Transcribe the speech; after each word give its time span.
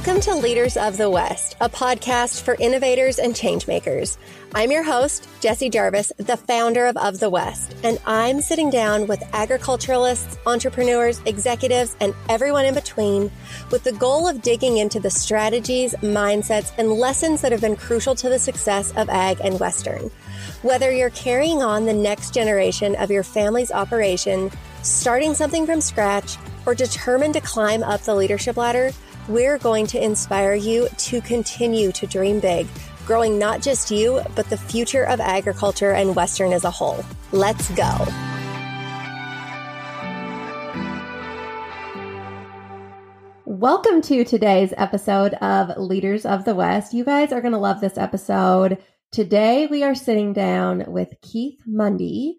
Welcome 0.00 0.22
to 0.22 0.34
Leaders 0.34 0.78
of 0.78 0.96
the 0.96 1.10
West, 1.10 1.58
a 1.60 1.68
podcast 1.68 2.40
for 2.40 2.56
innovators 2.58 3.18
and 3.18 3.34
changemakers. 3.34 4.16
I'm 4.54 4.70
your 4.70 4.82
host, 4.82 5.28
Jessie 5.40 5.68
Jarvis, 5.68 6.10
the 6.16 6.38
founder 6.38 6.86
of 6.86 6.96
Of 6.96 7.20
the 7.20 7.28
West, 7.28 7.76
and 7.84 8.00
I'm 8.06 8.40
sitting 8.40 8.70
down 8.70 9.08
with 9.08 9.22
agriculturalists, 9.34 10.38
entrepreneurs, 10.46 11.20
executives, 11.26 11.98
and 12.00 12.14
everyone 12.30 12.64
in 12.64 12.72
between 12.72 13.30
with 13.70 13.84
the 13.84 13.92
goal 13.92 14.26
of 14.26 14.40
digging 14.40 14.78
into 14.78 15.00
the 15.00 15.10
strategies, 15.10 15.92
mindsets, 15.96 16.72
and 16.78 16.94
lessons 16.94 17.42
that 17.42 17.52
have 17.52 17.60
been 17.60 17.76
crucial 17.76 18.14
to 18.14 18.30
the 18.30 18.38
success 18.38 18.94
of 18.96 19.10
ag 19.10 19.38
and 19.44 19.60
Western. 19.60 20.10
Whether 20.62 20.90
you're 20.92 21.10
carrying 21.10 21.62
on 21.62 21.84
the 21.84 21.92
next 21.92 22.32
generation 22.32 22.96
of 22.96 23.10
your 23.10 23.22
family's 23.22 23.70
operation, 23.70 24.50
starting 24.82 25.34
something 25.34 25.66
from 25.66 25.82
scratch, 25.82 26.38
or 26.64 26.74
determined 26.74 27.34
to 27.34 27.42
climb 27.42 27.82
up 27.82 28.00
the 28.00 28.14
leadership 28.14 28.56
ladder, 28.56 28.92
we're 29.28 29.58
going 29.58 29.86
to 29.88 30.02
inspire 30.02 30.54
you 30.54 30.88
to 30.98 31.20
continue 31.20 31.92
to 31.92 32.06
dream 32.06 32.40
big, 32.40 32.66
growing 33.06 33.38
not 33.38 33.62
just 33.62 33.90
you, 33.90 34.20
but 34.34 34.48
the 34.50 34.56
future 34.56 35.04
of 35.04 35.20
agriculture 35.20 35.92
and 35.92 36.16
Western 36.16 36.52
as 36.52 36.64
a 36.64 36.70
whole. 36.70 37.04
Let's 37.32 37.70
go. 37.72 38.06
Welcome 43.44 44.00
to 44.02 44.24
today's 44.24 44.72
episode 44.78 45.34
of 45.34 45.76
Leaders 45.76 46.24
of 46.24 46.44
the 46.44 46.54
West. 46.54 46.94
You 46.94 47.04
guys 47.04 47.30
are 47.30 47.42
going 47.42 47.52
to 47.52 47.58
love 47.58 47.80
this 47.80 47.98
episode. 47.98 48.78
Today, 49.12 49.66
we 49.66 49.82
are 49.82 49.94
sitting 49.94 50.32
down 50.32 50.84
with 50.86 51.12
Keith 51.20 51.60
Mundee. 51.68 52.36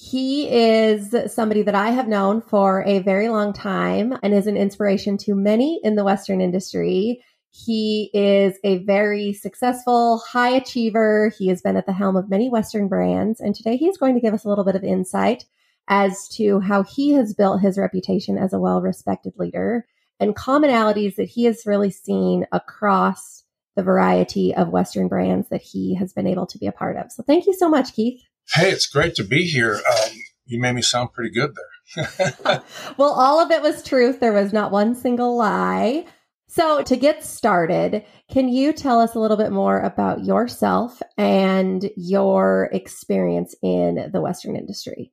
He 0.00 0.48
is 0.48 1.12
somebody 1.26 1.62
that 1.62 1.74
I 1.74 1.90
have 1.90 2.06
known 2.06 2.40
for 2.40 2.84
a 2.86 3.00
very 3.00 3.28
long 3.28 3.52
time 3.52 4.16
and 4.22 4.32
is 4.32 4.46
an 4.46 4.56
inspiration 4.56 5.18
to 5.18 5.34
many 5.34 5.80
in 5.82 5.96
the 5.96 6.04
Western 6.04 6.40
industry. 6.40 7.24
He 7.50 8.08
is 8.14 8.56
a 8.62 8.78
very 8.84 9.32
successful 9.32 10.18
high 10.18 10.50
achiever. 10.50 11.32
He 11.36 11.48
has 11.48 11.62
been 11.62 11.76
at 11.76 11.84
the 11.84 11.92
helm 11.92 12.14
of 12.14 12.30
many 12.30 12.48
Western 12.48 12.86
brands. 12.86 13.40
And 13.40 13.56
today 13.56 13.76
he's 13.76 13.98
going 13.98 14.14
to 14.14 14.20
give 14.20 14.34
us 14.34 14.44
a 14.44 14.48
little 14.48 14.64
bit 14.64 14.76
of 14.76 14.84
insight 14.84 15.46
as 15.88 16.28
to 16.34 16.60
how 16.60 16.84
he 16.84 17.14
has 17.14 17.34
built 17.34 17.60
his 17.60 17.76
reputation 17.76 18.38
as 18.38 18.52
a 18.52 18.60
well 18.60 18.80
respected 18.80 19.32
leader 19.36 19.84
and 20.20 20.36
commonalities 20.36 21.16
that 21.16 21.28
he 21.28 21.42
has 21.46 21.66
really 21.66 21.90
seen 21.90 22.46
across 22.52 23.42
the 23.74 23.82
variety 23.82 24.54
of 24.54 24.68
Western 24.68 25.08
brands 25.08 25.48
that 25.48 25.62
he 25.62 25.96
has 25.96 26.12
been 26.12 26.28
able 26.28 26.46
to 26.46 26.58
be 26.58 26.68
a 26.68 26.72
part 26.72 26.96
of. 26.96 27.10
So 27.10 27.24
thank 27.24 27.46
you 27.46 27.54
so 27.54 27.68
much, 27.68 27.94
Keith. 27.94 28.27
Hey, 28.54 28.70
it's 28.70 28.86
great 28.86 29.14
to 29.16 29.24
be 29.24 29.46
here. 29.46 29.74
Um, 29.74 30.10
you 30.46 30.58
made 30.58 30.72
me 30.72 30.80
sound 30.80 31.12
pretty 31.12 31.30
good 31.30 31.54
there. 31.54 32.62
well, 32.96 33.12
all 33.12 33.40
of 33.40 33.50
it 33.50 33.60
was 33.60 33.82
truth. 33.82 34.20
There 34.20 34.32
was 34.32 34.52
not 34.54 34.72
one 34.72 34.94
single 34.94 35.36
lie. 35.36 36.06
So, 36.48 36.82
to 36.82 36.96
get 36.96 37.22
started, 37.22 38.04
can 38.30 38.48
you 38.48 38.72
tell 38.72 39.00
us 39.00 39.14
a 39.14 39.18
little 39.18 39.36
bit 39.36 39.52
more 39.52 39.80
about 39.80 40.24
yourself 40.24 41.02
and 41.18 41.90
your 41.94 42.70
experience 42.72 43.54
in 43.62 44.10
the 44.12 44.20
Western 44.22 44.56
industry? 44.56 45.12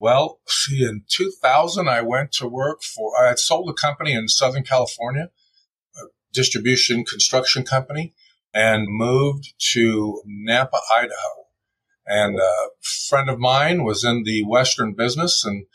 Well, 0.00 0.40
see, 0.48 0.84
in 0.84 1.04
2000, 1.08 1.88
I 1.88 2.02
went 2.02 2.32
to 2.32 2.48
work 2.48 2.82
for, 2.82 3.12
I 3.22 3.28
had 3.28 3.38
sold 3.38 3.70
a 3.70 3.72
company 3.72 4.14
in 4.14 4.26
Southern 4.26 4.64
California, 4.64 5.30
a 5.96 6.00
distribution 6.32 7.04
construction 7.04 7.62
company, 7.62 8.14
and 8.52 8.88
moved 8.88 9.54
to 9.74 10.22
Nampa, 10.26 10.80
Idaho 10.96 11.43
and 12.06 12.38
a 12.38 12.68
friend 13.08 13.30
of 13.30 13.38
mine 13.38 13.84
was 13.84 14.04
in 14.04 14.24
the 14.24 14.44
Western 14.44 14.94
business 14.94 15.44
and 15.44 15.66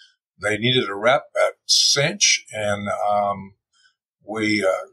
they 0.42 0.58
needed 0.58 0.90
a 0.90 0.96
rep 0.96 1.26
at 1.36 1.56
Cinch. 1.66 2.46
And 2.52 2.88
um, 2.88 3.56
we 4.26 4.64
uh, 4.64 4.88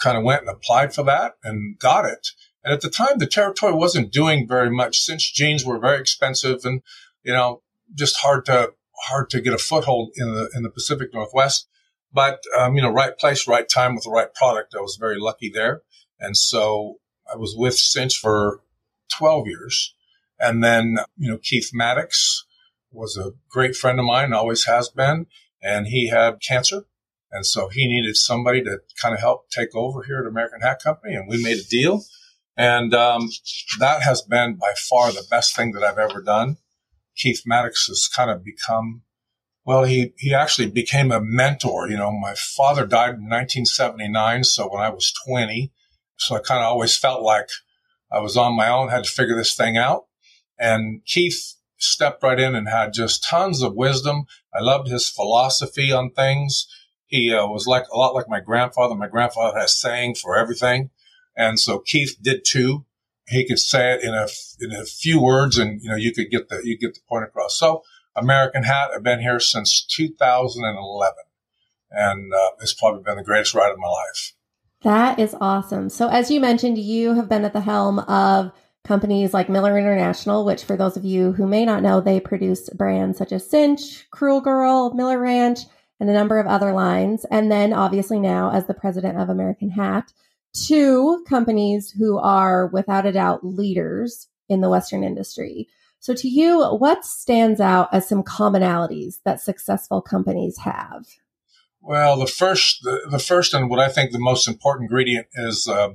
kind 0.00 0.18
of 0.18 0.24
went 0.24 0.42
and 0.42 0.50
applied 0.50 0.94
for 0.94 1.02
that 1.04 1.34
and 1.44 1.78
got 1.78 2.04
it. 2.04 2.28
And 2.64 2.72
at 2.72 2.80
the 2.80 2.90
time, 2.90 3.18
the 3.18 3.26
territory 3.26 3.72
wasn't 3.72 4.12
doing 4.12 4.46
very 4.46 4.70
much. 4.70 4.98
Cinch 5.00 5.34
jeans 5.34 5.64
were 5.64 5.78
very 5.78 6.00
expensive 6.00 6.60
and, 6.64 6.82
you 7.22 7.32
know, 7.32 7.62
just 7.94 8.16
hard 8.18 8.44
to, 8.46 8.72
hard 9.08 9.30
to 9.30 9.40
get 9.40 9.54
a 9.54 9.58
foothold 9.58 10.10
in 10.16 10.34
the, 10.34 10.50
in 10.54 10.62
the 10.62 10.70
Pacific 10.70 11.12
Northwest. 11.12 11.68
But, 12.12 12.42
um, 12.58 12.76
you 12.76 12.82
know, 12.82 12.90
right 12.90 13.16
place, 13.16 13.48
right 13.48 13.68
time 13.68 13.94
with 13.94 14.04
the 14.04 14.10
right 14.10 14.32
product. 14.34 14.74
I 14.76 14.80
was 14.80 14.96
very 15.00 15.18
lucky 15.18 15.50
there. 15.52 15.82
And 16.20 16.36
so 16.36 16.98
I 17.32 17.36
was 17.36 17.54
with 17.56 17.74
Cinch 17.74 18.16
for 18.16 18.60
12 19.18 19.46
years. 19.46 19.94
And 20.42 20.62
then, 20.62 20.98
you 21.16 21.30
know, 21.30 21.38
Keith 21.40 21.70
Maddox 21.72 22.44
was 22.90 23.16
a 23.16 23.32
great 23.48 23.76
friend 23.76 24.00
of 24.00 24.04
mine, 24.04 24.32
always 24.32 24.64
has 24.64 24.88
been, 24.88 25.26
and 25.62 25.86
he 25.86 26.08
had 26.08 26.42
cancer. 26.46 26.84
And 27.30 27.46
so 27.46 27.68
he 27.68 27.86
needed 27.86 28.16
somebody 28.16 28.62
to 28.64 28.80
kind 29.00 29.14
of 29.14 29.20
help 29.20 29.48
take 29.50 29.74
over 29.74 30.02
here 30.02 30.18
at 30.18 30.26
American 30.26 30.60
Hat 30.60 30.82
Company. 30.82 31.14
And 31.14 31.28
we 31.28 31.42
made 31.42 31.58
a 31.58 31.64
deal. 31.64 32.02
And 32.56 32.92
um, 32.92 33.30
that 33.78 34.02
has 34.02 34.20
been 34.20 34.56
by 34.56 34.72
far 34.90 35.12
the 35.12 35.24
best 35.30 35.54
thing 35.54 35.72
that 35.72 35.84
I've 35.84 35.96
ever 35.96 36.20
done. 36.20 36.58
Keith 37.16 37.42
Maddox 37.46 37.86
has 37.86 38.08
kind 38.08 38.30
of 38.30 38.44
become, 38.44 39.02
well, 39.64 39.84
he, 39.84 40.12
he 40.18 40.34
actually 40.34 40.70
became 40.70 41.12
a 41.12 41.20
mentor. 41.22 41.88
You 41.88 41.96
know, 41.96 42.10
my 42.10 42.34
father 42.34 42.84
died 42.84 43.14
in 43.14 43.28
1979. 43.28 44.44
So 44.44 44.68
when 44.68 44.82
I 44.82 44.90
was 44.90 45.14
20, 45.26 45.72
so 46.16 46.34
I 46.34 46.40
kind 46.40 46.60
of 46.60 46.66
always 46.66 46.96
felt 46.96 47.22
like 47.22 47.48
I 48.10 48.18
was 48.18 48.36
on 48.36 48.56
my 48.56 48.68
own, 48.68 48.88
had 48.88 49.04
to 49.04 49.10
figure 49.10 49.36
this 49.36 49.54
thing 49.54 49.78
out. 49.78 50.06
And 50.62 51.04
Keith 51.04 51.56
stepped 51.76 52.22
right 52.22 52.38
in 52.38 52.54
and 52.54 52.68
had 52.68 52.92
just 52.92 53.24
tons 53.28 53.62
of 53.62 53.74
wisdom. 53.74 54.26
I 54.54 54.62
loved 54.62 54.86
his 54.86 55.08
philosophy 55.08 55.90
on 55.90 56.12
things. 56.12 56.68
He 57.06 57.34
uh, 57.34 57.48
was 57.48 57.66
like 57.66 57.84
a 57.92 57.96
lot 57.98 58.14
like 58.14 58.28
my 58.28 58.38
grandfather. 58.38 58.94
My 58.94 59.08
grandfather 59.08 59.58
has 59.58 59.76
saying 59.76 60.14
for 60.14 60.38
everything. 60.38 60.90
And 61.36 61.58
so 61.58 61.80
Keith 61.80 62.16
did 62.22 62.44
too. 62.46 62.84
He 63.26 63.44
could 63.44 63.58
say 63.58 63.94
it 63.94 64.04
in 64.04 64.14
a, 64.14 64.28
in 64.60 64.70
a 64.72 64.84
few 64.84 65.20
words 65.20 65.58
and, 65.58 65.82
you 65.82 65.90
know, 65.90 65.96
you 65.96 66.12
could 66.14 66.30
get 66.30 66.48
the, 66.48 66.60
you 66.62 66.78
get 66.78 66.94
the 66.94 67.00
point 67.08 67.24
across. 67.24 67.58
So 67.58 67.82
American 68.14 68.62
Hat, 68.62 68.90
I've 68.94 69.02
been 69.02 69.20
here 69.20 69.40
since 69.40 69.84
2011 69.84 71.14
and 71.90 72.32
uh, 72.32 72.38
it's 72.60 72.72
probably 72.72 73.02
been 73.02 73.16
the 73.16 73.24
greatest 73.24 73.52
ride 73.52 73.72
of 73.72 73.78
my 73.78 73.88
life. 73.88 74.34
That 74.82 75.18
is 75.18 75.34
awesome. 75.40 75.88
So 75.88 76.06
as 76.06 76.30
you 76.30 76.38
mentioned, 76.38 76.78
you 76.78 77.14
have 77.14 77.28
been 77.28 77.44
at 77.44 77.52
the 77.52 77.60
helm 77.60 77.98
of 77.98 78.52
companies 78.84 79.32
like 79.32 79.48
Miller 79.48 79.78
International, 79.78 80.44
which 80.44 80.64
for 80.64 80.76
those 80.76 80.96
of 80.96 81.04
you 81.04 81.32
who 81.32 81.46
may 81.46 81.64
not 81.64 81.82
know, 81.82 82.00
they 82.00 82.20
produce 82.20 82.68
brands 82.70 83.18
such 83.18 83.32
as 83.32 83.48
Cinch, 83.48 84.10
Cruel 84.10 84.40
Girl, 84.40 84.92
Miller 84.94 85.18
Ranch, 85.18 85.60
and 86.00 86.10
a 86.10 86.14
number 86.14 86.40
of 86.40 86.46
other 86.46 86.72
lines. 86.72 87.24
And 87.30 87.50
then 87.50 87.72
obviously 87.72 88.18
now 88.18 88.50
as 88.50 88.66
the 88.66 88.74
president 88.74 89.18
of 89.18 89.28
American 89.28 89.70
Hat, 89.70 90.12
two 90.52 91.24
companies 91.28 91.90
who 91.90 92.18
are 92.18 92.66
without 92.66 93.06
a 93.06 93.12
doubt 93.12 93.44
leaders 93.44 94.28
in 94.48 94.60
the 94.60 94.68
Western 94.68 95.04
industry. 95.04 95.68
So 96.00 96.14
to 96.14 96.28
you, 96.28 96.64
what 96.64 97.04
stands 97.04 97.60
out 97.60 97.88
as 97.92 98.08
some 98.08 98.24
commonalities 98.24 99.20
that 99.24 99.40
successful 99.40 100.02
companies 100.02 100.58
have? 100.58 101.06
Well, 101.80 102.16
the 102.16 102.26
first, 102.26 102.82
the, 102.82 103.06
the 103.08 103.20
first 103.20 103.54
and 103.54 103.70
what 103.70 103.78
I 103.78 103.88
think 103.88 104.10
the 104.10 104.18
most 104.18 104.48
important 104.48 104.90
ingredient 104.90 105.28
is 105.34 105.68
uh, 105.68 105.90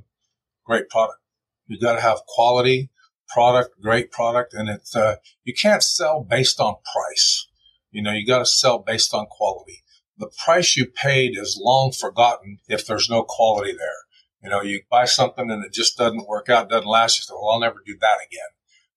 great 0.66 0.90
product. 0.90 1.20
You 1.68 1.80
got 1.80 1.94
to 1.94 2.02
have 2.02 2.20
quality 2.28 2.90
product, 3.28 3.82
great 3.82 4.12
product, 4.12 4.54
and 4.54 4.70
it's 4.70 4.96
uh, 4.96 5.16
you 5.44 5.54
can't 5.54 5.84
sell 5.84 6.24
based 6.24 6.60
on 6.60 6.76
price. 6.94 7.48
You 7.92 8.02
know, 8.02 8.14
you 8.14 8.26
got 8.26 8.40
to 8.40 8.46
sell 8.46 8.80
based 8.80 9.14
on 9.14 9.28
quality. 9.30 9.84
The 10.18 10.32
price 10.44 10.76
you 10.76 10.88
paid 10.88 11.38
is 11.38 11.60
long 11.62 11.92
forgotten 11.92 12.60
if 12.68 12.86
there's 12.86 13.10
no 13.10 13.24
quality 13.24 13.74
there. 13.74 14.08
You 14.44 14.50
know, 14.50 14.62
you 14.62 14.82
buy 14.90 15.06
something 15.06 15.50
and 15.52 15.64
it 15.64 15.74
just 15.74 15.98
doesn't 15.98 16.28
work 16.28 16.50
out, 16.50 16.70
doesn't 16.70 16.88
last. 16.88 17.18
You 17.18 17.24
say, 17.24 17.34
well, 17.34 17.52
I'll 17.52 17.60
never 17.60 17.82
do 17.86 17.98
that 18.00 18.18
again. 18.26 18.50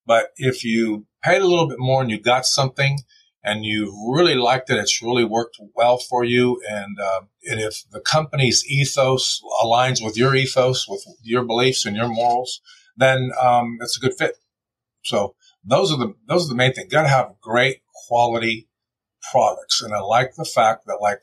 But 0.06 0.30
if 0.36 0.64
you 0.64 1.06
paid 1.22 1.42
a 1.42 1.46
little 1.46 1.68
bit 1.68 1.78
more 1.78 2.02
and 2.02 2.10
you 2.10 2.20
got 2.20 2.46
something 2.46 2.98
and 3.42 3.64
you 3.64 4.12
really 4.14 4.34
liked 4.34 4.70
it, 4.70 4.78
it's 4.78 5.02
really 5.02 5.24
worked 5.24 5.58
well 5.74 5.98
for 5.98 6.24
you. 6.24 6.60
And, 6.68 6.98
uh, 7.00 7.22
and 7.44 7.60
if 7.60 7.82
the 7.90 8.00
company's 8.00 8.64
ethos 8.68 9.40
aligns 9.62 10.04
with 10.04 10.16
your 10.16 10.34
ethos, 10.34 10.86
with 10.88 11.04
your 11.22 11.44
beliefs 11.44 11.86
and 11.86 11.96
your 11.96 12.08
morals, 12.08 12.60
then 12.96 13.30
um, 13.42 13.78
it's 13.80 13.96
a 13.96 14.00
good 14.00 14.14
fit. 14.18 14.36
So 15.04 15.34
those 15.64 15.92
are 15.92 15.98
the 15.98 16.14
those 16.26 16.46
are 16.46 16.50
the 16.50 16.56
main 16.56 16.72
things. 16.72 16.92
Got 16.92 17.02
to 17.02 17.08
have 17.08 17.40
great 17.40 17.82
quality 18.06 18.68
products, 19.32 19.82
and 19.82 19.94
I 19.94 20.00
like 20.00 20.34
the 20.36 20.44
fact 20.44 20.86
that 20.86 20.98
like 21.00 21.22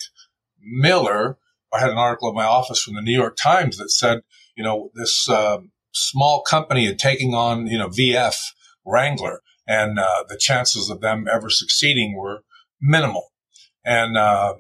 Miller. 0.59 1.37
I 1.73 1.81
had 1.81 1.89
an 1.89 1.97
article 1.97 2.29
in 2.29 2.35
my 2.35 2.45
office 2.45 2.81
from 2.81 2.95
the 2.95 3.01
New 3.01 3.11
York 3.11 3.35
Times 3.35 3.77
that 3.77 3.91
said, 3.91 4.21
you 4.55 4.63
know, 4.63 4.89
this 4.95 5.27
uh, 5.27 5.57
small 5.91 6.41
company 6.41 6.85
had 6.85 6.97
taking 6.97 7.33
on, 7.33 7.67
you 7.67 7.77
know, 7.77 7.89
VF 7.89 8.37
Wrangler 8.85 9.41
and 9.67 9.99
uh, 9.99 10.23
the 10.27 10.37
chances 10.37 10.89
of 10.89 11.01
them 11.01 11.27
ever 11.31 11.49
succeeding 11.49 12.15
were 12.15 12.43
minimal. 12.81 13.33
And 13.83 14.17
uh, 14.17 14.55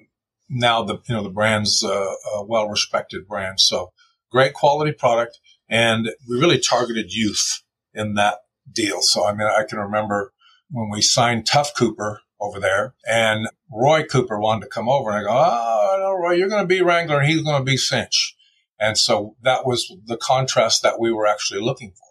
now 0.49 0.83
the 0.83 0.99
you 1.07 1.15
know 1.15 1.23
the 1.23 1.29
brand's 1.29 1.83
uh, 1.83 2.13
a 2.35 2.45
well 2.45 2.67
respected 2.67 3.27
brand, 3.27 3.59
so 3.59 3.91
great 4.31 4.53
quality 4.53 4.91
product, 4.91 5.39
and 5.69 6.09
we 6.29 6.39
really 6.39 6.59
targeted 6.59 7.13
youth 7.13 7.63
in 7.93 8.13
that 8.15 8.39
deal. 8.71 9.01
So 9.01 9.25
I 9.25 9.33
mean, 9.33 9.47
I 9.47 9.63
can 9.67 9.79
remember 9.79 10.33
when 10.69 10.89
we 10.89 11.01
signed 11.01 11.45
Tuff 11.45 11.71
Cooper 11.75 12.21
over 12.39 12.59
there, 12.59 12.93
and 13.07 13.47
Roy 13.71 14.03
Cooper 14.03 14.39
wanted 14.39 14.65
to 14.65 14.69
come 14.69 14.87
over, 14.87 15.09
and 15.09 15.19
I 15.19 15.23
go, 15.23 15.29
oh 15.31 15.97
no, 15.99 16.13
Roy, 16.13 16.33
you're 16.33 16.49
going 16.49 16.63
to 16.63 16.67
be 16.67 16.81
Wrangler, 16.81 17.19
and 17.19 17.27
he's 17.27 17.43
going 17.43 17.59
to 17.59 17.65
be 17.65 17.77
Cinch. 17.77 18.35
And 18.79 18.97
so 18.97 19.35
that 19.41 19.65
was 19.65 19.91
the 20.05 20.17
contrast 20.17 20.83
that 20.83 20.99
we 20.99 21.11
were 21.11 21.25
actually 21.25 21.61
looking 21.61 21.91
for. 21.91 22.07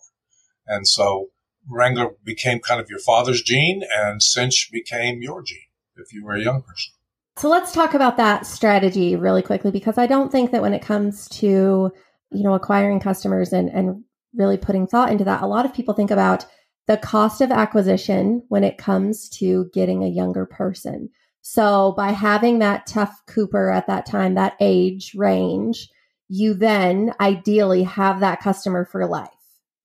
And 0.66 0.86
so 0.86 1.28
Wrangler 1.68 2.10
became 2.24 2.60
kind 2.60 2.80
of 2.80 2.88
your 2.88 2.98
father's 2.98 3.42
gene 3.42 3.82
and 3.94 4.22
Cinch 4.22 4.70
became 4.72 5.22
your 5.22 5.42
gene 5.42 5.58
if 5.96 6.12
you 6.12 6.24
were 6.24 6.34
a 6.34 6.42
young 6.42 6.62
person. 6.62 6.92
So 7.38 7.48
let's 7.48 7.72
talk 7.72 7.94
about 7.94 8.16
that 8.16 8.46
strategy 8.46 9.14
really 9.14 9.42
quickly 9.42 9.70
because 9.70 9.98
I 9.98 10.06
don't 10.06 10.32
think 10.32 10.52
that 10.52 10.62
when 10.62 10.72
it 10.72 10.82
comes 10.82 11.28
to, 11.30 11.92
you 12.30 12.42
know, 12.42 12.54
acquiring 12.54 13.00
customers 13.00 13.52
and, 13.52 13.68
and 13.68 14.04
really 14.34 14.56
putting 14.56 14.86
thought 14.86 15.10
into 15.10 15.24
that, 15.24 15.42
a 15.42 15.46
lot 15.46 15.66
of 15.66 15.74
people 15.74 15.92
think 15.92 16.10
about 16.10 16.46
the 16.86 16.96
cost 16.96 17.40
of 17.40 17.50
acquisition 17.50 18.42
when 18.48 18.64
it 18.64 18.78
comes 18.78 19.28
to 19.28 19.68
getting 19.74 20.02
a 20.02 20.08
younger 20.08 20.46
person. 20.46 21.10
So 21.42 21.92
by 21.96 22.12
having 22.12 22.60
that 22.60 22.86
Tuff 22.86 23.20
Cooper 23.26 23.70
at 23.70 23.86
that 23.86 24.06
time, 24.06 24.34
that 24.34 24.56
age 24.60 25.12
range, 25.14 25.88
you 26.28 26.54
then 26.54 27.12
ideally 27.20 27.82
have 27.82 28.20
that 28.20 28.40
customer 28.40 28.84
for 28.84 29.06
life, 29.06 29.28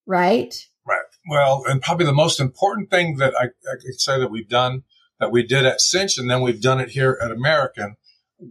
right? 0.05 0.55
Well, 1.31 1.63
and 1.65 1.81
probably 1.81 2.05
the 2.05 2.11
most 2.11 2.41
important 2.41 2.89
thing 2.89 3.15
that 3.15 3.33
I, 3.39 3.45
I 3.45 3.75
could 3.81 4.01
say 4.01 4.19
that 4.19 4.29
we've 4.29 4.49
done, 4.49 4.83
that 5.17 5.31
we 5.31 5.47
did 5.47 5.65
at 5.65 5.79
Cinch, 5.79 6.17
and 6.17 6.29
then 6.29 6.41
we've 6.41 6.61
done 6.61 6.81
it 6.81 6.89
here 6.89 7.17
at 7.23 7.31
American, 7.31 7.95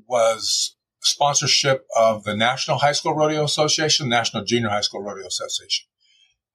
was 0.08 0.76
sponsorship 1.02 1.84
of 1.94 2.24
the 2.24 2.34
National 2.34 2.78
High 2.78 2.92
School 2.92 3.14
Rodeo 3.14 3.44
Association, 3.44 4.08
National 4.08 4.44
Junior 4.46 4.70
High 4.70 4.80
School 4.80 5.02
Rodeo 5.02 5.26
Association, 5.26 5.88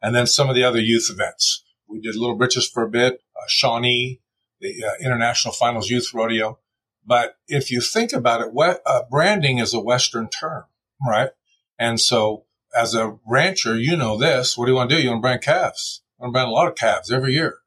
and 0.01 0.15
then 0.15 0.25
some 0.25 0.49
of 0.49 0.55
the 0.55 0.63
other 0.63 0.79
youth 0.81 1.09
events. 1.11 1.63
We 1.87 2.01
did 2.01 2.15
Little 2.15 2.37
Britches 2.37 2.67
for 2.67 2.81
a 2.81 2.89
bit, 2.89 3.21
uh, 3.35 3.45
Shawnee, 3.47 4.21
the 4.59 4.83
uh, 4.83 5.05
International 5.05 5.53
Finals 5.53 5.91
Youth 5.91 6.11
Rodeo. 6.11 6.57
But 7.05 7.35
if 7.47 7.69
you 7.69 7.81
think 7.81 8.13
about 8.13 8.41
it, 8.41 8.79
uh, 8.83 9.01
branding 9.11 9.59
is 9.59 9.75
a 9.75 9.79
Western 9.79 10.27
term 10.29 10.63
right? 11.07 11.29
And 11.77 11.99
so 11.99 12.45
as 12.75 12.95
a 12.95 13.17
rancher, 13.27 13.77
you 13.77 13.95
know 13.95 14.17
this. 14.17 14.57
What 14.57 14.65
do 14.65 14.71
you 14.71 14.75
want 14.75 14.89
to 14.89 14.95
do? 14.95 15.01
You 15.01 15.09
want 15.09 15.19
to 15.19 15.21
brand 15.21 15.41
calves. 15.41 16.01
Brand 16.19 16.49
a 16.49 16.51
lot 16.51 16.67
of 16.67 16.75
calves 16.75 17.11
every 17.11 17.33
year. 17.33 17.57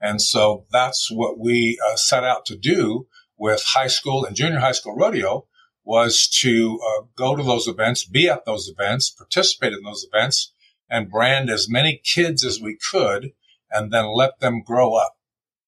And 0.00 0.20
so 0.20 0.66
that's 0.70 1.10
what 1.10 1.38
we 1.38 1.78
uh, 1.90 1.96
set 1.96 2.24
out 2.24 2.44
to 2.46 2.56
do 2.56 3.06
with 3.38 3.62
high 3.64 3.86
school 3.86 4.24
and 4.24 4.36
junior 4.36 4.60
high 4.60 4.72
school 4.72 4.94
rodeo 4.94 5.46
was 5.84 6.28
to 6.40 6.80
uh, 6.86 7.02
go 7.16 7.36
to 7.36 7.42
those 7.42 7.66
events, 7.66 8.04
be 8.04 8.28
at 8.28 8.44
those 8.44 8.68
events, 8.68 9.10
participate 9.10 9.72
in 9.72 9.82
those 9.82 10.06
events, 10.10 10.52
and 10.88 11.10
brand 11.10 11.50
as 11.50 11.68
many 11.68 12.00
kids 12.04 12.44
as 12.44 12.60
we 12.60 12.78
could, 12.90 13.32
and 13.70 13.92
then 13.92 14.06
let 14.06 14.40
them 14.40 14.62
grow 14.64 14.94
up. 14.94 15.16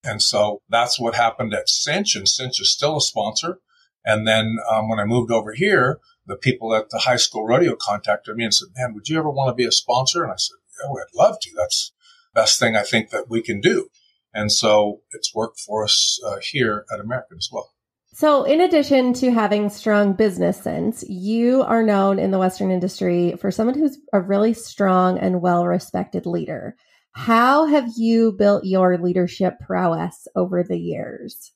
And 0.05 0.23
so 0.23 0.63
that's 0.69 1.01
what 1.01 1.15
happened 1.15 1.53
at 1.53 1.69
Cinch, 1.69 2.15
and 2.15 2.29
Cinch 2.29 2.61
is 2.61 2.73
still 2.73 2.97
a 2.97 3.01
sponsor. 3.01 3.59
And 4.05 4.27
then 4.27 4.59
um, 4.73 4.89
when 4.89 5.01
I 5.01 5.05
moved 5.05 5.33
over 5.33 5.53
here, 5.53 5.99
the 6.27 6.37
people 6.37 6.75
at 6.75 6.91
the 6.91 6.99
high 6.99 7.17
school 7.17 7.47
rodeo 7.47 7.77
contacted 7.77 8.37
me 8.37 8.45
and 8.45 8.55
said, 8.55 8.69
man, 8.77 8.95
would 8.95 9.09
you 9.09 9.19
ever 9.19 9.31
want 9.31 9.49
to 9.49 9.55
be 9.55 9.67
a 9.67 9.73
sponsor? 9.73 10.23
And 10.23 10.33
I 10.33 10.37
said, 10.37 10.57
oh, 10.85 10.97
I'd 10.99 11.17
love 11.17 11.39
to. 11.41 11.51
That's 11.57 11.93
best 12.37 12.61
thing 12.61 12.77
I 12.77 12.83
think 12.83 13.11
that 13.11 13.29
we 13.29 13.43
can 13.43 13.61
do. 13.61 13.89
And 14.33 14.53
so 14.53 15.01
it's 15.11 15.35
worked 15.35 15.59
for 15.59 15.83
us 15.83 16.21
uh, 16.25 16.37
here 16.41 16.85
at 16.93 17.01
American 17.01 17.39
as 17.39 17.49
well. 17.51 17.73
So, 18.13 18.45
in 18.45 18.63
addition 18.63 19.13
to 19.15 19.31
having 19.31 19.69
strong 19.69 20.15
business 20.15 20.59
sense, 20.59 21.05
you 21.07 21.63
are 21.63 21.83
known 21.83 22.19
in 22.19 22.31
the 22.31 22.39
Western 22.39 22.71
industry 22.71 23.35
for 23.39 23.51
someone 23.51 23.79
who's 23.79 23.99
a 24.13 24.23
really 24.23 24.55
strong 24.55 25.19
and 25.19 25.43
well 25.43 25.67
respected 25.67 26.25
leader. 26.25 26.77
How 27.13 27.67
have 27.67 27.89
you 27.97 28.33
built 28.33 28.65
your 28.65 28.97
leadership 28.97 29.55
prowess 29.61 30.29
over 30.35 30.63
the 30.63 30.79
years? 30.79 31.53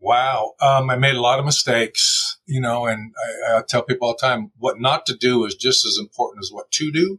Wow. 0.00 0.54
Um, 0.60 0.90
I 0.90 0.96
made 0.96 1.16
a 1.16 1.20
lot 1.20 1.40
of 1.40 1.44
mistakes, 1.44 2.38
you 2.46 2.60
know, 2.60 2.86
and 2.86 3.12
I, 3.48 3.58
I, 3.58 3.62
tell 3.68 3.82
people 3.82 4.08
all 4.08 4.16
the 4.20 4.26
time 4.26 4.52
what 4.56 4.80
not 4.80 5.06
to 5.06 5.16
do 5.16 5.44
is 5.44 5.56
just 5.56 5.84
as 5.84 5.98
important 6.00 6.44
as 6.44 6.50
what 6.52 6.70
to 6.72 6.92
do. 6.92 7.18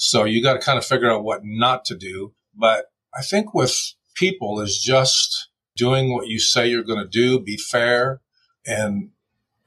So 0.00 0.22
you 0.22 0.40
got 0.40 0.52
to 0.52 0.60
kind 0.60 0.78
of 0.78 0.86
figure 0.86 1.10
out 1.10 1.24
what 1.24 1.40
not 1.42 1.84
to 1.86 1.96
do. 1.96 2.32
But 2.54 2.86
I 3.12 3.20
think 3.20 3.52
with 3.52 3.94
people 4.14 4.60
is 4.60 4.78
just 4.78 5.48
doing 5.76 6.12
what 6.12 6.28
you 6.28 6.38
say 6.38 6.68
you're 6.68 6.84
going 6.84 7.02
to 7.02 7.08
do, 7.08 7.40
be 7.40 7.56
fair. 7.56 8.20
And 8.64 9.10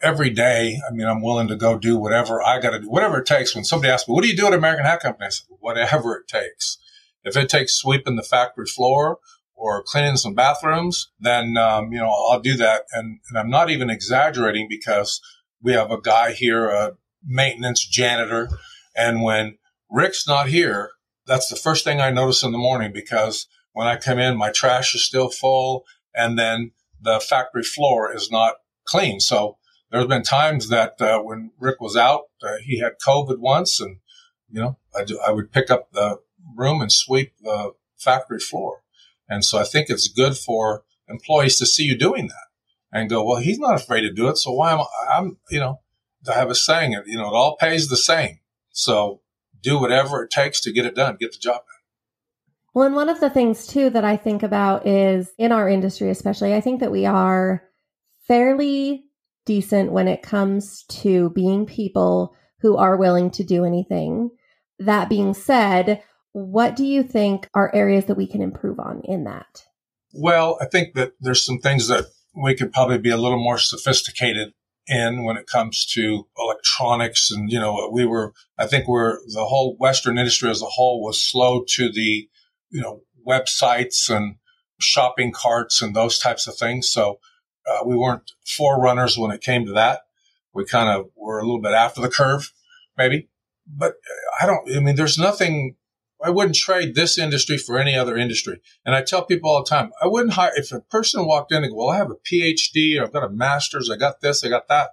every 0.01 0.29
day, 0.29 0.79
I 0.87 0.93
mean, 0.93 1.05
I'm 1.05 1.21
willing 1.21 1.49
to 1.49 1.57
go 1.57 1.77
do 1.77 1.97
whatever 1.97 2.41
I 2.41 2.61
got 2.61 2.71
to 2.71 2.79
do, 2.79 2.89
whatever 2.89 3.19
it 3.19 3.25
takes. 3.25 3.53
When 3.53 3.65
somebody 3.65 3.91
asks 3.91 4.07
me, 4.07 4.13
what 4.13 4.23
do 4.23 4.29
you 4.29 4.37
do 4.37 4.47
at 4.47 4.53
American 4.53 4.85
Hat 4.85 5.01
Company? 5.01 5.27
I 5.27 5.29
said, 5.31 5.47
whatever 5.59 6.15
it 6.15 6.29
takes. 6.29 6.77
If 7.25 7.35
it 7.35 7.49
takes 7.49 7.75
sweeping 7.75 8.15
the 8.15 8.23
factory 8.23 8.65
floor 8.65 9.19
or 9.53 9.83
cleaning 9.83 10.15
some 10.15 10.33
bathrooms, 10.33 11.11
then, 11.19 11.57
um, 11.57 11.91
you 11.91 11.99
know, 11.99 12.09
I'll 12.09 12.39
do 12.39 12.55
that. 12.55 12.83
And, 12.93 13.19
and 13.29 13.37
I'm 13.37 13.49
not 13.49 13.69
even 13.69 13.89
exaggerating 13.89 14.67
because 14.69 15.19
we 15.61 15.73
have 15.73 15.91
a 15.91 15.99
guy 15.99 16.31
here, 16.31 16.69
a 16.69 16.93
maintenance 17.25 17.85
janitor. 17.85 18.49
And 18.95 19.21
when 19.21 19.57
Rick's 19.91 20.25
not 20.25 20.47
here, 20.47 20.91
that's 21.27 21.49
the 21.49 21.55
first 21.55 21.83
thing 21.83 21.99
I 21.99 22.09
notice 22.09 22.43
in 22.43 22.51
the 22.51 22.57
morning 22.57 22.91
because 22.93 23.47
when 23.73 23.87
I 23.87 23.97
come 23.97 24.19
in, 24.19 24.37
my 24.37 24.49
trash 24.51 24.95
is 24.95 25.03
still 25.03 25.29
full 25.29 25.85
and 26.15 26.39
then 26.39 26.71
the 26.99 27.19
factory 27.19 27.63
floor 27.63 28.13
is 28.13 28.31
not 28.31 28.55
clean. 28.85 29.19
So 29.19 29.57
there's 29.91 30.07
been 30.07 30.23
times 30.23 30.69
that 30.69 30.99
uh, 31.01 31.19
when 31.19 31.51
Rick 31.59 31.81
was 31.81 31.97
out, 31.97 32.23
uh, 32.41 32.55
he 32.63 32.79
had 32.79 32.93
COVID 33.05 33.39
once 33.39 33.79
and, 33.79 33.97
you 34.49 34.61
know, 34.61 34.77
I, 34.95 35.03
do, 35.03 35.19
I 35.25 35.31
would 35.31 35.51
pick 35.51 35.69
up 35.69 35.91
the 35.91 36.19
room 36.55 36.81
and 36.81 36.91
sweep 36.91 37.33
the 37.41 37.73
factory 37.97 38.39
floor. 38.39 38.83
And 39.27 39.43
so 39.43 39.59
I 39.59 39.63
think 39.63 39.89
it's 39.89 40.07
good 40.07 40.37
for 40.37 40.83
employees 41.07 41.57
to 41.59 41.65
see 41.65 41.83
you 41.83 41.97
doing 41.97 42.27
that 42.27 42.47
and 42.91 43.09
go, 43.09 43.23
well, 43.23 43.41
he's 43.41 43.59
not 43.59 43.75
afraid 43.75 44.01
to 44.01 44.13
do 44.13 44.27
it. 44.27 44.37
So 44.37 44.51
why 44.51 44.71
am 44.71 44.79
I, 44.79 44.85
I'm, 45.17 45.37
you 45.49 45.59
know, 45.59 45.81
I 46.29 46.33
have 46.33 46.49
a 46.49 46.55
saying, 46.55 46.91
you 47.05 47.17
know, 47.17 47.27
it 47.27 47.35
all 47.35 47.57
pays 47.57 47.87
the 47.87 47.97
same. 47.97 48.39
So 48.71 49.21
do 49.61 49.79
whatever 49.79 50.23
it 50.23 50.31
takes 50.31 50.61
to 50.61 50.71
get 50.71 50.85
it 50.85 50.95
done, 50.95 51.17
get 51.19 51.31
the 51.31 51.39
job 51.39 51.55
done. 51.55 51.81
Well, 52.73 52.85
and 52.85 52.95
one 52.95 53.09
of 53.09 53.19
the 53.19 53.29
things 53.29 53.67
too 53.67 53.89
that 53.89 54.05
I 54.05 54.15
think 54.15 54.43
about 54.43 54.87
is 54.87 55.31
in 55.37 55.51
our 55.51 55.67
industry, 55.67 56.09
especially, 56.09 56.53
I 56.53 56.61
think 56.61 56.79
that 56.79 56.91
we 56.91 57.05
are 57.05 57.63
fairly 58.27 59.05
decent 59.45 59.91
when 59.91 60.07
it 60.07 60.21
comes 60.21 60.83
to 60.83 61.31
being 61.31 61.65
people 61.65 62.33
who 62.61 62.77
are 62.77 62.95
willing 62.95 63.31
to 63.31 63.43
do 63.43 63.65
anything. 63.65 64.29
That 64.79 65.09
being 65.09 65.33
said, 65.33 66.01
what 66.31 66.75
do 66.75 66.85
you 66.85 67.03
think 67.03 67.49
are 67.53 67.75
areas 67.75 68.05
that 68.05 68.15
we 68.15 68.27
can 68.27 68.41
improve 68.41 68.79
on 68.79 69.01
in 69.03 69.25
that? 69.25 69.65
Well, 70.13 70.57
I 70.61 70.65
think 70.65 70.93
that 70.95 71.13
there's 71.19 71.43
some 71.43 71.59
things 71.59 71.87
that 71.87 72.05
we 72.33 72.55
could 72.55 72.71
probably 72.71 72.97
be 72.97 73.09
a 73.09 73.17
little 73.17 73.41
more 73.41 73.57
sophisticated 73.57 74.53
in 74.87 75.23
when 75.23 75.37
it 75.37 75.47
comes 75.47 75.85
to 75.93 76.27
electronics. 76.37 77.31
And, 77.31 77.51
you 77.51 77.59
know, 77.59 77.89
we 77.91 78.05
were, 78.05 78.33
I 78.57 78.67
think 78.67 78.87
we're, 78.87 79.19
the 79.27 79.45
whole 79.45 79.75
Western 79.77 80.17
industry 80.17 80.49
as 80.49 80.61
a 80.61 80.65
whole 80.65 81.03
was 81.03 81.23
slow 81.23 81.63
to 81.75 81.91
the, 81.91 82.27
you 82.69 82.81
know, 82.81 83.01
websites 83.27 84.09
and 84.09 84.35
shopping 84.79 85.31
carts 85.31 85.81
and 85.81 85.95
those 85.95 86.17
types 86.17 86.47
of 86.47 86.55
things. 86.55 86.89
So 86.89 87.19
uh, 87.69 87.85
we 87.85 87.95
weren't 87.95 88.31
forerunners 88.45 89.17
when 89.17 89.31
it 89.31 89.41
came 89.41 89.65
to 89.65 89.73
that. 89.73 90.01
We 90.53 90.65
kind 90.65 90.89
of 90.89 91.09
were 91.15 91.39
a 91.39 91.43
little 91.43 91.61
bit 91.61 91.73
after 91.73 92.01
the 92.01 92.09
curve, 92.09 92.51
maybe. 92.97 93.29
But 93.67 93.93
I 94.41 94.45
don't, 94.45 94.75
I 94.75 94.79
mean, 94.79 94.95
there's 94.95 95.17
nothing 95.17 95.75
I 96.23 96.29
wouldn't 96.29 96.55
trade 96.55 96.93
this 96.93 97.17
industry 97.17 97.57
for 97.57 97.79
any 97.79 97.95
other 97.95 98.15
industry. 98.15 98.61
And 98.85 98.95
I 98.95 99.01
tell 99.01 99.25
people 99.25 99.49
all 99.49 99.63
the 99.63 99.69
time, 99.69 99.91
I 100.01 100.07
wouldn't 100.07 100.33
hire, 100.33 100.51
if 100.55 100.71
a 100.71 100.81
person 100.81 101.25
walked 101.25 101.51
in 101.51 101.63
and 101.63 101.71
go, 101.71 101.77
well, 101.77 101.89
I 101.89 101.97
have 101.97 102.11
a 102.11 102.15
PhD, 102.15 102.99
or 102.99 103.05
I've 103.05 103.13
got 103.13 103.23
a 103.23 103.29
master's, 103.29 103.89
I 103.89 103.97
got 103.97 104.21
this, 104.21 104.43
I 104.43 104.49
got 104.49 104.67
that. 104.67 104.91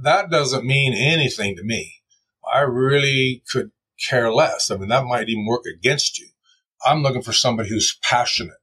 That 0.00 0.30
doesn't 0.30 0.66
mean 0.66 0.92
anything 0.92 1.56
to 1.56 1.64
me. 1.64 1.94
I 2.52 2.60
really 2.60 3.42
could 3.50 3.70
care 4.08 4.32
less. 4.32 4.70
I 4.70 4.76
mean, 4.76 4.88
that 4.88 5.04
might 5.04 5.28
even 5.28 5.46
work 5.46 5.64
against 5.66 6.18
you. 6.18 6.28
I'm 6.86 7.02
looking 7.02 7.22
for 7.22 7.32
somebody 7.32 7.68
who's 7.68 7.98
passionate, 8.02 8.58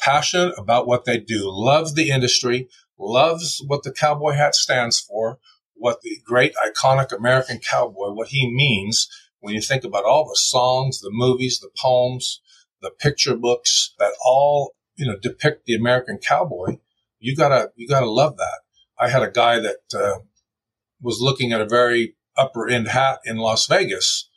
passionate 0.00 0.54
about 0.56 0.86
what 0.86 1.04
they 1.04 1.18
do, 1.18 1.42
loves 1.44 1.94
the 1.94 2.10
industry, 2.10 2.68
loves 2.98 3.62
what 3.66 3.82
the 3.82 3.92
cowboy 3.92 4.32
hat 4.32 4.54
stands 4.54 4.98
for, 4.98 5.38
what 5.74 6.00
the 6.00 6.18
great 6.24 6.54
iconic 6.66 7.16
American 7.16 7.58
cowboy, 7.58 8.12
what 8.12 8.28
he 8.28 8.50
means, 8.52 9.08
when 9.40 9.54
you 9.54 9.60
think 9.60 9.84
about 9.84 10.04
all 10.04 10.24
the 10.24 10.36
songs, 10.36 11.00
the 11.00 11.10
movies, 11.12 11.60
the 11.60 11.70
poems, 11.76 12.40
the 12.82 12.90
picture 12.90 13.36
books 13.36 13.94
that 13.98 14.12
all, 14.24 14.74
you 14.96 15.06
know, 15.06 15.16
depict 15.20 15.66
the 15.66 15.74
American 15.74 16.18
cowboy, 16.18 16.78
you 17.18 17.36
gotta, 17.36 17.70
you 17.76 17.88
gotta 17.88 18.10
love 18.10 18.36
that. 18.36 18.60
I 18.98 19.08
had 19.08 19.22
a 19.22 19.30
guy 19.30 19.60
that, 19.60 19.78
uh, 19.94 20.20
was 21.00 21.20
looking 21.20 21.52
at 21.52 21.60
a 21.60 21.68
very 21.68 22.16
upper 22.36 22.68
end 22.68 22.88
hat 22.88 23.20
in 23.24 23.36
Las 23.36 23.66
Vegas 23.66 24.28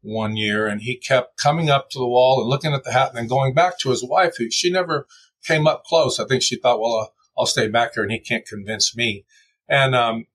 one 0.00 0.36
year 0.36 0.66
and 0.66 0.82
he 0.82 0.96
kept 0.96 1.40
coming 1.40 1.70
up 1.70 1.90
to 1.90 1.98
the 1.98 2.06
wall 2.06 2.40
and 2.40 2.48
looking 2.48 2.72
at 2.72 2.84
the 2.84 2.92
hat 2.92 3.08
and 3.08 3.18
then 3.18 3.26
going 3.28 3.54
back 3.54 3.78
to 3.78 3.90
his 3.90 4.04
wife 4.04 4.36
who 4.38 4.50
she 4.50 4.70
never 4.70 5.06
came 5.44 5.66
up 5.66 5.84
close. 5.84 6.18
I 6.18 6.26
think 6.26 6.42
she 6.42 6.56
thought, 6.56 6.80
well, 6.80 6.94
uh, 6.94 7.06
I'll 7.38 7.46
stay 7.46 7.68
back 7.68 7.94
here 7.94 8.02
and 8.02 8.12
he 8.12 8.18
can't 8.18 8.46
convince 8.46 8.96
me. 8.96 9.24
And, 9.68 9.94
um, 9.94 10.26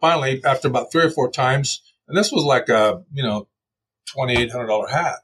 finally, 0.00 0.42
after 0.44 0.68
about 0.68 0.90
three 0.90 1.04
or 1.04 1.10
four 1.10 1.30
times, 1.30 1.82
and 2.08 2.16
this 2.16 2.32
was 2.32 2.44
like 2.44 2.68
a, 2.68 3.02
you 3.12 3.22
know, 3.22 3.46
$2,800 4.16 4.90
hat. 4.90 5.16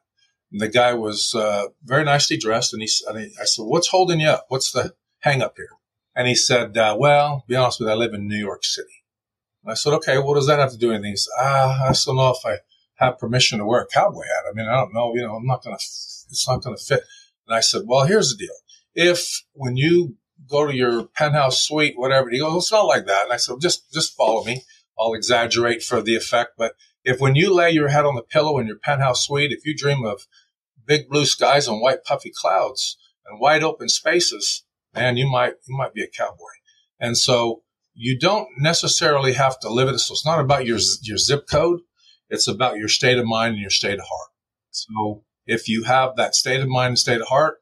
And 0.52 0.60
the 0.60 0.68
guy 0.68 0.94
was 0.94 1.34
uh, 1.34 1.68
very 1.82 2.04
nicely 2.04 2.36
dressed. 2.36 2.72
And 2.72 2.82
he, 2.82 2.88
and 3.08 3.18
he, 3.18 3.34
I 3.40 3.44
said, 3.44 3.64
what's 3.64 3.88
holding 3.88 4.20
you 4.20 4.28
up? 4.28 4.46
What's 4.48 4.72
the 4.72 4.94
hang 5.20 5.42
up 5.42 5.54
here? 5.56 5.70
And 6.14 6.28
he 6.28 6.34
said, 6.34 6.76
uh, 6.78 6.96
well, 6.98 7.44
be 7.46 7.56
honest 7.56 7.80
with 7.80 7.88
you, 7.88 7.92
I 7.92 7.96
live 7.96 8.14
in 8.14 8.26
New 8.26 8.38
York 8.38 8.64
City. 8.64 9.04
And 9.62 9.72
I 9.72 9.74
said, 9.74 9.92
okay, 9.94 10.18
what 10.18 10.36
does 10.36 10.46
that 10.46 10.58
have 10.58 10.70
to 10.70 10.78
do 10.78 10.88
with 10.88 10.96
anything? 10.96 11.12
He 11.12 11.16
said, 11.16 11.32
ah, 11.38 11.88
I 11.88 11.92
still 11.92 12.14
know 12.14 12.30
if 12.30 12.46
I 12.46 12.58
have 12.94 13.18
permission 13.18 13.58
to 13.58 13.66
wear 13.66 13.82
a 13.82 13.86
cowboy 13.86 14.22
hat. 14.22 14.50
I 14.50 14.54
mean, 14.54 14.66
I 14.66 14.76
don't 14.76 14.94
know, 14.94 15.14
you 15.14 15.22
know, 15.22 15.34
I'm 15.34 15.46
not 15.46 15.62
going 15.62 15.76
to, 15.76 15.82
it's 15.82 16.46
not 16.48 16.62
going 16.62 16.76
to 16.76 16.82
fit. 16.82 17.02
And 17.46 17.54
I 17.54 17.60
said, 17.60 17.82
well, 17.84 18.06
here's 18.06 18.30
the 18.30 18.46
deal. 18.46 18.54
If 18.94 19.42
when 19.52 19.76
you 19.76 20.16
go 20.48 20.66
to 20.66 20.74
your 20.74 21.04
penthouse 21.04 21.62
suite, 21.62 21.98
whatever, 21.98 22.30
he 22.30 22.38
goes, 22.38 22.64
it's 22.64 22.72
not 22.72 22.86
like 22.86 23.06
that. 23.06 23.24
And 23.24 23.32
I 23.32 23.36
said, 23.36 23.56
just, 23.60 23.92
just 23.92 24.16
follow 24.16 24.44
me. 24.44 24.62
I'll 24.98 25.14
exaggerate 25.14 25.82
for 25.82 26.00
the 26.00 26.16
effect. 26.16 26.52
But 26.56 26.74
if 27.06 27.20
when 27.20 27.36
you 27.36 27.54
lay 27.54 27.70
your 27.70 27.88
head 27.88 28.04
on 28.04 28.16
the 28.16 28.22
pillow 28.22 28.58
in 28.58 28.66
your 28.66 28.78
penthouse 28.78 29.24
suite, 29.24 29.52
if 29.52 29.64
you 29.64 29.76
dream 29.76 30.04
of 30.04 30.26
big 30.84 31.08
blue 31.08 31.24
skies 31.24 31.68
and 31.68 31.80
white 31.80 32.02
puffy 32.02 32.32
clouds 32.34 32.98
and 33.24 33.40
wide 33.40 33.62
open 33.62 33.88
spaces, 33.88 34.64
man, 34.92 35.16
you 35.16 35.30
might, 35.30 35.54
you 35.68 35.76
might 35.76 35.94
be 35.94 36.02
a 36.02 36.08
cowboy. 36.08 36.50
And 36.98 37.16
so 37.16 37.62
you 37.94 38.18
don't 38.18 38.48
necessarily 38.58 39.34
have 39.34 39.58
to 39.60 39.68
live 39.70 39.88
it. 39.88 39.98
So 40.00 40.14
it's 40.14 40.26
not 40.26 40.40
about 40.40 40.66
your, 40.66 40.78
your 41.02 41.16
zip 41.16 41.46
code. 41.48 41.80
It's 42.28 42.48
about 42.48 42.76
your 42.76 42.88
state 42.88 43.18
of 43.18 43.24
mind 43.24 43.52
and 43.52 43.60
your 43.60 43.70
state 43.70 44.00
of 44.00 44.04
heart. 44.04 44.30
So 44.72 45.22
if 45.46 45.68
you 45.68 45.84
have 45.84 46.16
that 46.16 46.34
state 46.34 46.60
of 46.60 46.68
mind 46.68 46.88
and 46.88 46.98
state 46.98 47.20
of 47.20 47.28
heart, 47.28 47.58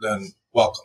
then 0.00 0.32
welcome. 0.52 0.84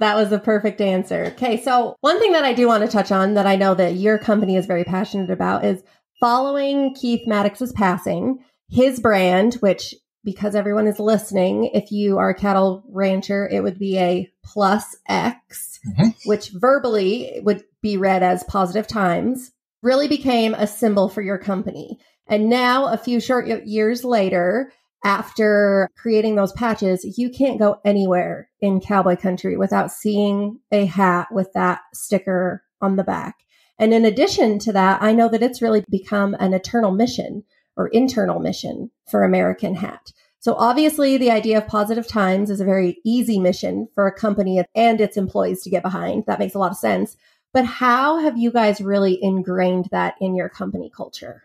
That 0.00 0.16
was 0.16 0.30
the 0.30 0.40
perfect 0.40 0.80
answer. 0.80 1.26
Okay. 1.36 1.60
So 1.60 1.96
one 2.00 2.18
thing 2.18 2.32
that 2.32 2.44
I 2.44 2.52
do 2.52 2.66
want 2.66 2.84
to 2.84 2.90
touch 2.90 3.12
on 3.12 3.34
that 3.34 3.46
I 3.46 3.54
know 3.54 3.74
that 3.74 3.94
your 3.94 4.18
company 4.18 4.56
is 4.56 4.66
very 4.66 4.84
passionate 4.84 5.30
about 5.30 5.64
is 5.64 5.82
following 6.20 6.94
Keith 6.94 7.26
Maddox's 7.26 7.72
passing, 7.72 8.38
his 8.68 9.00
brand, 9.00 9.54
which 9.54 9.94
because 10.24 10.54
everyone 10.54 10.86
is 10.86 10.98
listening, 10.98 11.70
if 11.72 11.90
you 11.90 12.18
are 12.18 12.30
a 12.30 12.34
cattle 12.34 12.84
rancher, 12.90 13.48
it 13.48 13.62
would 13.62 13.78
be 13.78 13.98
a 13.98 14.30
plus 14.44 14.96
X, 15.08 15.78
mm-hmm. 15.88 16.08
which 16.26 16.50
verbally 16.50 17.40
would 17.44 17.64
be 17.80 17.96
read 17.96 18.22
as 18.22 18.42
positive 18.44 18.86
times, 18.86 19.52
really 19.82 20.08
became 20.08 20.54
a 20.54 20.66
symbol 20.66 21.08
for 21.08 21.22
your 21.22 21.38
company. 21.38 21.98
And 22.26 22.50
now, 22.50 22.88
a 22.88 22.98
few 22.98 23.20
short 23.20 23.46
years 23.64 24.04
later, 24.04 24.70
after 25.04 25.88
creating 25.96 26.36
those 26.36 26.52
patches, 26.52 27.16
you 27.16 27.30
can't 27.30 27.58
go 27.58 27.80
anywhere 27.84 28.50
in 28.60 28.80
cowboy 28.80 29.16
country 29.16 29.56
without 29.56 29.92
seeing 29.92 30.58
a 30.72 30.84
hat 30.84 31.28
with 31.30 31.52
that 31.54 31.80
sticker 31.94 32.64
on 32.80 32.96
the 32.96 33.04
back. 33.04 33.36
And 33.78 33.94
in 33.94 34.04
addition 34.04 34.58
to 34.60 34.72
that, 34.72 35.02
I 35.02 35.12
know 35.12 35.28
that 35.28 35.42
it's 35.42 35.62
really 35.62 35.84
become 35.88 36.34
an 36.40 36.52
eternal 36.52 36.90
mission 36.90 37.44
or 37.76 37.88
internal 37.88 38.40
mission 38.40 38.90
for 39.08 39.22
American 39.22 39.76
Hat. 39.76 40.12
So 40.40 40.54
obviously 40.54 41.16
the 41.16 41.30
idea 41.30 41.58
of 41.58 41.66
positive 41.66 42.06
times 42.06 42.50
is 42.50 42.60
a 42.60 42.64
very 42.64 42.98
easy 43.04 43.38
mission 43.38 43.88
for 43.94 44.06
a 44.06 44.14
company 44.14 44.62
and 44.74 45.00
its 45.00 45.16
employees 45.16 45.62
to 45.62 45.70
get 45.70 45.82
behind. 45.82 46.24
That 46.26 46.38
makes 46.38 46.54
a 46.54 46.58
lot 46.58 46.70
of 46.70 46.76
sense. 46.76 47.16
But 47.52 47.64
how 47.64 48.18
have 48.18 48.36
you 48.36 48.52
guys 48.52 48.80
really 48.80 49.18
ingrained 49.22 49.88
that 49.90 50.14
in 50.20 50.36
your 50.36 50.48
company 50.48 50.90
culture? 50.94 51.44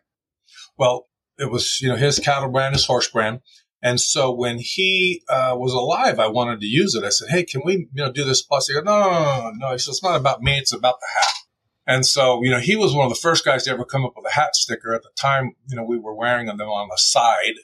Well, 0.78 1.08
it 1.40 1.50
was, 1.50 1.80
you 1.82 1.90
know, 1.90 1.96
his 1.96 2.20
cattle 2.20 2.50
brand, 2.50 2.76
his 2.76 2.86
horse 2.86 3.10
brand. 3.10 3.42
And 3.82 4.00
so 4.00 4.34
when 4.34 4.60
he 4.60 5.24
uh, 5.28 5.56
was 5.58 5.74
alive, 5.74 6.20
I 6.20 6.28
wanted 6.28 6.62
to 6.62 6.66
use 6.66 6.96
it. 6.96 7.04
I 7.04 7.10
said, 7.10 7.30
"Hey, 7.30 7.44
can 7.44 7.62
we, 7.66 7.90
you 7.94 8.04
know, 8.04 8.12
do 8.12 8.24
this 8.24 8.42
plus?" 8.42 8.68
He 8.68 8.74
goes, 8.74 8.84
"No, 8.86 8.98
no, 8.98 9.10
no, 9.10 9.42
no, 9.42 9.52
no." 9.58 9.72
He 9.74 9.78
said, 9.78 9.92
"It's 9.92 10.04
not 10.04 10.16
about 10.16 10.42
me; 10.42 10.58
it's 10.58 10.72
about 10.72 11.00
the 11.02 11.08
hat." 11.20 11.43
And 11.86 12.06
so, 12.06 12.42
you 12.44 12.50
know, 12.50 12.60
he 12.60 12.76
was 12.76 12.94
one 12.94 13.06
of 13.06 13.12
the 13.12 13.20
first 13.20 13.44
guys 13.44 13.64
to 13.64 13.72
ever 13.72 13.84
come 13.86 14.06
up 14.06 14.14
with 14.16 14.26
a 14.26 14.34
hat 14.34 14.56
sticker. 14.56 14.94
At 14.94 15.04
the 15.04 15.10
time, 15.20 15.56
you 15.68 15.76
know, 15.76 15.84
we 15.84 16.00
were 16.00 16.16
wearing 16.16 16.48
them 16.48 16.62
on 16.62 16.88
the 16.90 16.98
side, 16.98 17.56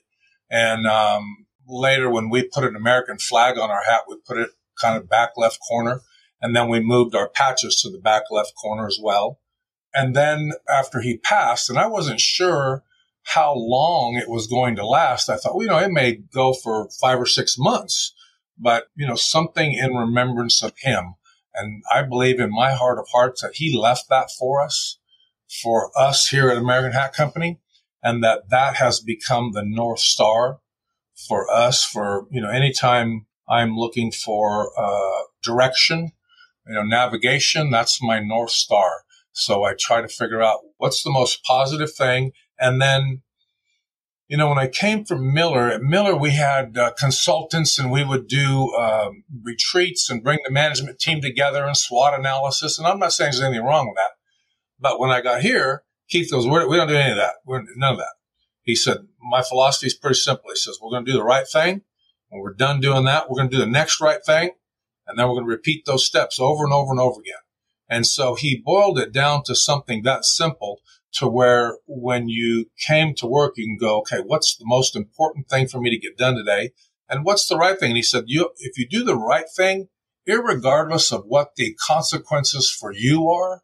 and 0.50 0.86
um, 0.86 1.46
later 1.68 2.10
when 2.10 2.30
we 2.30 2.44
put 2.44 2.64
an 2.64 2.76
American 2.76 3.18
flag 3.18 3.58
on 3.58 3.72
our 3.72 3.84
hat, 3.84 4.02
we 4.08 4.18
put 4.28 4.38
it 4.38 4.50
kind 4.82 4.98
of 4.98 5.10
back 5.10 5.32
left 5.38 5.60
corner, 5.68 6.02
and 6.42 6.56
then 6.56 6.70
we 6.70 6.80
moved 6.80 7.16
our 7.16 7.30
patches 7.30 7.80
to 7.82 7.90
the 7.90 8.00
back 8.00 8.24
left 8.30 8.54
corner 8.62 8.88
as 8.88 9.00
well. 9.02 9.40
And 9.94 10.16
then 10.16 10.52
after 10.70 11.02
he 11.02 11.18
passed, 11.18 11.70
and 11.70 11.80
I 11.80 11.88
wasn't 11.88 12.20
sure 12.20 12.84
how 13.24 13.54
long 13.56 14.16
it 14.16 14.30
was 14.30 14.48
going 14.48 14.76
to 14.76 14.86
last. 14.86 15.30
I 15.30 15.38
thought, 15.38 15.56
well, 15.56 15.64
you 15.64 15.70
know, 15.70 15.80
it 15.80 15.92
may 15.92 16.16
go 16.16 16.54
for 16.54 16.90
five 17.02 17.20
or 17.20 17.26
six 17.26 17.58
months, 17.58 18.14
but, 18.58 18.86
you 18.96 19.08
know, 19.08 19.16
something 19.16 19.74
in 19.74 19.96
remembrance 19.96 20.64
of 20.64 20.74
him. 20.80 21.16
And 21.54 21.84
I 21.92 22.04
believe 22.04 22.40
in 22.40 22.52
my 22.52 22.74
heart 22.74 23.00
of 23.00 23.08
hearts 23.12 23.42
that 23.42 23.56
he 23.56 23.78
left 23.78 24.06
that 24.10 24.30
for 24.38 24.62
us, 24.62 25.00
for 25.62 25.92
us 25.98 26.28
here 26.28 26.50
at 26.50 26.58
American 26.58 26.92
Hat 26.92 27.14
Company, 27.14 27.60
and 28.04 28.24
that 28.24 28.50
that 28.50 28.76
has 28.76 29.00
become 29.00 29.52
the 29.54 29.64
North 29.66 30.00
Star 30.00 30.60
for 31.28 31.52
us 31.52 31.84
for, 31.84 32.28
you 32.32 32.42
know, 32.42 32.50
anytime 32.50 33.26
I'm 33.50 33.76
looking 33.76 34.12
for 34.12 34.72
uh, 34.80 35.24
direction, 35.44 36.12
you 36.68 36.76
know, 36.76 36.84
navigation, 36.84 37.72
that's 37.72 38.02
my 38.02 38.20
North 38.20 38.52
Star. 38.52 39.04
So 39.32 39.64
I 39.64 39.74
try 39.78 40.02
to 40.02 40.08
figure 40.08 40.42
out 40.42 40.60
what's 40.78 41.04
the 41.04 41.12
most 41.12 41.44
positive 41.44 41.92
thing 41.94 42.32
and 42.60 42.82
then, 42.82 43.22
you 44.30 44.38
know, 44.38 44.48
when 44.48 44.60
I 44.60 44.68
came 44.68 45.06
from 45.06 45.34
Miller, 45.34 45.70
at 45.70 45.82
Miller, 45.82 46.16
we 46.16 46.30
had 46.30 46.78
uh, 46.78 46.92
consultants 46.98 47.80
and 47.80 47.92
we 47.92 48.04
would 48.04 48.28
do 48.28 48.72
um, 48.76 49.24
retreats 49.42 50.08
and 50.08 50.24
bring 50.24 50.38
the 50.46 50.52
management 50.52 51.00
team 51.00 51.20
together 51.20 51.66
and 51.66 51.76
SWOT 51.76 52.18
analysis. 52.18 52.78
And 52.78 52.88
I'm 52.88 53.00
not 53.00 53.12
saying 53.12 53.32
there's 53.32 53.42
anything 53.42 53.66
wrong 53.66 53.88
with 53.88 53.96
that. 53.96 54.12
But 54.80 55.00
when 55.00 55.10
I 55.10 55.22
got 55.22 55.42
here, 55.42 55.84
Keith 56.10 56.30
goes, 56.32 56.46
we 56.46 56.78
don't 56.78 56.88
do 56.88 56.96
any 56.96 57.12
of 57.12 57.18
that. 57.18 57.36
We're, 57.44 57.64
none 57.76 57.94
of 57.94 57.98
that. 57.98 58.14
He 58.62 58.76
said, 58.76 58.98
my 59.20 59.42
philosophy 59.42 59.88
is 59.88 59.96
pretty 59.96 60.20
simple. 60.20 60.52
He 60.52 60.58
says, 60.58 60.78
we're 60.80 60.92
going 60.92 61.06
to 61.06 61.12
do 61.12 61.18
the 61.18 61.24
right 61.24 61.48
thing. 61.52 61.82
When 62.28 62.42
we're 62.42 62.54
done 62.54 62.82
doing 62.82 63.06
that, 63.06 63.30
we're 63.30 63.38
going 63.38 63.50
to 63.50 63.58
do 63.58 63.64
the 63.64 63.72
next 63.72 64.00
right 64.00 64.24
thing. 64.24 64.52
And 65.08 65.18
then 65.18 65.28
we're 65.28 65.36
going 65.36 65.46
to 65.46 65.52
repeat 65.52 65.88
those 65.88 66.06
steps 66.06 66.40
over 66.40 66.64
and 66.64 66.74
over 66.74 66.92
and 66.92 67.00
over 67.00 67.20
again. 67.20 67.42
And 67.90 68.06
so 68.06 68.36
he 68.36 68.62
boiled 68.64 69.00
it 69.00 69.12
down 69.12 69.42
to 69.46 69.56
something 69.56 70.04
that 70.04 70.24
simple 70.24 70.82
to 71.14 71.28
where 71.28 71.78
when 71.88 72.30
you 72.30 72.66
came 72.88 73.14
to 73.16 73.28
work, 73.28 73.54
you 73.58 73.66
can 73.66 73.78
go, 73.78 74.00
okay, 74.00 74.20
what's 74.26 74.56
the 74.56 74.66
most 74.66 74.96
important 74.96 75.50
thing 75.50 75.68
for 75.68 75.80
me 75.80 75.90
to 75.90 75.98
get 75.98 76.18
done 76.18 76.36
today? 76.36 76.72
And 77.10 77.26
what's 77.26 77.48
the 77.48 77.58
right 77.58 77.80
thing? 77.80 77.92
And 77.92 77.98
he 77.98 78.04
said, 78.04 78.26
you, 78.28 78.52
if 78.58 78.78
you 78.78 78.88
do 78.88 79.04
the 79.04 79.18
right 79.18 79.46
thing, 79.56 79.88
regardless 80.28 81.12
of 81.12 81.24
what 81.26 81.56
the 81.56 81.76
consequences 81.88 82.70
for 82.70 82.94
you 82.94 83.30
are, 83.30 83.64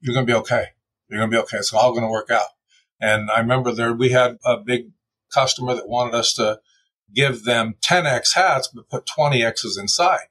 you're 0.00 0.14
going 0.14 0.26
to 0.26 0.32
be 0.32 0.38
okay. 0.38 0.66
You're 1.08 1.18
going 1.18 1.30
to 1.30 1.36
be 1.36 1.42
okay. 1.42 1.56
It's 1.56 1.72
all 1.72 1.92
going 1.92 2.04
to 2.04 2.10
work 2.10 2.30
out. 2.30 2.48
And 3.00 3.30
I 3.30 3.40
remember 3.40 3.72
there, 3.72 3.92
we 3.92 4.10
had 4.10 4.36
a 4.44 4.58
big 4.58 4.90
customer 5.32 5.74
that 5.74 5.88
wanted 5.88 6.14
us 6.14 6.32
to 6.34 6.60
give 7.14 7.44
them 7.44 7.74
10X 7.84 8.34
hats, 8.34 8.68
but 8.72 8.88
put 8.88 9.06
20 9.06 9.42
X's 9.42 9.76
inside. 9.76 10.26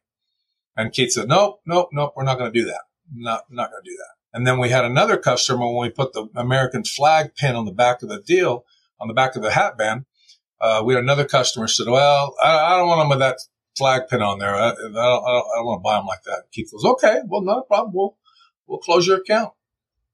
And 0.75 0.93
Keith 0.93 1.11
said, 1.11 1.27
nope, 1.27 1.61
nope, 1.65 1.89
nope, 1.91 2.13
we're 2.15 2.23
not 2.23 2.37
going 2.37 2.51
to 2.51 2.59
do 2.59 2.65
that. 2.65 2.81
Not, 3.13 3.43
not 3.49 3.71
going 3.71 3.83
to 3.83 3.89
do 3.89 3.97
that. 3.97 4.16
And 4.37 4.45
then 4.45 4.59
we 4.59 4.69
had 4.69 4.85
another 4.85 5.17
customer 5.17 5.65
when 5.65 5.81
we 5.81 5.89
put 5.89 6.13
the 6.13 6.27
American 6.35 6.83
flag 6.83 7.33
pin 7.33 7.55
on 7.55 7.65
the 7.65 7.71
back 7.71 8.03
of 8.03 8.09
the 8.09 8.21
deal, 8.21 8.65
on 9.01 9.07
the 9.07 9.13
back 9.15 9.35
of 9.35 9.41
the 9.41 9.49
hat 9.49 9.79
band. 9.79 10.05
Uh, 10.61 10.83
we 10.85 10.93
had 10.93 11.01
another 11.01 11.25
customer 11.25 11.67
said, 11.67 11.87
well, 11.87 12.35
I, 12.39 12.55
I, 12.55 12.77
don't 12.77 12.87
want 12.87 12.99
them 12.99 13.09
with 13.09 13.17
that 13.17 13.37
flag 13.75 14.03
pin 14.07 14.21
on 14.21 14.37
there. 14.37 14.53
I, 14.53 14.69
I 14.69 14.73
don't, 14.73 14.93
don't, 14.93 15.23
don't 15.23 15.65
want 15.65 15.79
to 15.79 15.83
buy 15.83 15.95
them 15.95 16.05
like 16.05 16.21
that. 16.25 16.43
Keith 16.51 16.71
goes, 16.71 16.85
okay, 16.85 17.21
well, 17.25 17.41
not 17.41 17.57
a 17.57 17.63
problem. 17.63 17.95
We'll, 17.95 18.15
we'll 18.67 18.77
close 18.77 19.07
your 19.07 19.17
account. 19.17 19.53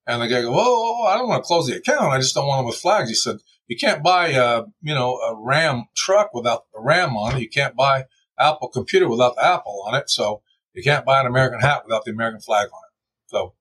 And 0.07 0.21
the 0.21 0.27
guy 0.29 0.41
goes, 0.41 0.55
oh, 0.57 1.05
I 1.05 1.17
don't 1.17 1.27
want 1.27 1.43
to 1.43 1.47
close 1.47 1.67
the 1.67 1.75
account. 1.75 2.13
I 2.13 2.19
just 2.19 2.33
don't 2.33 2.47
want 2.47 2.59
them 2.59 2.67
with 2.67 2.77
flags. 2.77 3.09
He 3.09 3.15
said, 3.15 3.39
you 3.67 3.75
can't 3.75 4.01
buy, 4.01 4.29
a, 4.29 4.63
you 4.81 4.93
know, 4.93 5.17
a 5.17 5.35
Ram 5.35 5.87
truck 5.97 6.33
without 6.33 6.63
the 6.73 6.79
Ram 6.79 7.17
on 7.17 7.35
it. 7.35 7.41
You 7.41 7.49
can't 7.49 7.75
buy 7.75 8.05
Apple 8.39 8.69
computer 8.69 9.09
without 9.09 9.35
the 9.35 9.45
Apple 9.45 9.83
on 9.85 9.95
it. 9.95 10.09
So 10.09 10.43
you 10.71 10.81
can't 10.81 11.03
buy 11.03 11.19
an 11.19 11.27
American 11.27 11.59
hat 11.59 11.83
without 11.85 12.05
the 12.05 12.11
American 12.11 12.39
flag 12.39 12.67
on 12.67 12.81
it. 12.87 12.93
So 13.25 13.53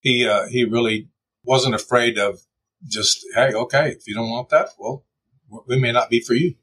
he 0.00 0.26
uh, 0.26 0.46
he 0.48 0.64
really 0.64 1.08
wasn't 1.44 1.74
afraid 1.74 2.18
of 2.18 2.40
just 2.86 3.24
hey 3.34 3.52
okay 3.52 3.90
if 3.90 4.06
you 4.06 4.14
don't 4.14 4.30
want 4.30 4.48
that 4.48 4.70
well 4.78 5.04
we 5.66 5.78
may 5.78 5.92
not 5.92 6.10
be 6.10 6.20
for 6.20 6.34
you. 6.34 6.54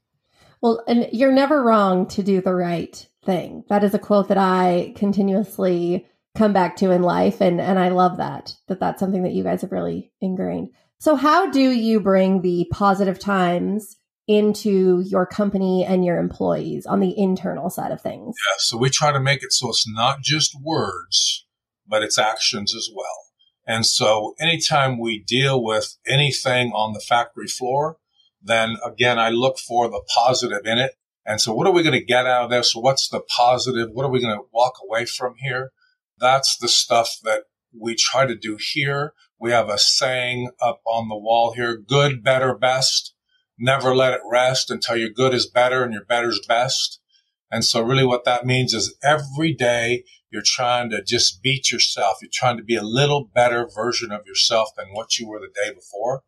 Well 0.62 0.84
and 0.88 1.08
you're 1.12 1.32
never 1.32 1.64
wrong 1.64 2.08
to 2.10 2.24
do 2.24 2.42
the 2.42 2.54
right 2.54 3.08
thing. 3.24 3.64
That 3.70 3.84
is 3.84 3.94
a 3.94 4.00
quote 4.00 4.30
that 4.30 4.38
i 4.38 4.94
continuously 4.96 6.08
come 6.36 6.54
back 6.54 6.76
to 6.78 6.92
in 6.92 7.02
life 7.02 7.42
and 7.42 7.60
and 7.60 7.80
i 7.80 7.90
love 7.90 8.18
that 8.18 8.56
that 8.68 8.80
that's 8.80 9.00
something 9.00 9.24
that 9.24 9.34
you 9.34 9.44
guys 9.44 9.62
have 9.62 9.72
really 9.72 10.12
ingrained. 10.22 10.70
So 11.00 11.16
how 11.16 11.52
do 11.52 11.72
you 11.72 12.00
bring 12.00 12.42
the 12.42 12.68
positive 12.72 13.20
times 13.20 13.98
into 14.28 15.02
your 15.06 15.26
company 15.26 15.86
and 15.86 16.04
your 16.04 16.18
employees 16.18 16.86
on 16.86 17.00
the 17.00 17.18
internal 17.18 17.70
side 17.70 17.92
of 17.92 18.02
things? 18.02 18.36
Yeah 18.38 18.56
so 18.60 18.78
we 18.78 18.90
try 18.90 19.12
to 19.12 19.20
make 19.20 19.44
it 19.44 19.54
so 19.54 19.70
it's 19.70 19.88
not 19.88 20.22
just 20.22 20.56
words 20.62 21.46
but 21.88 22.04
it's 22.04 22.18
actions 22.18 22.76
as 22.76 22.90
well 22.94 23.27
and 23.68 23.86
so 23.86 24.34
anytime 24.40 24.98
we 24.98 25.20
deal 25.20 25.62
with 25.62 25.98
anything 26.08 26.72
on 26.72 26.94
the 26.94 27.02
factory 27.02 27.48
floor, 27.48 27.98
then 28.42 28.78
again, 28.84 29.20
I 29.20 29.30
look 29.30 29.60
for 29.60 29.90
the 29.90 30.02
positive 30.16 30.66
in 30.66 30.78
it. 30.78 30.94
And 31.26 31.42
so 31.42 31.54
what 31.54 31.68
are 31.68 31.74
we 31.74 31.84
going 31.84 32.00
to 32.00 32.04
get 32.04 32.26
out 32.26 32.46
of 32.46 32.50
this? 32.50 32.74
What's 32.74 33.10
the 33.10 33.20
positive? 33.20 33.90
What 33.92 34.06
are 34.06 34.12
we 34.12 34.22
going 34.22 34.38
to 34.38 34.46
walk 34.54 34.76
away 34.82 35.06
from 35.06 35.36
here? 35.40 35.72
That's 36.18 36.58
the 36.58 36.70
stuff 36.70 37.18
that 37.24 37.44
we 37.78 37.96
try 37.96 38.26
to 38.26 38.36
do 38.36 38.58
here. 38.74 39.14
We 39.38 39.52
have 39.52 39.70
a 39.70 39.78
saying 39.78 40.52
up 40.62 40.80
on 40.86 41.10
the 41.10 41.18
wall 41.18 41.54
here, 41.54 41.76
good, 41.78 42.24
better, 42.24 42.56
best. 42.56 43.14
Never 43.60 43.94
let 43.94 44.14
it 44.14 44.22
rest 44.32 44.72
until 44.72 44.96
your 44.96 45.10
good 45.10 45.34
is 45.34 45.46
better 45.46 45.84
and 45.84 45.94
your 45.94 46.06
better 46.06 46.30
is 46.30 46.44
best. 46.48 47.02
And 47.52 47.64
so 47.64 47.82
really 47.82 48.06
what 48.06 48.26
that 48.26 48.46
means 48.46 48.74
is 48.74 48.96
every 49.04 49.54
day 49.54 50.04
you're 50.32 50.42
trying 50.44 50.90
to 50.90 51.02
just 51.02 51.42
beat 51.42 51.72
yourself. 51.72 52.18
You're 52.22 52.30
trying 52.34 52.58
to 52.58 52.64
be 52.64 52.76
a 52.76 52.84
little 52.84 53.30
better 53.34 53.68
version 53.74 54.12
of 54.12 54.26
yourself 54.26 54.70
than 54.78 54.88
what 54.92 55.18
you 55.18 55.28
were 55.28 55.40
the 55.40 55.48
day 55.48 55.74
before. 55.74 56.24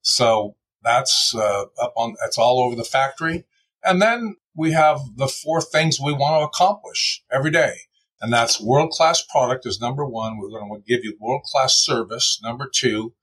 So 0.00 0.56
that's 0.82 1.34
uh, 1.34 1.64
up 1.80 1.92
on, 1.96 2.14
that's 2.20 2.38
all 2.38 2.62
over 2.62 2.74
the 2.74 2.84
factory. 2.84 3.44
And 3.84 4.00
then 4.00 4.36
we 4.54 4.72
have 4.72 5.00
the 5.16 5.28
four 5.28 5.60
things 5.60 6.00
we 6.00 6.12
want 6.12 6.40
to 6.40 6.46
accomplish 6.46 7.22
every 7.30 7.50
day. 7.50 7.74
And 8.20 8.32
that's 8.32 8.60
world 8.60 8.90
class 8.90 9.22
product 9.22 9.66
is 9.66 9.80
number 9.80 10.06
one. 10.06 10.38
We're 10.38 10.48
going 10.48 10.70
to 10.70 10.94
give 10.94 11.04
you 11.04 11.16
world 11.20 11.42
class 11.42 11.74
service. 11.74 12.38
Number 12.42 12.70
two, 12.72 13.14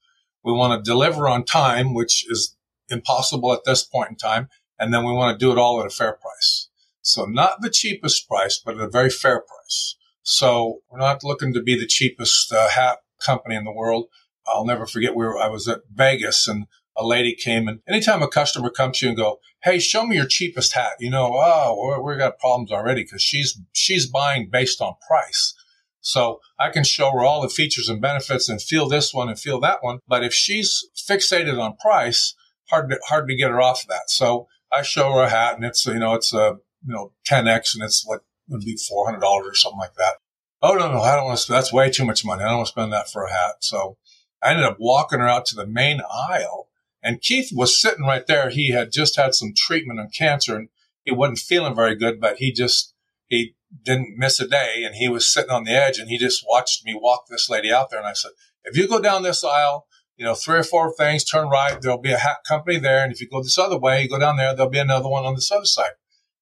we 0.44 0.52
want 0.52 0.84
to 0.84 0.90
deliver 0.90 1.28
on 1.28 1.46
time, 1.46 1.94
which 1.94 2.26
is 2.30 2.56
impossible 2.90 3.54
at 3.54 3.64
this 3.66 3.84
point 3.84 4.10
in 4.10 4.16
time. 4.18 4.50
And 4.78 4.94
then 4.94 5.06
we 5.06 5.14
want 5.14 5.38
to 5.38 5.46
do 5.46 5.52
it 5.52 5.58
all 5.58 5.80
at 5.80 5.88
a 5.88 5.90
fair 5.90 6.14
price. 6.14 6.69
So 7.02 7.26
not 7.26 7.62
the 7.62 7.70
cheapest 7.70 8.28
price, 8.28 8.62
but 8.64 8.80
a 8.80 8.90
very 8.90 9.10
fair 9.10 9.42
price. 9.42 9.96
So 10.22 10.82
we're 10.92 11.00
not 11.00 11.24
looking 11.24 11.54
to 11.54 11.62
be 11.62 11.78
the 11.78 11.88
cheapest 11.88 12.52
uh, 12.52 12.70
hat 12.70 13.00
company 13.24 13.56
in 13.56 13.64
the 13.64 13.72
world. 13.72 14.06
I'll 14.48 14.66
never 14.66 14.86
forget 14.86 15.16
where 15.16 15.38
I 15.38 15.48
was 15.48 15.68
at 15.68 15.82
Vegas 15.94 16.48
and 16.48 16.68
a 16.98 17.06
lady 17.06 17.34
came 17.34 17.68
and 17.68 17.80
anytime 17.88 18.22
a 18.22 18.28
customer 18.28 18.70
comes 18.70 19.00
to 19.00 19.06
you 19.06 19.10
and 19.10 19.18
go, 19.18 19.40
Hey, 19.64 19.80
show 19.80 20.06
me 20.06 20.16
your 20.16 20.28
cheapest 20.28 20.74
hat. 20.74 20.94
You 21.00 21.10
know, 21.10 21.32
oh, 21.34 22.02
we 22.04 22.16
got 22.18 22.40
problems 22.40 22.72
already 22.72 23.04
because 23.04 23.22
she's, 23.22 23.60
she's 23.72 24.10
buying 24.10 24.50
based 24.52 24.82
on 24.82 24.96
price. 25.08 25.54
So 26.02 26.40
I 26.58 26.70
can 26.70 26.84
show 26.84 27.12
her 27.12 27.24
all 27.24 27.42
the 27.42 27.50
features 27.50 27.90
and 27.90 28.02
benefits 28.02 28.50
and 28.50 28.62
feel 28.62 28.88
this 28.88 29.14
one 29.14 29.30
and 29.30 29.40
feel 29.40 29.60
that 29.62 29.84
one. 29.84 30.00
But 30.08 30.24
if 30.24 30.34
she's 30.34 30.88
fixated 30.96 31.62
on 31.62 31.76
price, 31.78 32.36
hard 32.70 32.90
to, 32.90 33.00
hard 33.08 33.28
to 33.28 33.36
get 33.36 33.52
her 33.52 33.62
off 33.62 33.84
of 33.84 33.90
that. 33.90 34.10
So 34.10 34.48
I 34.72 34.82
show 34.82 35.12
her 35.14 35.24
a 35.24 35.30
hat 35.30 35.56
and 35.56 35.66
it's, 35.66 35.86
you 35.86 36.00
know, 36.00 36.14
it's 36.14 36.34
a, 36.34 36.58
you 36.86 36.94
know, 36.94 37.14
10X 37.30 37.76
and 37.76 37.84
it's 37.84 38.06
like, 38.06 38.22
would 38.48 38.62
be 38.62 38.76
$400 38.76 39.22
or 39.22 39.54
something 39.54 39.80
like 39.80 39.94
that. 39.96 40.16
Oh, 40.62 40.74
no, 40.74 40.92
no, 40.92 41.02
I 41.02 41.16
don't 41.16 41.26
want 41.26 41.40
to, 41.40 41.52
that's 41.52 41.72
way 41.72 41.90
too 41.90 42.06
much 42.06 42.26
money. 42.26 42.44
I 42.44 42.48
don't 42.48 42.58
want 42.58 42.68
to 42.68 42.72
spend 42.72 42.92
that 42.92 43.10
for 43.10 43.24
a 43.24 43.32
hat. 43.32 43.56
So 43.62 43.98
I 44.44 44.52
ended 44.52 44.66
up 44.66 44.78
walking 44.80 45.20
her 45.20 45.28
out 45.28 45.46
to 45.48 45.56
the 45.56 45.68
main 45.68 46.02
aisle 46.12 46.70
and 47.02 47.22
Keith 47.22 47.52
was 47.54 47.80
sitting 47.80 48.06
right 48.06 48.26
there. 48.28 48.50
He 48.50 48.72
had 48.72 48.92
just 48.92 49.16
had 49.16 49.34
some 49.34 49.54
treatment 49.56 50.00
on 50.00 50.10
cancer 50.10 50.56
and 50.56 50.70
he 51.04 51.12
wasn't 51.12 51.40
feeling 51.40 51.76
very 51.76 51.96
good, 51.96 52.20
but 52.20 52.38
he 52.38 52.52
just, 52.52 52.94
he 53.28 53.56
didn't 53.84 54.18
miss 54.18 54.40
a 54.40 54.48
day 54.48 54.84
and 54.86 54.96
he 54.96 55.08
was 55.08 55.32
sitting 55.32 55.52
on 55.52 55.64
the 55.64 55.72
edge 55.72 56.00
and 56.00 56.10
he 56.10 56.18
just 56.18 56.44
watched 56.48 56.86
me 56.86 56.98
walk 57.00 57.28
this 57.30 57.50
lady 57.50 57.72
out 57.72 57.90
there. 57.90 58.00
And 58.00 58.08
I 58.08 58.14
said, 58.14 58.32
if 58.64 58.76
you 58.76 58.88
go 58.88 59.00
down 59.00 59.24
this 59.24 59.44
aisle, 59.44 59.86
you 60.18 60.26
know, 60.26 60.36
three 60.36 60.58
or 60.58 60.64
four 60.64 60.94
things, 60.94 61.24
turn 61.24 61.48
right, 61.48 61.82
there'll 61.82 61.98
be 61.98 62.12
a 62.12 62.18
hat 62.18 62.40
company 62.46 62.78
there. 62.78 63.04
And 63.04 63.14
if 63.14 63.22
you 63.22 63.30
go 63.30 63.42
this 63.42 63.58
other 63.58 63.80
way, 63.80 64.04
you 64.04 64.10
go 64.10 64.20
down 64.20 64.36
there, 64.36 64.54
there'll 64.54 64.70
be 64.70 64.80
another 64.80 65.08
one 65.08 65.24
on 65.24 65.36
this 65.36 65.52
other 65.52 65.66
side. 65.66 65.92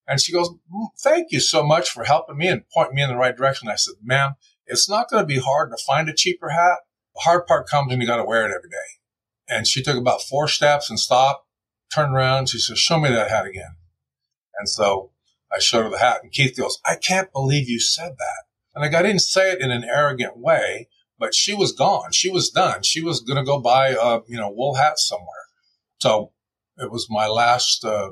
And 0.07 0.21
she 0.21 0.31
goes, 0.31 0.49
mm, 0.49 0.87
thank 0.99 1.31
you 1.31 1.39
so 1.39 1.63
much 1.63 1.89
for 1.89 2.05
helping 2.05 2.37
me 2.37 2.47
and 2.47 2.63
pointing 2.73 2.95
me 2.95 3.03
in 3.03 3.09
the 3.09 3.17
right 3.17 3.35
direction. 3.35 3.67
I 3.67 3.75
said, 3.75 3.95
ma'am, 4.01 4.35
it's 4.65 4.89
not 4.89 5.09
going 5.09 5.21
to 5.21 5.27
be 5.27 5.39
hard 5.39 5.71
to 5.71 5.83
find 5.85 6.07
a 6.07 6.13
cheaper 6.13 6.49
hat. 6.49 6.79
The 7.15 7.21
hard 7.21 7.45
part 7.45 7.67
comes 7.67 7.89
when 7.89 7.99
you 7.99 8.07
got 8.07 8.17
to 8.17 8.25
wear 8.25 8.45
it 8.45 8.55
every 8.55 8.69
day. 8.69 8.75
And 9.49 9.67
she 9.67 9.81
took 9.83 9.97
about 9.97 10.21
four 10.21 10.47
steps 10.47 10.89
and 10.89 10.99
stopped, 10.99 11.45
turned 11.93 12.13
around. 12.13 12.49
She 12.49 12.59
said, 12.59 12.77
show 12.77 12.99
me 12.99 13.09
that 13.09 13.29
hat 13.29 13.45
again. 13.45 13.75
And 14.59 14.69
so 14.69 15.11
I 15.51 15.59
showed 15.59 15.83
her 15.83 15.89
the 15.89 15.99
hat 15.99 16.19
and 16.23 16.31
Keith 16.31 16.57
goes, 16.57 16.79
I 16.85 16.95
can't 16.95 17.31
believe 17.31 17.69
you 17.69 17.79
said 17.79 18.13
that. 18.17 18.43
And 18.75 18.95
I 18.95 19.01
didn't 19.01 19.21
say 19.21 19.51
it 19.51 19.61
in 19.61 19.71
an 19.71 19.83
arrogant 19.83 20.37
way, 20.37 20.89
but 21.17 21.33
she 21.33 21.53
was 21.53 21.71
gone. 21.71 22.11
She 22.11 22.29
was 22.29 22.49
done. 22.49 22.83
She 22.83 23.01
was 23.01 23.21
going 23.21 23.37
to 23.37 23.43
go 23.43 23.59
buy 23.59 23.89
a, 23.89 24.19
you 24.27 24.37
know, 24.37 24.49
wool 24.49 24.75
hat 24.75 24.99
somewhere. 24.99 25.27
So 25.99 26.31
it 26.77 26.91
was 26.91 27.07
my 27.09 27.27
last, 27.27 27.83
uh, 27.83 28.11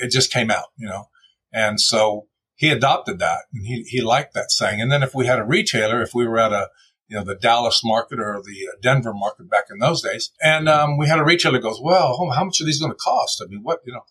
it 0.00 0.10
just 0.10 0.32
came 0.32 0.50
out, 0.50 0.66
you 0.76 0.86
know, 0.86 1.08
and 1.58 1.80
so 1.80 2.28
he 2.54 2.70
adopted 2.70 3.18
that 3.18 3.42
and 3.52 3.66
he, 3.66 3.82
he 3.82 4.00
liked 4.00 4.34
that 4.34 4.52
saying. 4.52 4.80
And 4.80 4.90
then 4.92 5.02
if 5.02 5.14
we 5.14 5.26
had 5.26 5.40
a 5.40 5.44
retailer, 5.44 6.00
if 6.00 6.14
we 6.14 6.26
were 6.26 6.38
at 6.38 6.52
a, 6.52 6.68
you 7.08 7.16
know, 7.16 7.24
the 7.24 7.34
Dallas 7.34 7.82
market 7.84 8.20
or 8.20 8.40
the 8.44 8.68
uh, 8.68 8.76
Denver 8.80 9.14
market 9.14 9.50
back 9.50 9.64
in 9.70 9.78
those 9.78 10.02
days. 10.02 10.30
And 10.42 10.68
um, 10.68 10.98
we 10.98 11.08
had 11.08 11.18
a 11.18 11.24
retailer 11.24 11.58
goes, 11.58 11.80
well, 11.82 12.16
how 12.36 12.44
much 12.44 12.60
are 12.60 12.64
these 12.64 12.80
going 12.80 12.92
to 12.92 12.96
cost? 12.98 13.42
I 13.42 13.48
mean, 13.48 13.62
what, 13.62 13.80
you 13.84 13.92
know, 13.92 14.02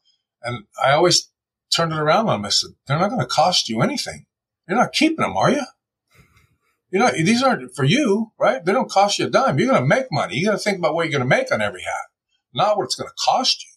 and 0.42 0.66
I 0.84 0.92
always 0.92 1.30
turned 1.74 1.94
it 1.94 2.00
around 2.00 2.28
on 2.28 2.42
them. 2.42 2.46
I 2.46 2.50
said, 2.50 2.72
they're 2.86 3.00
not 3.00 3.10
going 3.10 3.22
to 3.22 3.28
cost 3.28 3.70
you 3.70 3.82
anything. 3.82 4.26
You're 4.68 4.78
not 4.78 4.94
keeping 4.94 5.24
them, 5.24 5.38
are 5.38 5.52
you? 5.52 5.66
You 6.90 7.00
know, 7.00 7.12
these 7.12 7.44
aren't 7.44 7.76
for 7.76 7.84
you, 7.86 8.32
right? 8.40 8.64
They 8.64 8.74
don't 8.74 8.90
cost 8.90 9.20
you 9.20 9.28
a 9.28 9.30
dime. 9.30 9.60
You're 9.60 9.70
going 9.70 9.82
to 9.82 9.88
make 9.88 10.08
money. 10.12 10.36
You 10.36 10.48
got 10.48 10.54
to 10.54 10.58
think 10.58 10.80
about 10.80 10.96
what 10.96 11.04
you're 11.04 11.18
going 11.18 11.30
to 11.30 11.38
make 11.38 11.52
on 11.52 11.62
every 11.62 11.84
hat, 11.84 12.08
not 12.54 12.78
what 12.78 12.86
it's 12.86 12.96
going 12.96 13.10
to 13.10 13.24
cost 13.24 13.64
you. 13.64 13.72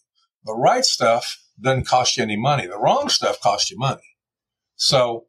The 0.45 0.57
right 0.57 0.85
stuff 0.85 1.37
doesn't 1.61 1.87
cost 1.87 2.17
you 2.17 2.23
any 2.23 2.37
money. 2.37 2.67
The 2.67 2.79
wrong 2.79 3.09
stuff 3.09 3.39
costs 3.41 3.71
you 3.71 3.77
money. 3.77 4.01
So 4.75 5.25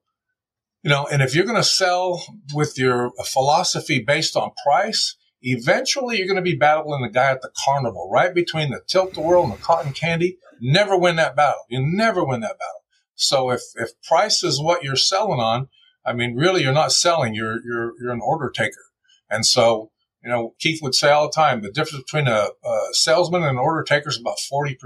you 0.82 0.90
know, 0.90 1.06
and 1.06 1.22
if 1.22 1.34
you're 1.34 1.44
going 1.44 1.56
to 1.56 1.62
sell 1.62 2.24
with 2.52 2.76
your 2.76 3.12
philosophy 3.24 4.02
based 4.04 4.36
on 4.36 4.50
price, 4.64 5.16
eventually 5.40 6.18
you're 6.18 6.26
going 6.26 6.36
to 6.36 6.42
be 6.42 6.56
battling 6.56 7.02
the 7.02 7.08
guy 7.08 7.30
at 7.30 7.40
the 7.40 7.50
carnival, 7.64 8.10
right 8.12 8.34
between 8.34 8.70
the 8.70 8.80
tilt-a-whirl 8.88 9.44
and 9.44 9.52
the 9.52 9.58
cotton 9.58 9.92
candy. 9.92 10.38
Never 10.60 10.96
win 10.96 11.16
that 11.16 11.36
battle. 11.36 11.62
You 11.68 11.80
never 11.84 12.24
win 12.24 12.40
that 12.40 12.58
battle. 12.58 12.82
So 13.14 13.50
if, 13.50 13.60
if 13.76 13.90
price 14.02 14.42
is 14.42 14.60
what 14.60 14.82
you're 14.82 14.96
selling 14.96 15.38
on, 15.38 15.68
I 16.04 16.12
mean, 16.14 16.34
really, 16.34 16.62
you're 16.62 16.72
not 16.72 16.92
selling. 16.92 17.34
You're, 17.34 17.60
you're, 17.64 17.92
you're 18.00 18.12
an 18.12 18.20
order 18.20 18.50
taker. 18.50 18.84
And 19.30 19.46
so, 19.46 19.92
you 20.22 20.30
know, 20.30 20.54
Keith 20.58 20.80
would 20.82 20.96
say 20.96 21.10
all 21.10 21.28
the 21.28 21.32
time, 21.32 21.62
the 21.62 21.70
difference 21.70 22.04
between 22.04 22.26
a, 22.26 22.48
a 22.64 22.78
salesman 22.92 23.42
and 23.42 23.52
an 23.52 23.56
order 23.58 23.84
taker 23.84 24.08
is 24.08 24.18
about 24.18 24.38
40%. 24.52 24.76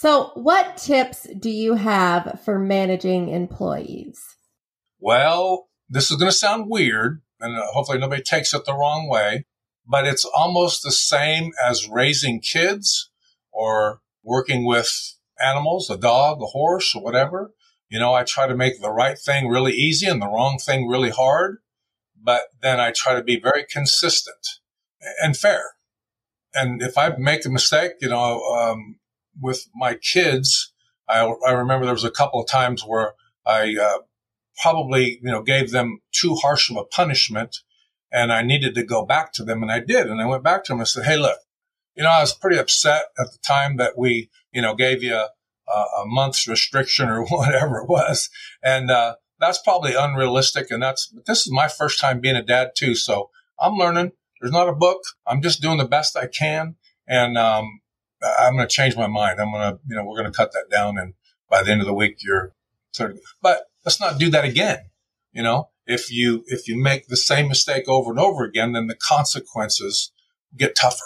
So 0.00 0.30
what 0.32 0.78
tips 0.78 1.26
do 1.38 1.50
you 1.50 1.74
have 1.74 2.40
for 2.42 2.58
managing 2.58 3.28
employees? 3.28 4.18
Well, 4.98 5.68
this 5.90 6.10
is 6.10 6.16
going 6.16 6.30
to 6.30 6.34
sound 6.34 6.70
weird, 6.70 7.20
and 7.38 7.54
uh, 7.54 7.66
hopefully 7.74 7.98
nobody 7.98 8.22
takes 8.22 8.54
it 8.54 8.64
the 8.64 8.72
wrong 8.72 9.10
way, 9.10 9.44
but 9.86 10.06
it's 10.06 10.24
almost 10.24 10.82
the 10.82 10.90
same 10.90 11.52
as 11.62 11.86
raising 11.86 12.40
kids 12.40 13.10
or 13.52 14.00
working 14.22 14.64
with 14.64 15.18
animals, 15.38 15.90
a 15.90 15.98
dog, 15.98 16.40
a 16.40 16.46
horse, 16.46 16.94
or 16.94 17.02
whatever. 17.02 17.50
You 17.90 17.98
know, 17.98 18.14
I 18.14 18.24
try 18.24 18.46
to 18.46 18.56
make 18.56 18.80
the 18.80 18.90
right 18.90 19.18
thing 19.18 19.48
really 19.48 19.74
easy 19.74 20.06
and 20.06 20.22
the 20.22 20.28
wrong 20.28 20.56
thing 20.56 20.88
really 20.88 21.10
hard, 21.10 21.58
but 22.18 22.44
then 22.62 22.80
I 22.80 22.90
try 22.90 23.16
to 23.16 23.22
be 23.22 23.38
very 23.38 23.66
consistent 23.70 24.60
and 25.22 25.36
fair. 25.36 25.74
And 26.54 26.80
if 26.80 26.96
I 26.96 27.14
make 27.18 27.44
a 27.44 27.50
mistake, 27.50 27.92
you 28.00 28.08
know, 28.08 28.40
um, 28.44 28.96
with 29.40 29.68
my 29.74 29.94
kids, 29.94 30.72
I, 31.08 31.20
I, 31.46 31.52
remember 31.52 31.84
there 31.84 31.94
was 31.94 32.04
a 32.04 32.10
couple 32.10 32.40
of 32.40 32.48
times 32.48 32.82
where 32.82 33.14
I 33.46 33.76
uh, 33.80 33.98
probably, 34.62 35.18
you 35.22 35.30
know, 35.30 35.42
gave 35.42 35.70
them 35.70 36.00
too 36.12 36.34
harsh 36.36 36.70
of 36.70 36.76
a 36.76 36.84
punishment 36.84 37.58
and 38.12 38.32
I 38.32 38.42
needed 38.42 38.74
to 38.74 38.84
go 38.84 39.04
back 39.04 39.32
to 39.34 39.44
them 39.44 39.62
and 39.62 39.72
I 39.72 39.80
did. 39.80 40.06
And 40.06 40.20
I 40.20 40.26
went 40.26 40.44
back 40.44 40.64
to 40.64 40.72
them 40.72 40.80
and 40.80 40.88
said, 40.88 41.04
Hey, 41.04 41.16
look, 41.16 41.38
you 41.96 42.02
know, 42.02 42.10
I 42.10 42.20
was 42.20 42.34
pretty 42.34 42.58
upset 42.58 43.04
at 43.18 43.32
the 43.32 43.38
time 43.46 43.76
that 43.76 43.98
we, 43.98 44.30
you 44.52 44.62
know, 44.62 44.74
gave 44.74 45.02
you 45.02 45.14
a, 45.14 45.28
a 45.72 46.04
month's 46.06 46.46
restriction 46.46 47.08
or 47.08 47.24
whatever 47.28 47.78
it 47.78 47.88
was. 47.88 48.30
And, 48.62 48.90
uh, 48.90 49.16
that's 49.38 49.62
probably 49.62 49.94
unrealistic. 49.94 50.70
And 50.70 50.82
that's, 50.82 51.06
but 51.06 51.24
this 51.26 51.46
is 51.46 51.52
my 51.52 51.66
first 51.66 51.98
time 51.98 52.20
being 52.20 52.36
a 52.36 52.42
dad 52.42 52.72
too. 52.76 52.94
So 52.94 53.30
I'm 53.58 53.74
learning. 53.74 54.12
There's 54.40 54.52
not 54.52 54.68
a 54.68 54.74
book. 54.74 55.00
I'm 55.26 55.42
just 55.42 55.62
doing 55.62 55.78
the 55.78 55.86
best 55.86 56.16
I 56.16 56.26
can. 56.26 56.76
And, 57.08 57.38
um, 57.38 57.80
I'm 58.22 58.54
going 58.54 58.66
to 58.66 58.74
change 58.74 58.96
my 58.96 59.06
mind. 59.06 59.40
I'm 59.40 59.52
going 59.52 59.72
to, 59.72 59.80
you 59.88 59.96
know, 59.96 60.04
we're 60.04 60.18
going 60.18 60.30
to 60.30 60.36
cut 60.36 60.52
that 60.52 60.70
down. 60.70 60.98
And 60.98 61.14
by 61.48 61.62
the 61.62 61.70
end 61.70 61.80
of 61.80 61.86
the 61.86 61.94
week, 61.94 62.18
you're 62.22 62.54
sort 62.92 63.12
of, 63.12 63.20
but 63.42 63.62
let's 63.84 64.00
not 64.00 64.18
do 64.18 64.30
that 64.30 64.44
again. 64.44 64.78
You 65.32 65.42
know, 65.42 65.70
if 65.86 66.10
you, 66.10 66.44
if 66.46 66.68
you 66.68 66.76
make 66.76 67.08
the 67.08 67.16
same 67.16 67.48
mistake 67.48 67.88
over 67.88 68.10
and 68.10 68.18
over 68.18 68.44
again, 68.44 68.72
then 68.72 68.88
the 68.88 68.96
consequences 68.96 70.12
get 70.56 70.76
tougher, 70.76 71.04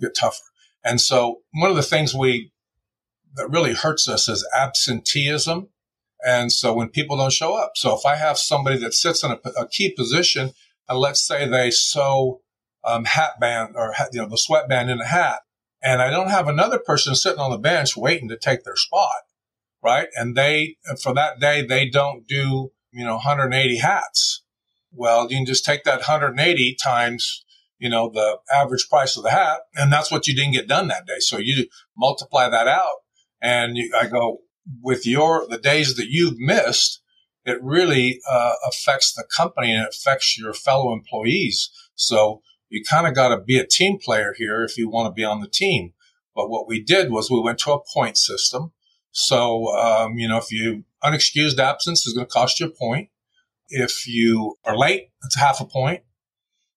get 0.00 0.16
tougher. 0.18 0.42
And 0.84 1.00
so 1.00 1.40
one 1.52 1.70
of 1.70 1.76
the 1.76 1.82
things 1.82 2.14
we, 2.14 2.52
that 3.34 3.50
really 3.50 3.74
hurts 3.74 4.08
us 4.08 4.28
is 4.28 4.48
absenteeism. 4.56 5.68
And 6.26 6.50
so 6.50 6.72
when 6.72 6.88
people 6.88 7.18
don't 7.18 7.32
show 7.32 7.54
up, 7.54 7.72
so 7.76 7.94
if 7.94 8.06
I 8.06 8.16
have 8.16 8.38
somebody 8.38 8.78
that 8.78 8.94
sits 8.94 9.22
in 9.22 9.32
a, 9.32 9.38
a 9.60 9.68
key 9.68 9.92
position 9.94 10.52
and 10.88 10.98
let's 10.98 11.24
say 11.26 11.46
they 11.46 11.70
sew 11.70 12.40
um, 12.84 13.04
hat 13.04 13.32
band 13.40 13.74
or 13.76 13.92
you 14.12 14.22
know 14.22 14.28
the 14.28 14.38
sweatband 14.38 14.90
in 14.90 15.00
a 15.00 15.06
hat, 15.06 15.40
and 15.82 16.02
I 16.02 16.10
don't 16.10 16.30
have 16.30 16.48
another 16.48 16.78
person 16.78 17.14
sitting 17.14 17.40
on 17.40 17.50
the 17.50 17.58
bench 17.58 17.96
waiting 17.96 18.28
to 18.28 18.36
take 18.36 18.64
their 18.64 18.76
spot, 18.76 19.10
right? 19.82 20.08
And 20.14 20.36
they, 20.36 20.76
for 21.02 21.14
that 21.14 21.38
day, 21.40 21.64
they 21.64 21.88
don't 21.88 22.26
do, 22.26 22.72
you 22.92 23.04
know, 23.04 23.14
180 23.14 23.78
hats. 23.78 24.42
Well, 24.92 25.30
you 25.30 25.36
can 25.36 25.46
just 25.46 25.64
take 25.64 25.84
that 25.84 25.98
180 25.98 26.76
times, 26.82 27.44
you 27.78 27.90
know, 27.90 28.10
the 28.12 28.38
average 28.52 28.88
price 28.88 29.16
of 29.16 29.22
the 29.22 29.30
hat, 29.30 29.60
and 29.74 29.92
that's 29.92 30.10
what 30.10 30.26
you 30.26 30.34
didn't 30.34 30.54
get 30.54 30.68
done 30.68 30.88
that 30.88 31.06
day. 31.06 31.18
So 31.18 31.38
you 31.38 31.66
multiply 31.96 32.48
that 32.48 32.66
out, 32.66 33.02
and 33.42 33.76
you, 33.76 33.92
I 33.98 34.06
go 34.06 34.40
with 34.82 35.06
your 35.06 35.46
the 35.48 35.58
days 35.58 35.96
that 35.96 36.08
you've 36.08 36.38
missed. 36.38 37.02
It 37.44 37.62
really 37.62 38.20
uh, 38.28 38.54
affects 38.66 39.12
the 39.12 39.24
company 39.36 39.72
and 39.72 39.84
it 39.84 39.94
affects 39.94 40.36
your 40.36 40.52
fellow 40.52 40.92
employees. 40.92 41.70
So 41.94 42.42
you 42.68 42.82
kind 42.88 43.06
of 43.06 43.14
got 43.14 43.28
to 43.28 43.38
be 43.38 43.58
a 43.58 43.66
team 43.66 43.98
player 43.98 44.34
here 44.36 44.62
if 44.62 44.76
you 44.76 44.88
want 44.88 45.06
to 45.06 45.12
be 45.12 45.24
on 45.24 45.40
the 45.40 45.48
team. 45.48 45.92
But 46.34 46.50
what 46.50 46.68
we 46.68 46.82
did 46.82 47.10
was 47.10 47.30
we 47.30 47.40
went 47.40 47.58
to 47.60 47.72
a 47.72 47.80
point 47.94 48.18
system. 48.18 48.72
So, 49.12 49.68
um, 49.76 50.18
you 50.18 50.28
know, 50.28 50.36
if 50.36 50.52
you 50.52 50.84
unexcused 51.02 51.58
absence 51.58 52.06
is 52.06 52.12
going 52.12 52.26
to 52.26 52.32
cost 52.32 52.60
you 52.60 52.66
a 52.66 52.70
point. 52.70 53.08
If 53.68 54.06
you 54.06 54.56
are 54.64 54.76
late, 54.76 55.10
that's 55.22 55.36
half 55.36 55.60
a 55.60 55.64
point. 55.64 56.02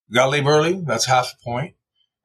You 0.08 0.16
got 0.16 0.26
to 0.26 0.32
leave 0.32 0.48
early, 0.48 0.82
that's 0.86 1.06
half 1.06 1.34
a 1.34 1.44
point. 1.44 1.76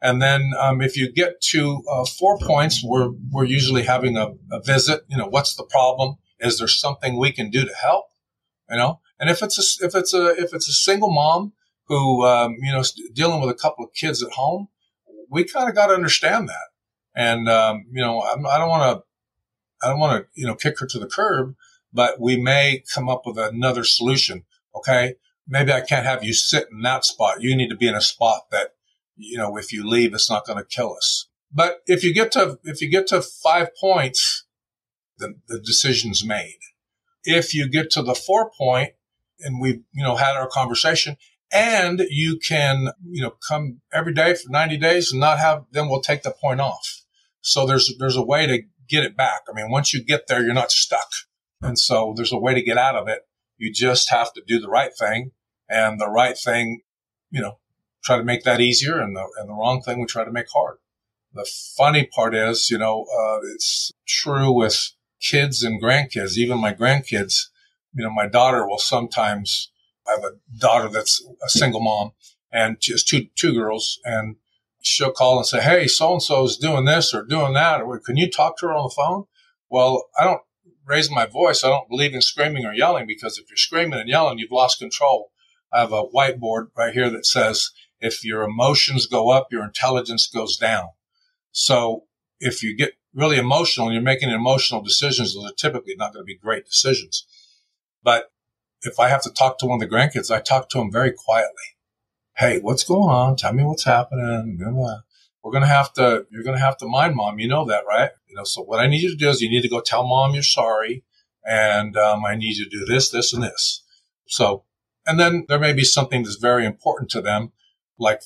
And 0.00 0.20
then 0.20 0.52
um, 0.58 0.82
if 0.82 0.96
you 0.96 1.10
get 1.10 1.40
to 1.50 1.82
uh, 1.90 2.04
four 2.04 2.38
points, 2.38 2.82
we're 2.84 3.10
we're 3.30 3.44
usually 3.44 3.84
having 3.84 4.16
a, 4.16 4.34
a, 4.52 4.60
visit. 4.62 5.02
You 5.08 5.16
know, 5.16 5.26
what's 5.26 5.54
the 5.54 5.64
problem? 5.64 6.16
Is 6.40 6.58
there 6.58 6.68
something 6.68 7.18
we 7.18 7.32
can 7.32 7.50
do 7.50 7.64
to 7.64 7.74
help? 7.74 8.06
You 8.70 8.76
know, 8.76 9.00
and 9.18 9.30
if 9.30 9.42
it's 9.42 9.58
a 9.58 9.86
if 9.86 9.94
it's 9.94 10.12
a 10.12 10.28
if 10.36 10.52
it's 10.52 10.68
a 10.68 10.72
single 10.72 11.10
mom 11.10 11.52
who 11.86 12.24
um, 12.24 12.56
you 12.60 12.72
know 12.72 12.82
dealing 13.12 13.40
with 13.40 13.50
a 13.50 13.54
couple 13.54 13.84
of 13.84 13.92
kids 13.94 14.22
at 14.22 14.32
home, 14.32 14.68
we 15.30 15.44
kind 15.44 15.68
of 15.68 15.74
got 15.74 15.86
to 15.86 15.94
understand 15.94 16.48
that. 16.48 16.68
And 17.14 17.48
um, 17.48 17.86
you 17.92 18.02
know, 18.02 18.22
I'm, 18.22 18.46
I 18.46 18.58
don't 18.58 18.68
want 18.68 18.98
to 18.98 19.86
I 19.86 19.90
don't 19.90 20.00
want 20.00 20.22
to 20.22 20.40
you 20.40 20.46
know 20.46 20.54
kick 20.54 20.78
her 20.80 20.86
to 20.86 20.98
the 20.98 21.06
curb, 21.06 21.54
but 21.92 22.20
we 22.20 22.36
may 22.36 22.82
come 22.94 23.08
up 23.08 23.22
with 23.24 23.38
another 23.38 23.84
solution. 23.84 24.44
Okay, 24.74 25.14
maybe 25.46 25.72
I 25.72 25.80
can't 25.80 26.06
have 26.06 26.24
you 26.24 26.34
sit 26.34 26.66
in 26.72 26.82
that 26.82 27.04
spot. 27.04 27.42
You 27.42 27.56
need 27.56 27.68
to 27.68 27.76
be 27.76 27.88
in 27.88 27.94
a 27.94 28.00
spot 28.00 28.50
that 28.50 28.70
you 29.16 29.38
know, 29.38 29.56
if 29.56 29.72
you 29.72 29.88
leave, 29.88 30.14
it's 30.14 30.30
not 30.30 30.46
going 30.46 30.58
to 30.58 30.64
kill 30.64 30.94
us. 30.96 31.28
But 31.52 31.82
if 31.86 32.02
you 32.02 32.12
get 32.12 32.32
to, 32.32 32.58
if 32.64 32.80
you 32.80 32.90
get 32.90 33.06
to 33.08 33.22
five 33.22 33.70
points, 33.80 34.44
then 35.18 35.40
the 35.48 35.60
decision's 35.60 36.24
made. 36.24 36.58
If 37.22 37.54
you 37.54 37.68
get 37.68 37.90
to 37.92 38.02
the 38.02 38.14
four 38.14 38.50
point 38.56 38.92
and 39.40 39.60
we've, 39.60 39.82
you 39.92 40.02
know, 40.02 40.16
had 40.16 40.36
our 40.36 40.48
conversation 40.48 41.16
and 41.54 42.02
you 42.10 42.38
can, 42.38 42.88
you 43.08 43.22
know, 43.22 43.34
come 43.48 43.80
every 43.92 44.12
day 44.12 44.34
for 44.34 44.50
90 44.50 44.76
days 44.76 45.12
and 45.12 45.20
not 45.20 45.38
have, 45.38 45.64
then 45.70 45.88
we'll 45.88 46.00
take 46.00 46.22
the 46.22 46.32
point 46.32 46.60
off. 46.60 47.02
So 47.40 47.66
there's, 47.66 47.94
there's 47.98 48.16
a 48.16 48.24
way 48.24 48.46
to 48.46 48.62
get 48.88 49.04
it 49.04 49.16
back. 49.16 49.42
I 49.48 49.52
mean, 49.52 49.70
once 49.70 49.94
you 49.94 50.04
get 50.04 50.26
there, 50.26 50.42
you're 50.42 50.52
not 50.54 50.72
stuck. 50.72 51.08
And 51.62 51.78
so 51.78 52.12
there's 52.16 52.32
a 52.32 52.38
way 52.38 52.54
to 52.54 52.62
get 52.62 52.76
out 52.76 52.96
of 52.96 53.08
it. 53.08 53.20
You 53.56 53.72
just 53.72 54.10
have 54.10 54.32
to 54.34 54.42
do 54.46 54.58
the 54.58 54.68
right 54.68 54.92
thing 54.98 55.30
and 55.68 56.00
the 56.00 56.08
right 56.08 56.36
thing, 56.36 56.80
you 57.30 57.40
know, 57.40 57.58
try 58.04 58.18
to 58.18 58.24
make 58.24 58.44
that 58.44 58.60
easier, 58.60 59.00
and 59.00 59.16
the 59.16 59.26
and 59.38 59.48
the 59.48 59.54
wrong 59.54 59.80
thing 59.80 59.98
we 59.98 60.06
try 60.06 60.24
to 60.24 60.32
make 60.32 60.46
hard. 60.52 60.76
The 61.32 61.48
funny 61.76 62.06
part 62.06 62.34
is, 62.34 62.70
you 62.70 62.78
know, 62.78 63.04
uh, 63.04 63.38
it's 63.54 63.92
true 64.06 64.52
with 64.52 64.92
kids 65.20 65.62
and 65.62 65.82
grandkids. 65.82 66.36
Even 66.36 66.60
my 66.60 66.72
grandkids, 66.72 67.48
you 67.94 68.04
know, 68.04 68.10
my 68.10 68.26
daughter 68.26 68.66
will 68.66 68.78
sometimes. 68.78 69.70
I 70.06 70.12
have 70.12 70.24
a 70.24 70.58
daughter 70.58 70.88
that's 70.88 71.24
a 71.44 71.48
single 71.48 71.80
mom, 71.80 72.12
and 72.52 72.76
she 72.80 72.92
has 72.92 73.04
two 73.04 73.28
two 73.36 73.54
girls, 73.54 74.00
and 74.04 74.36
she'll 74.82 75.12
call 75.12 75.38
and 75.38 75.46
say, 75.46 75.60
"Hey, 75.62 75.86
so 75.86 76.12
and 76.12 76.22
so 76.22 76.44
is 76.44 76.56
doing 76.56 76.84
this 76.84 77.14
or 77.14 77.22
doing 77.24 77.54
that, 77.54 77.80
or 77.80 77.98
can 77.98 78.16
you 78.16 78.30
talk 78.30 78.58
to 78.58 78.66
her 78.66 78.72
on 78.72 78.84
the 78.84 78.94
phone?" 78.94 79.24
Well, 79.70 80.06
I 80.18 80.24
don't 80.24 80.42
raise 80.86 81.10
my 81.10 81.26
voice. 81.26 81.64
I 81.64 81.68
don't 81.68 81.88
believe 81.88 82.14
in 82.14 82.20
screaming 82.20 82.64
or 82.64 82.74
yelling 82.74 83.06
because 83.06 83.38
if 83.38 83.48
you're 83.48 83.56
screaming 83.56 83.98
and 83.98 84.08
yelling, 84.08 84.38
you've 84.38 84.50
lost 84.50 84.78
control. 84.78 85.30
I 85.72 85.80
have 85.80 85.92
a 85.92 86.04
whiteboard 86.04 86.68
right 86.76 86.94
here 86.94 87.10
that 87.10 87.26
says 87.26 87.70
if 88.00 88.24
your 88.24 88.42
emotions 88.42 89.06
go 89.06 89.30
up, 89.30 89.48
your 89.50 89.64
intelligence 89.64 90.26
goes 90.26 90.56
down. 90.56 90.88
So 91.52 92.04
if 92.38 92.62
you 92.62 92.76
get 92.76 92.92
really 93.14 93.38
emotional 93.38 93.86
and 93.86 93.94
you're 93.94 94.02
making 94.02 94.30
emotional 94.30 94.82
decisions, 94.82 95.34
those 95.34 95.50
are 95.50 95.54
typically 95.54 95.94
not 95.96 96.12
going 96.12 96.22
to 96.22 96.26
be 96.26 96.36
great 96.36 96.66
decisions. 96.66 97.26
But 98.02 98.26
if 98.84 99.00
I 99.00 99.08
have 99.08 99.22
to 99.22 99.30
talk 99.30 99.58
to 99.58 99.66
one 99.66 99.82
of 99.82 99.88
the 99.88 99.94
grandkids, 99.94 100.30
I 100.30 100.40
talk 100.40 100.68
to 100.70 100.78
them 100.78 100.92
very 100.92 101.12
quietly. 101.12 101.76
Hey, 102.36 102.58
what's 102.60 102.84
going 102.84 103.08
on? 103.08 103.36
Tell 103.36 103.52
me 103.52 103.64
what's 103.64 103.84
happening. 103.84 104.58
We're 105.42 105.52
going 105.52 105.62
to 105.62 105.68
have 105.68 105.92
to, 105.94 106.26
you're 106.30 106.42
going 106.42 106.56
to 106.56 106.64
have 106.64 106.78
to 106.78 106.86
mind 106.86 107.16
mom. 107.16 107.38
You 107.38 107.48
know 107.48 107.64
that, 107.66 107.84
right? 107.86 108.10
You 108.28 108.36
know, 108.36 108.44
so 108.44 108.62
what 108.62 108.80
I 108.80 108.86
need 108.86 109.02
you 109.02 109.10
to 109.10 109.16
do 109.16 109.28
is 109.28 109.40
you 109.40 109.50
need 109.50 109.62
to 109.62 109.68
go 109.68 109.80
tell 109.80 110.06
mom 110.06 110.34
you're 110.34 110.42
sorry. 110.42 111.04
And 111.44 111.96
um, 111.96 112.24
I 112.24 112.34
need 112.34 112.56
you 112.56 112.64
to 112.64 112.70
do 112.70 112.84
this, 112.86 113.10
this, 113.10 113.32
and 113.32 113.42
this. 113.42 113.84
So, 114.26 114.64
and 115.06 115.20
then 115.20 115.44
there 115.48 115.58
may 115.58 115.74
be 115.74 115.84
something 115.84 116.22
that's 116.22 116.36
very 116.36 116.64
important 116.64 117.10
to 117.10 117.20
them 117.20 117.52
like 117.98 118.22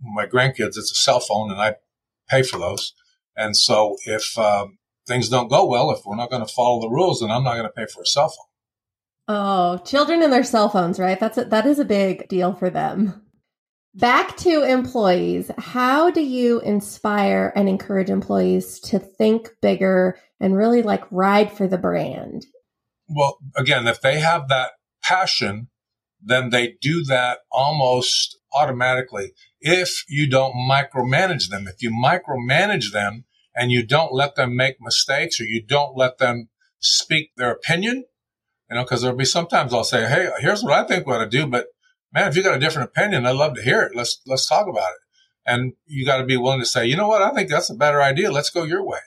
my 0.00 0.26
grandkids, 0.26 0.76
it's 0.76 0.92
a 0.92 0.96
cell 0.96 1.20
phone 1.20 1.50
and 1.50 1.60
I 1.60 1.76
pay 2.28 2.42
for 2.42 2.58
those. 2.58 2.94
And 3.36 3.56
so 3.56 3.96
if 4.04 4.36
um, 4.38 4.78
things 5.06 5.28
don't 5.28 5.48
go 5.48 5.66
well, 5.66 5.90
if 5.90 6.00
we're 6.04 6.16
not 6.16 6.30
going 6.30 6.44
to 6.44 6.52
follow 6.52 6.80
the 6.80 6.90
rules, 6.90 7.20
then 7.20 7.30
I'm 7.30 7.44
not 7.44 7.54
going 7.54 7.66
to 7.66 7.72
pay 7.72 7.86
for 7.86 8.02
a 8.02 8.06
cell 8.06 8.28
phone. 8.28 8.51
Oh, 9.28 9.78
children 9.78 10.22
and 10.22 10.32
their 10.32 10.44
cell 10.44 10.68
phones, 10.68 10.98
right? 10.98 11.18
That's 11.18 11.38
a, 11.38 11.44
that 11.46 11.66
is 11.66 11.78
a 11.78 11.84
big 11.84 12.28
deal 12.28 12.52
for 12.52 12.70
them. 12.70 13.22
Back 13.94 14.36
to 14.38 14.62
employees. 14.62 15.50
How 15.58 16.10
do 16.10 16.22
you 16.22 16.60
inspire 16.60 17.52
and 17.54 17.68
encourage 17.68 18.10
employees 18.10 18.80
to 18.80 18.98
think 18.98 19.50
bigger 19.60 20.18
and 20.40 20.56
really 20.56 20.82
like 20.82 21.04
ride 21.10 21.52
for 21.52 21.68
the 21.68 21.78
brand? 21.78 22.46
Well, 23.06 23.38
again, 23.54 23.86
if 23.86 24.00
they 24.00 24.18
have 24.20 24.48
that 24.48 24.72
passion, 25.02 25.68
then 26.22 26.50
they 26.50 26.74
do 26.80 27.04
that 27.04 27.40
almost 27.50 28.38
automatically 28.54 29.32
if 29.60 30.04
you 30.08 30.28
don't 30.28 30.54
micromanage 30.54 31.48
them. 31.48 31.66
If 31.68 31.82
you 31.82 31.90
micromanage 31.90 32.92
them 32.92 33.24
and 33.54 33.70
you 33.70 33.86
don't 33.86 34.12
let 34.12 34.34
them 34.36 34.56
make 34.56 34.76
mistakes 34.80 35.40
or 35.40 35.44
you 35.44 35.62
don't 35.62 35.96
let 35.96 36.18
them 36.18 36.48
speak 36.80 37.30
their 37.36 37.52
opinion, 37.52 38.04
you 38.72 38.78
know, 38.78 38.84
because 38.84 39.02
there'll 39.02 39.16
be 39.16 39.26
sometimes 39.26 39.74
I'll 39.74 39.84
say, 39.84 40.08
Hey, 40.08 40.30
here's 40.38 40.64
what 40.64 40.72
I 40.72 40.86
think 40.86 41.06
we 41.06 41.12
ought 41.12 41.18
to 41.24 41.28
do. 41.28 41.46
But 41.46 41.66
man, 42.10 42.26
if 42.26 42.36
you 42.36 42.42
got 42.42 42.56
a 42.56 42.60
different 42.60 42.88
opinion, 42.88 43.26
I'd 43.26 43.36
love 43.36 43.54
to 43.56 43.62
hear 43.62 43.82
it. 43.82 43.94
Let's, 43.94 44.22
let's 44.26 44.48
talk 44.48 44.66
about 44.66 44.92
it. 44.92 44.98
And 45.44 45.74
you 45.84 46.06
got 46.06 46.18
to 46.18 46.24
be 46.24 46.38
willing 46.38 46.60
to 46.60 46.66
say, 46.66 46.86
you 46.86 46.96
know 46.96 47.06
what? 47.06 47.20
I 47.20 47.34
think 47.34 47.50
that's 47.50 47.68
a 47.68 47.74
better 47.74 48.00
idea. 48.00 48.32
Let's 48.32 48.48
go 48.48 48.62
your 48.64 48.82
way. 48.82 49.00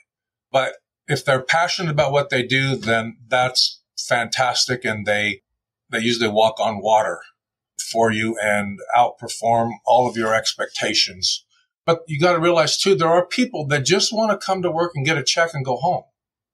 But 0.52 0.74
if 1.08 1.26
they're 1.26 1.42
passionate 1.42 1.90
about 1.90 2.12
what 2.12 2.30
they 2.30 2.44
do, 2.44 2.76
then 2.76 3.18
that's 3.28 3.82
fantastic. 3.98 4.86
And 4.86 5.08
they, 5.08 5.42
they 5.90 6.00
usually 6.00 6.30
walk 6.30 6.60
on 6.60 6.80
water 6.80 7.22
for 7.92 8.12
you 8.12 8.38
and 8.40 8.78
outperform 8.96 9.72
all 9.88 10.08
of 10.08 10.16
your 10.16 10.36
expectations. 10.36 11.44
But 11.88 12.02
you 12.08 12.20
got 12.20 12.34
to 12.34 12.40
realize 12.40 12.78
too, 12.78 12.94
there 12.94 13.08
are 13.08 13.26
people 13.26 13.66
that 13.70 13.84
just 13.84 14.14
want 14.14 14.30
to 14.30 14.46
come 14.46 14.62
to 14.62 14.70
work 14.70 14.92
and 14.94 15.04
get 15.04 15.18
a 15.18 15.24
check 15.24 15.56
and 15.56 15.66
go 15.66 15.78
home. 15.78 16.04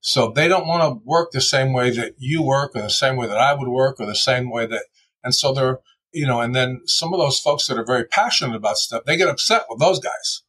So 0.02 0.32
they 0.32 0.48
don't 0.48 0.68
want 0.68 0.82
to 0.82 1.02
work 1.06 1.30
the 1.32 1.42
same 1.42 1.74
way 1.74 1.92
that 1.92 2.16
you 2.18 2.42
work 2.42 2.72
or 2.76 2.82
the 2.82 2.90
same 2.90 3.16
way 3.16 3.28
that 3.28 3.38
I 3.38 3.54
would 3.54 3.68
work 3.68 4.00
or 4.00 4.06
the 4.06 4.16
same 4.16 4.52
way 4.52 4.66
that, 4.66 4.84
and 5.24 5.34
so 5.34 5.54
they're, 5.54 5.80
you 6.12 6.28
know, 6.28 6.42
and 6.42 6.56
then 6.56 6.82
some 6.86 7.14
of 7.14 7.20
those 7.20 7.40
folks 7.40 7.68
that 7.68 7.78
are 7.78 7.86
very 7.86 8.06
passionate 8.06 8.56
about 8.56 8.78
stuff, 8.78 9.04
they 9.06 9.16
get 9.16 9.30
upset 9.30 9.66
with 9.70 9.80
those 9.80 10.00
guys. 10.00 10.42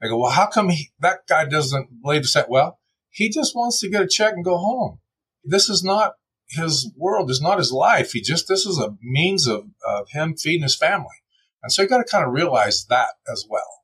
They 0.00 0.08
go, 0.08 0.18
well, 0.18 0.30
how 0.30 0.46
come 0.46 0.68
he, 0.68 0.90
that 1.00 1.20
guy 1.28 1.46
doesn't 1.46 2.02
believe 2.02 2.22
the 2.22 2.28
same? 2.28 2.44
Well, 2.48 2.78
he 3.08 3.30
just 3.30 3.56
wants 3.56 3.80
to 3.80 3.90
get 3.90 4.02
a 4.02 4.06
check 4.06 4.34
and 4.34 4.44
go 4.44 4.58
home. 4.58 5.00
This 5.42 5.68
is 5.68 5.82
not 5.82 6.12
his 6.50 6.90
world 6.96 7.30
is 7.30 7.40
not 7.40 7.58
his 7.58 7.72
life. 7.72 8.12
He 8.12 8.20
just, 8.20 8.48
this 8.48 8.64
is 8.64 8.78
a 8.78 8.96
means 9.02 9.46
of, 9.46 9.64
of 9.86 10.08
him 10.10 10.34
feeding 10.36 10.62
his 10.62 10.76
family. 10.76 11.16
And 11.62 11.72
so 11.72 11.82
you 11.82 11.88
got 11.88 11.98
to 11.98 12.10
kind 12.10 12.24
of 12.24 12.32
realize 12.32 12.86
that 12.88 13.14
as 13.30 13.44
well, 13.48 13.82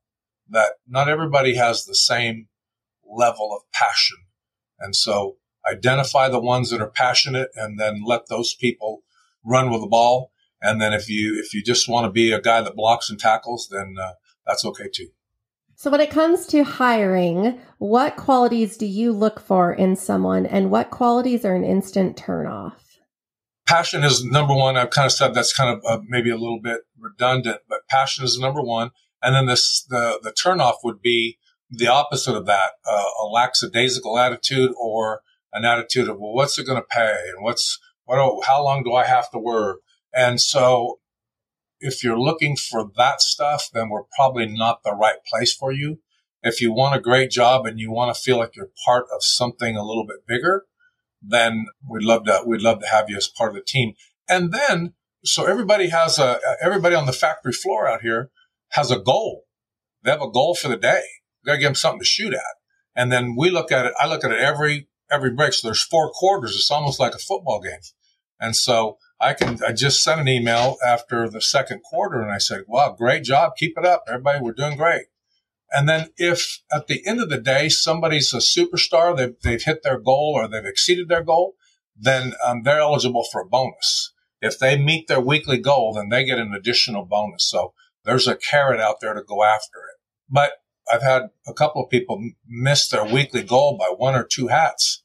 that 0.49 0.75
not 0.87 1.09
everybody 1.09 1.57
has 1.57 1.85
the 1.85 1.95
same 1.95 2.49
level 3.05 3.51
of 3.55 3.63
passion. 3.73 4.19
And 4.85 4.95
so 4.95 5.37
identify 5.69 6.29
the 6.29 6.41
ones 6.41 6.69
that 6.69 6.83
are 6.83 6.91
passionate 6.91 7.49
and 7.57 7.81
then 7.81 8.03
let 8.05 8.29
those 8.29 8.55
people 8.55 9.03
run 9.43 9.71
with 9.71 9.81
the 9.81 9.87
ball. 9.87 10.31
And 10.61 10.81
then 10.81 10.93
if 10.93 11.09
you, 11.09 11.41
if 11.41 11.55
you 11.55 11.63
just 11.63 11.89
want 11.89 12.05
to 12.05 12.11
be 12.11 12.33
a 12.33 12.41
guy 12.41 12.61
that 12.61 12.77
blocks 12.77 13.09
and 13.09 13.19
tackles, 13.19 13.69
then 13.71 13.97
uh, 13.99 14.13
that's 14.47 14.65
okay 14.65 14.89
too. 14.93 15.09
So, 15.77 15.91
when 15.91 16.01
it 16.01 16.11
comes 16.11 16.47
to 16.49 16.63
hiring, 16.63 17.61
what 17.79 18.17
qualities 18.17 18.77
do 18.77 18.87
you 18.87 19.11
look 19.11 19.41
for 19.41 19.73
in 19.73 19.97
someone 19.97 20.47
and 20.47 20.71
what 20.71 20.91
qualities 20.91 21.45
are 21.45 21.55
an 21.55 21.65
instant 21.65 22.17
turnoff? 22.17 22.75
Passion 23.67 24.05
is 24.05 24.25
number 24.25 24.55
one. 24.55 24.77
I've 24.77 24.91
kind 24.91 25.07
of 25.07 25.13
said 25.13 25.35
that's 25.35 25.53
kind 25.53 25.77
of 25.77 25.83
uh, 25.85 26.03
maybe 26.07 26.31
a 26.31 26.37
little 26.37 26.61
bit 26.61 26.83
redundant, 26.99 27.63
but 27.69 27.89
passion 27.89 28.25
is 28.25 28.39
number 28.39 28.63
one. 28.63 28.91
And 29.21 29.35
then 29.35 29.47
this, 29.47 29.85
the, 29.89 30.21
the 30.23 30.33
turnoff 30.33 30.77
would 30.85 31.01
be 31.01 31.39
the 31.71 31.89
opposite 31.89 32.37
of 32.37 32.47
that, 32.47 32.73
uh, 32.87 33.05
a 33.23 33.27
lackadaisical 33.27 34.19
attitude 34.19 34.73
or 34.81 35.23
an 35.53 35.65
attitude 35.65 36.09
of, 36.09 36.19
well, 36.19 36.35
what's 36.35 36.59
it 36.59 36.67
going 36.67 36.81
to 36.81 36.87
pay? 36.91 37.17
And 37.35 37.43
what's, 37.43 37.79
what, 38.05 38.19
how 38.47 38.63
long 38.63 38.83
do 38.83 38.93
I 38.95 39.05
have 39.05 39.31
to 39.31 39.39
work? 39.39 39.79
And 40.13 40.41
so 40.41 40.99
if 41.81 42.03
you're 42.05 42.19
looking 42.19 42.57
for 42.57 42.91
that 42.97 43.21
stuff, 43.21 43.69
then 43.73 43.89
we're 43.89 44.05
probably 44.17 44.47
not 44.47 44.83
the 44.85 44.95
right 44.95 45.19
place 45.29 45.53
for 45.53 45.73
you. 45.73 46.01
If 46.43 46.61
you 46.61 46.73
want 46.73 46.97
a 46.97 47.01
great 47.01 47.31
job 47.31 47.67
and 47.67 47.81
you 47.81 47.91
want 47.91 48.15
to 48.15 48.21
feel 48.21 48.39
like 48.39 48.55
you're 48.55 48.71
part 48.85 49.07
of 49.15 49.25
something 49.25 49.77
a 49.77 49.85
little 49.85 50.07
bit 50.07 50.27
bigger, 50.27 50.65
then 51.23 51.67
we'd 51.89 52.05
love 52.05 52.25
to, 52.25 52.43
we'd 52.47 52.61
love 52.61 52.81
to 52.81 52.89
have 52.89 53.09
you 53.09 53.17
as 53.17 53.29
part 53.29 53.51
of 53.51 53.57
the 53.57 53.63
team. 53.63 53.95
And 54.29 54.53
then, 54.53 54.93
so 55.25 55.45
everybody 55.45 55.89
has 55.89 56.19
a, 56.19 56.39
everybody 56.63 56.95
on 56.95 57.07
the 57.07 57.13
factory 57.13 57.53
floor 57.53 57.89
out 57.89 58.03
here 58.03 58.31
has 58.71 58.91
a 58.91 58.99
goal. 58.99 59.45
They 60.03 60.11
have 60.11 60.21
a 60.21 60.31
goal 60.31 60.55
for 60.55 60.69
the 60.69 60.77
day. 60.77 61.03
We 61.45 61.51
got 61.51 61.55
to 61.55 61.61
give 61.61 61.69
them 61.69 61.75
something 61.75 62.01
to 62.01 62.07
shoot 62.07 62.33
at. 62.33 62.41
And 62.97 63.13
then 63.13 63.35
we 63.37 63.51
look 63.51 63.73
at 63.73 63.87
it. 63.87 63.93
I 64.01 64.07
look 64.07 64.25
at 64.25 64.31
it 64.31 64.41
every, 64.41 64.89
every 65.11 65.31
break. 65.31 65.53
So 65.53 65.69
there's 65.69 65.83
four 65.83 66.11
quarters. 66.11 66.55
It's 66.55 66.71
almost 66.71 67.01
like 67.01 67.15
a 67.15 67.19
football 67.19 67.61
game. 67.61 67.81
And 68.41 68.55
so 68.55 68.99
I 69.21 69.35
can, 69.35 69.59
I 69.67 69.73
just 69.73 70.03
sent 70.03 70.21
an 70.21 70.29
email 70.29 70.77
after 70.87 71.29
the 71.29 71.41
second 71.41 71.83
quarter 71.83 72.21
and 72.21 72.31
I 72.31 72.39
said, 72.39 72.65
wow, 72.67 72.95
great 72.97 73.25
job. 73.25 73.53
Keep 73.57 73.79
it 73.79 73.87
up. 73.87 74.05
Everybody, 74.09 74.41
we're 74.41 74.53
doing 74.53 74.77
great. 74.77 75.07
And 75.71 75.89
then 75.89 76.11
if 76.17 76.61
at 76.73 76.87
the 76.87 77.05
end 77.07 77.21
of 77.21 77.31
the 77.31 77.41
day, 77.41 77.69
somebody's 77.69 78.33
a 78.33 78.39
superstar, 78.39 79.17
they've, 79.17 79.35
they've 79.43 79.63
hit 79.63 79.83
their 79.83 79.99
goal 79.99 80.35
or 80.37 80.47
they've 80.47 80.65
exceeded 80.65 81.09
their 81.09 81.23
goal, 81.23 81.55
then 81.97 82.35
um, 82.47 82.63
they're 82.63 82.81
eligible 82.81 83.25
for 83.31 83.41
a 83.41 83.47
bonus. 83.47 84.13
If 84.41 84.59
they 84.59 84.77
meet 84.77 85.09
their 85.09 85.21
weekly 85.21 85.59
goal, 85.59 85.95
then 85.95 86.11
they 86.11 86.25
get 86.25 86.39
an 86.39 86.53
additional 86.53 87.05
bonus. 87.05 87.49
So 87.49 87.73
there's 88.05 88.29
a 88.29 88.37
carrot 88.37 88.81
out 88.81 88.97
there 89.01 89.15
to 89.15 89.23
go 89.23 89.43
after 89.43 89.79
it. 89.79 90.01
But 90.29 90.53
I've 90.93 91.03
had 91.03 91.31
a 91.47 91.55
couple 91.55 91.83
of 91.83 91.91
people 91.91 92.23
miss 92.47 92.89
their 92.89 93.05
weekly 93.05 93.43
goal 93.43 93.77
by 93.79 93.93
one 93.97 94.15
or 94.15 94.25
two 94.25 94.49
hats. 94.49 95.03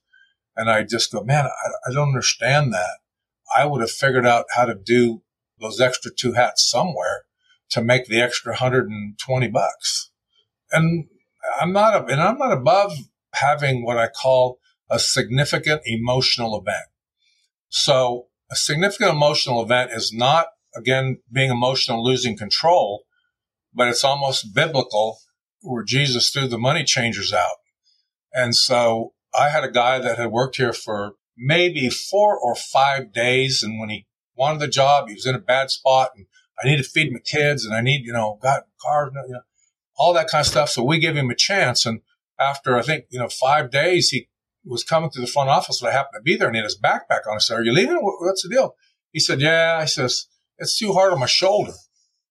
And 0.55 0.69
I 0.69 0.83
just 0.83 1.11
go, 1.11 1.23
man, 1.23 1.45
I, 1.45 1.89
I 1.89 1.93
don't 1.93 2.09
understand 2.09 2.73
that. 2.73 2.99
I 3.55 3.65
would 3.65 3.81
have 3.81 3.91
figured 3.91 4.25
out 4.25 4.45
how 4.55 4.65
to 4.65 4.75
do 4.75 5.21
those 5.59 5.79
extra 5.79 6.11
two 6.11 6.33
hats 6.33 6.69
somewhere 6.69 7.23
to 7.69 7.81
make 7.81 8.05
the 8.05 8.21
extra 8.21 8.53
120 8.53 9.47
bucks. 9.47 10.11
And 10.71 11.07
I'm 11.59 11.71
not, 11.71 12.11
and 12.11 12.21
I'm 12.21 12.37
not 12.37 12.51
above 12.51 12.93
having 13.33 13.85
what 13.85 13.97
I 13.97 14.07
call 14.07 14.59
a 14.89 14.99
significant 14.99 15.81
emotional 15.85 16.59
event. 16.59 16.87
So 17.69 18.27
a 18.51 18.55
significant 18.55 19.11
emotional 19.11 19.61
event 19.61 19.91
is 19.93 20.11
not, 20.13 20.47
again, 20.75 21.19
being 21.31 21.51
emotional, 21.51 22.03
losing 22.03 22.37
control, 22.37 23.03
but 23.73 23.87
it's 23.87 24.03
almost 24.03 24.53
biblical 24.53 25.19
where 25.61 25.83
Jesus 25.83 26.29
threw 26.29 26.47
the 26.47 26.57
money 26.57 26.83
changers 26.83 27.33
out. 27.33 27.57
And 28.33 28.55
so 28.55 29.13
I 29.37 29.49
had 29.49 29.63
a 29.63 29.71
guy 29.71 29.99
that 29.99 30.17
had 30.17 30.31
worked 30.31 30.57
here 30.57 30.73
for 30.73 31.13
maybe 31.37 31.89
four 31.89 32.37
or 32.37 32.55
five 32.55 33.13
days. 33.13 33.63
And 33.63 33.79
when 33.79 33.89
he 33.89 34.07
wanted 34.35 34.59
the 34.59 34.67
job, 34.67 35.07
he 35.07 35.15
was 35.15 35.25
in 35.25 35.35
a 35.35 35.39
bad 35.39 35.71
spot 35.71 36.11
and 36.15 36.25
I 36.61 36.67
need 36.67 36.77
to 36.77 36.83
feed 36.83 37.11
my 37.11 37.19
kids 37.19 37.65
and 37.65 37.75
I 37.75 37.81
need, 37.81 38.05
you 38.05 38.13
know, 38.13 38.37
got 38.41 38.63
cars, 38.81 39.11
you 39.13 39.33
know, 39.33 39.41
all 39.97 40.13
that 40.13 40.29
kind 40.29 40.41
of 40.41 40.47
stuff. 40.47 40.69
So 40.69 40.83
we 40.83 40.99
gave 40.99 41.15
him 41.15 41.29
a 41.29 41.35
chance. 41.35 41.85
And 41.85 42.01
after 42.39 42.77
I 42.77 42.81
think, 42.81 43.05
you 43.09 43.19
know, 43.19 43.29
five 43.29 43.71
days, 43.71 44.09
he 44.09 44.29
was 44.65 44.83
coming 44.83 45.09
to 45.11 45.21
the 45.21 45.27
front 45.27 45.49
office 45.49 45.81
and 45.81 45.89
I 45.89 45.93
happened 45.93 46.19
to 46.19 46.21
be 46.21 46.35
there 46.35 46.47
and 46.47 46.55
he 46.55 46.59
had 46.59 46.65
his 46.65 46.79
backpack 46.79 47.27
on. 47.27 47.35
I 47.35 47.39
said, 47.39 47.59
are 47.59 47.63
you 47.63 47.73
leaving? 47.73 47.97
What's 47.97 48.43
the 48.43 48.49
deal? 48.49 48.75
He 49.11 49.19
said, 49.19 49.41
yeah. 49.41 49.81
He 49.81 49.87
says, 49.87 50.27
it's 50.57 50.77
too 50.77 50.93
hard 50.93 51.11
on 51.11 51.19
my 51.19 51.25
shoulder. 51.25 51.73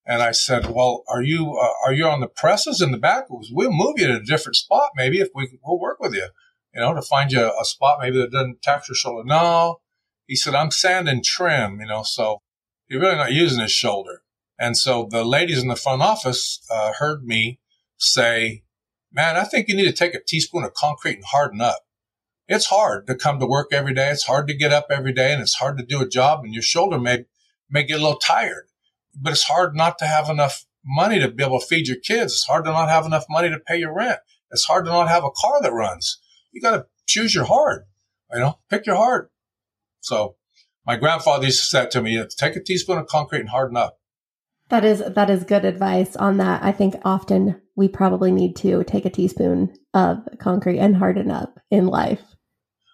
And 0.08 0.22
I 0.22 0.32
said, 0.32 0.70
well, 0.70 1.04
are 1.06 1.22
you, 1.22 1.54
uh, 1.54 1.86
are 1.86 1.92
you 1.92 2.06
on 2.06 2.20
the 2.20 2.28
presses 2.28 2.80
in 2.80 2.92
the 2.92 2.98
back? 2.98 3.26
We'll 3.28 3.70
move 3.70 3.98
you 3.98 4.06
to 4.06 4.16
a 4.16 4.22
different 4.22 4.56
spot. 4.56 4.92
Maybe 4.96 5.20
if 5.20 5.28
we, 5.34 5.58
we'll 5.62 5.78
work 5.78 6.00
with 6.00 6.14
you, 6.14 6.28
you 6.74 6.80
know, 6.80 6.94
to 6.94 7.02
find 7.02 7.30
you 7.30 7.40
a 7.40 7.64
spot 7.64 7.98
maybe 8.00 8.18
that 8.18 8.32
doesn't 8.32 8.62
tax 8.62 8.88
your 8.88 8.96
shoulder. 8.96 9.22
No, 9.26 9.80
he 10.26 10.34
said, 10.34 10.54
I'm 10.54 10.70
sanding 10.70 11.22
trim, 11.22 11.80
you 11.80 11.86
know, 11.86 12.02
so 12.02 12.40
you're 12.88 13.02
really 13.02 13.16
not 13.16 13.32
using 13.32 13.60
his 13.60 13.70
shoulder. 13.70 14.22
And 14.58 14.78
so 14.78 15.06
the 15.10 15.24
ladies 15.24 15.62
in 15.62 15.68
the 15.68 15.76
front 15.76 16.00
office 16.00 16.60
uh, 16.70 16.94
heard 16.94 17.24
me 17.24 17.60
say, 17.98 18.62
man, 19.12 19.36
I 19.36 19.44
think 19.44 19.68
you 19.68 19.76
need 19.76 19.84
to 19.84 19.92
take 19.92 20.14
a 20.14 20.24
teaspoon 20.24 20.64
of 20.64 20.72
concrete 20.72 21.16
and 21.16 21.24
harden 21.24 21.60
up. 21.60 21.80
It's 22.48 22.66
hard 22.66 23.06
to 23.08 23.14
come 23.14 23.38
to 23.40 23.46
work 23.46 23.68
every 23.72 23.92
day. 23.92 24.08
It's 24.08 24.24
hard 24.24 24.48
to 24.48 24.54
get 24.54 24.72
up 24.72 24.86
every 24.90 25.12
day 25.12 25.34
and 25.34 25.42
it's 25.42 25.56
hard 25.56 25.76
to 25.78 25.84
do 25.84 26.00
a 26.00 26.08
job 26.08 26.44
and 26.44 26.54
your 26.54 26.62
shoulder 26.62 26.98
may, 26.98 27.26
may 27.68 27.84
get 27.84 28.00
a 28.00 28.02
little 28.02 28.18
tired, 28.18 28.68
but 29.20 29.32
it's 29.32 29.44
hard 29.44 29.74
not 29.74 29.98
to 29.98 30.06
have 30.06 30.28
enough 30.28 30.64
money 30.84 31.18
to 31.18 31.30
be 31.30 31.44
able 31.44 31.60
to 31.60 31.66
feed 31.66 31.88
your 31.88 31.98
kids. 31.98 32.32
It's 32.32 32.46
hard 32.46 32.64
to 32.64 32.72
not 32.72 32.88
have 32.88 33.06
enough 33.06 33.24
money 33.28 33.48
to 33.50 33.58
pay 33.58 33.78
your 33.78 33.94
rent. 33.94 34.20
It's 34.50 34.64
hard 34.64 34.84
to 34.86 34.90
not 34.90 35.08
have 35.08 35.24
a 35.24 35.30
car 35.30 35.60
that 35.62 35.72
runs. 35.72 36.18
You 36.52 36.62
got 36.62 36.76
to 36.76 36.86
choose 37.06 37.34
your 37.34 37.44
hard, 37.44 37.84
you 38.32 38.40
know, 38.40 38.58
pick 38.70 38.86
your 38.86 38.96
hard. 38.96 39.28
So 40.00 40.36
my 40.86 40.96
grandfather 40.96 41.46
used 41.46 41.60
to 41.60 41.66
say 41.66 41.86
to 41.88 42.02
me, 42.02 42.24
take 42.38 42.56
a 42.56 42.62
teaspoon 42.62 42.98
of 42.98 43.06
concrete 43.06 43.40
and 43.40 43.50
harden 43.50 43.76
up. 43.76 43.98
That 44.70 44.84
is 44.84 45.02
that 45.06 45.30
is 45.30 45.44
good 45.44 45.64
advice 45.64 46.14
on 46.16 46.36
that. 46.38 46.62
I 46.62 46.72
think 46.72 46.96
often 47.02 47.60
we 47.74 47.88
probably 47.88 48.30
need 48.30 48.56
to 48.56 48.84
take 48.84 49.06
a 49.06 49.10
teaspoon 49.10 49.74
of 49.94 50.18
concrete 50.38 50.78
and 50.78 50.96
harden 50.96 51.30
up 51.30 51.58
in 51.70 51.86
life. 51.86 52.20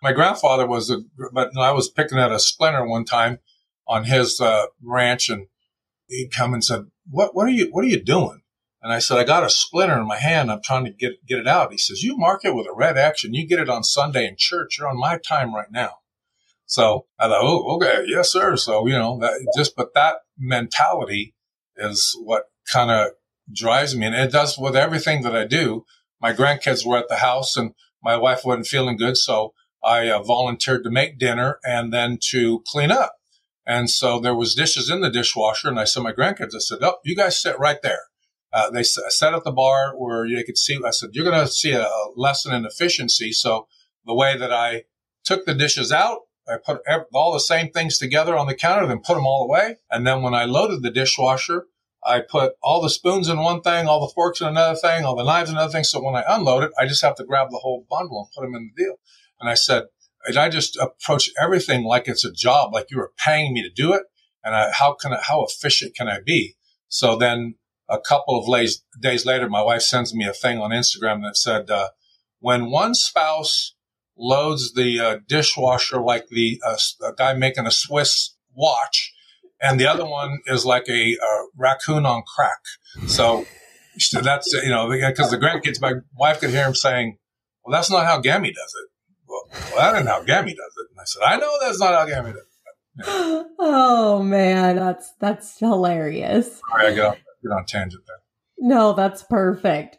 My 0.03 0.13
grandfather 0.13 0.67
was 0.67 0.91
a, 0.91 0.99
but 1.33 1.51
I 1.59 1.73
was 1.73 1.89
picking 1.89 2.19
at 2.19 2.31
a 2.31 2.39
splinter 2.39 2.87
one 2.87 3.05
time 3.05 3.39
on 3.89 4.05
his 4.05 4.41
uh, 4.41 4.67
ranch, 4.83 5.29
and 5.29 5.47
he'd 6.09 6.33
come 6.33 6.55
and 6.55 6.64
said, 6.64 6.87
"What 7.09 7.35
what 7.35 7.47
are 7.47 7.53
you 7.53 7.69
what 7.71 7.85
are 7.85 7.88
you 7.88 8.03
doing?" 8.03 8.43
And 8.83 8.93
I 8.93 8.99
said, 8.99 9.19
"I 9.19 9.25
got 9.25 9.45
a 9.45 9.51
splinter 9.51 9.99
in 9.99 10.07
my 10.07 10.19
hand. 10.19 10.51
I'm 10.51 10.62
trying 10.62 10.85
to 10.85 10.90
get 10.90 11.25
get 11.27 11.38
it 11.38 11.49
out." 11.49 11.73
He 11.73 11.79
says, 11.79 12.03
"You 12.03 12.17
mark 12.17 12.45
it 12.45 12.55
with 12.55 12.67
a 12.67 12.75
red 12.75 12.97
and 12.97 13.35
you 13.35 13.47
get 13.47 13.61
it 13.61 13.69
on 13.69 13.85
Sunday 13.85 14.27
in 14.27 14.37
church. 14.38 14.79
You're 14.79 14.88
on 14.88 14.99
my 14.99 15.19
time 15.19 15.55
right 15.55 15.71
now." 15.71 15.99
So 16.67 17.07
I 17.19 17.29
thought, 17.29 17.43
"Oh, 17.43 17.77
okay, 17.77 18.05
yes, 18.07 18.33
sir." 18.33 18.57
So 18.57 18.87
you 18.87 18.99
know, 18.99 19.19
that 19.21 19.47
just 19.57 19.77
but 19.77 19.95
that 19.95 20.17
mentality 20.38 21.35
is 21.77 22.17
what 22.23 22.45
kind 22.73 22.90
of 22.90 23.12
drives 23.53 23.97
me. 23.97 24.07
And 24.07 24.14
it 24.14 24.33
does 24.33 24.59
with 24.59 24.77
everything 24.77 25.23
that 25.23 25.37
I 25.37 25.45
do. 25.47 25.85
My 26.21 26.33
grandkids 26.33 26.87
were 26.87 26.97
at 26.97 27.09
the 27.09 27.17
house 27.17 27.57
and 27.57 27.73
my 28.03 28.17
wife 28.17 28.45
wasn't 28.45 28.67
feeling 28.67 28.97
good. 28.97 29.17
So 29.17 29.53
I 29.83 30.09
uh, 30.09 30.23
volunteered 30.23 30.85
to 30.85 30.90
make 30.90 31.19
dinner 31.19 31.59
and 31.64 31.93
then 31.93 32.19
to 32.31 32.62
clean 32.67 32.90
up. 32.90 33.14
And 33.66 33.88
so 33.88 34.20
there 34.20 34.35
was 34.35 34.55
dishes 34.55 34.90
in 34.90 35.00
the 35.00 35.11
dishwasher. 35.11 35.68
And 35.68 35.81
I 35.81 35.85
said, 35.85 36.03
my 36.03 36.12
grandkids, 36.12 36.55
I 36.55 36.59
said, 36.59 36.79
oh, 36.83 36.96
you 37.05 37.16
guys 37.16 37.40
sit 37.40 37.59
right 37.59 37.81
there. 37.83 38.03
Uh, 38.53 38.70
they 38.70 38.83
sat 38.83 39.35
at 39.35 39.42
the 39.42 39.50
bar 39.50 39.94
where 39.96 40.29
they 40.29 40.42
could 40.44 40.59
see, 40.59 40.79
I 40.85 40.90
said, 40.90 41.11
you're 41.12 41.24
going 41.24 41.44
to 41.44 41.50
see 41.50 41.72
a, 41.72 41.83
a 41.83 42.12
lesson 42.14 42.55
in 42.55 42.64
efficiency. 42.64 43.33
So 43.33 43.66
the 44.07 44.14
way 44.14 44.37
that 44.37 44.53
I 44.53 44.85
took 45.24 45.44
the 45.44 45.55
dishes 45.55 45.90
out, 45.90 46.20
I 46.46 46.59
put 46.64 46.83
all 47.12 47.33
the 47.33 47.40
same 47.40 47.70
things 47.70 47.98
together 47.98 48.37
on 48.37 48.46
the 48.46 48.55
counter, 48.55 48.87
then 48.87 49.00
put 49.00 49.14
them 49.14 49.27
all 49.27 49.44
away. 49.44 49.77
And 49.90 50.07
then 50.07 50.22
when 50.22 50.35
I 50.35 50.44
loaded 50.44 50.83
the 50.83 50.90
dishwasher, 50.90 51.66
I 52.07 52.20
put 52.20 52.53
all 52.62 52.83
the 52.83 52.90
spoons 52.90 53.29
in 53.29 53.38
one 53.38 53.62
thing, 53.62 53.88
all 53.88 54.07
the 54.07 54.12
forks 54.14 54.42
in 54.42 54.46
another 54.46 54.79
thing, 54.79 55.05
all 55.05 55.16
the 55.16 55.24
knives 55.24 55.48
in 55.48 55.57
another 55.57 55.72
thing. 55.72 55.85
So 55.85 56.05
when 56.05 56.14
I 56.14 56.22
unload 56.29 56.62
it, 56.62 56.70
I 56.79 56.87
just 56.87 57.03
have 57.03 57.14
to 57.16 57.24
grab 57.24 57.48
the 57.50 57.59
whole 57.59 57.87
bundle 57.88 58.18
and 58.18 58.29
put 58.37 58.42
them 58.42 58.55
in 58.55 58.70
the 58.77 58.85
deal. 58.85 58.96
And 59.40 59.48
I 59.48 59.55
said, 59.55 59.85
and 60.27 60.37
I 60.37 60.49
just 60.49 60.77
approach 60.77 61.31
everything 61.41 61.85
like 61.85 62.09
it's 62.09 62.25
a 62.25 62.33
job, 62.33 62.73
like 62.73 62.91
you 62.91 62.99
were 62.99 63.13
paying 63.25 63.53
me 63.53 63.63
to 63.63 63.71
do 63.71 63.93
it. 63.93 64.03
And 64.43 64.55
I, 64.55 64.71
how 64.73 64.95
can 64.95 65.13
I, 65.13 65.21
how 65.23 65.45
efficient 65.45 65.95
can 65.95 66.09
I 66.09 66.21
be? 66.25 66.57
So 66.89 67.17
then 67.17 67.55
a 67.89 67.99
couple 67.99 68.39
of 68.39 68.47
days 69.01 69.27
later, 69.27 69.49
my 69.49 69.63
wife 69.63 69.83
sends 69.83 70.15
me 70.15 70.27
a 70.27 70.33
thing 70.33 70.59
on 70.59 70.71
Instagram 70.71 71.23
that 71.23 71.37
said, 71.37 71.71
uh, 71.71 71.89
when 72.41 72.71
one 72.71 72.95
spouse 72.95 73.75
loads 74.17 74.75
the 74.75 75.01
uh, 75.01 75.19
dishwasher 75.29 76.01
like 76.01 76.29
the 76.29 76.61
uh, 76.65 76.77
guy 77.17 77.35
making 77.35 77.67
a 77.67 77.71
Swiss 77.71 78.37
watch, 78.55 79.13
and 79.61 79.81
the 79.81 79.87
other 79.87 80.05
one 80.05 80.41
is 80.47 80.65
like 80.65 80.89
a, 80.89 81.15
a 81.15 81.45
raccoon 81.57 82.05
on 82.07 82.23
crack. 82.23 82.61
So 83.07 83.47
that's 84.13 84.53
you 84.53 84.69
know 84.69 84.89
because 84.91 85.31
the 85.31 85.39
grandkids, 85.39 85.81
my 85.81 85.95
wife 86.17 86.41
could 86.41 86.51
hear 86.51 86.67
him 86.67 86.75
saying, 86.75 87.19
"Well, 87.65 87.73
that's 87.73 87.91
not 87.91 88.07
how 88.07 88.21
Gammy 88.21 88.53
does 88.53 88.75
it." 88.85 88.91
Well, 89.35 89.61
well 89.70 89.77
that 89.77 89.94
isn't 89.94 90.07
know 90.07 90.12
how 90.12 90.23
Gammy 90.23 90.55
does 90.55 90.73
it. 90.79 90.90
And 90.90 91.01
I 91.01 91.05
said, 91.05 91.23
"I 91.23 91.37
know 91.37 91.57
that's 91.61 91.81
not 91.81 91.94
how 91.94 92.07
Gammy 92.07 92.33
does 92.33 92.40
it." 92.40 92.49
Yeah. 93.07 93.42
Oh 93.59 94.23
man, 94.23 94.77
that's 94.77 95.12
that's 95.20 95.59
hilarious. 95.59 96.61
Sorry, 96.70 96.92
I 96.92 96.94
got 96.94 97.18
get 97.42 97.53
on 97.53 97.64
tangent 97.66 98.05
there. 98.07 98.16
No, 98.59 98.92
that's 98.92 99.23
perfect. 99.25 99.99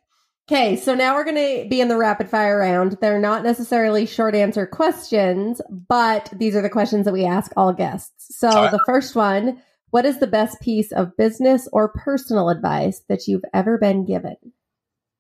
Okay, 0.50 0.76
so 0.76 0.94
now 0.94 1.16
we're 1.16 1.24
going 1.24 1.64
to 1.64 1.68
be 1.68 1.82
in 1.82 1.88
the 1.88 1.98
rapid 1.98 2.30
fire 2.30 2.60
round. 2.60 3.00
They're 3.02 3.20
not 3.20 3.44
necessarily 3.44 4.06
short 4.06 4.36
answer 4.36 4.68
questions, 4.68 5.60
but 5.70 6.30
these 6.32 6.56
are 6.56 6.62
the 6.62 6.70
questions 6.70 7.06
that 7.06 7.14
we 7.14 7.26
ask 7.26 7.52
all 7.58 7.74
guests. 7.74 8.38
So 8.38 8.50
the 8.50 8.84
first 8.86 9.16
one 9.16 9.62
What 9.90 10.06
is 10.06 10.20
the 10.20 10.28
best 10.28 10.62
piece 10.62 10.92
of 10.92 11.18
business 11.18 11.68
or 11.74 11.90
personal 11.90 12.50
advice 12.50 13.02
that 13.10 13.28
you've 13.28 13.46
ever 13.54 13.78
been 13.78 14.06
given? 14.06 14.36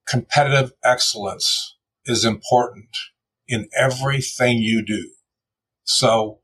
Competitive 0.07 0.73
excellence 0.83 1.75
is 2.05 2.23
important 2.23 2.95
in 3.47 3.67
everything 3.77 4.57
you 4.59 4.83
do. 4.85 5.11
So, 5.83 6.39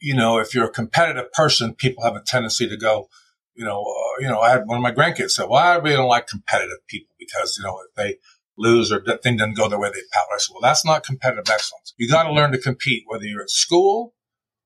you 0.00 0.14
know, 0.14 0.38
if 0.38 0.54
you're 0.54 0.66
a 0.66 0.70
competitive 0.70 1.32
person, 1.32 1.74
people 1.74 2.04
have 2.04 2.16
a 2.16 2.22
tendency 2.22 2.68
to 2.68 2.76
go, 2.76 3.08
you 3.54 3.64
know, 3.64 3.82
uh, 3.82 4.20
you 4.20 4.28
know, 4.28 4.40
I 4.40 4.50
had 4.50 4.66
one 4.66 4.76
of 4.76 4.82
my 4.82 4.92
grandkids 4.92 5.30
said, 5.30 5.48
well, 5.48 5.62
I 5.62 5.76
really 5.76 5.96
don't 5.96 6.08
like 6.08 6.26
competitive 6.26 6.86
people 6.88 7.14
because, 7.18 7.56
you 7.58 7.64
know, 7.64 7.78
if 7.88 7.94
they 7.94 8.16
lose 8.56 8.92
or 8.92 9.02
that 9.06 9.22
thing 9.22 9.36
doesn't 9.36 9.56
go 9.56 9.68
the 9.68 9.78
way, 9.78 9.88
they 9.88 10.00
pout. 10.12 10.26
I 10.32 10.38
said, 10.38 10.52
well, 10.52 10.62
that's 10.62 10.84
not 10.84 11.04
competitive 11.04 11.48
excellence. 11.50 11.94
You 11.96 12.08
got 12.08 12.24
to 12.24 12.32
learn 12.32 12.52
to 12.52 12.58
compete, 12.58 13.04
whether 13.06 13.24
you're 13.24 13.42
at 13.42 13.50
school, 13.50 14.14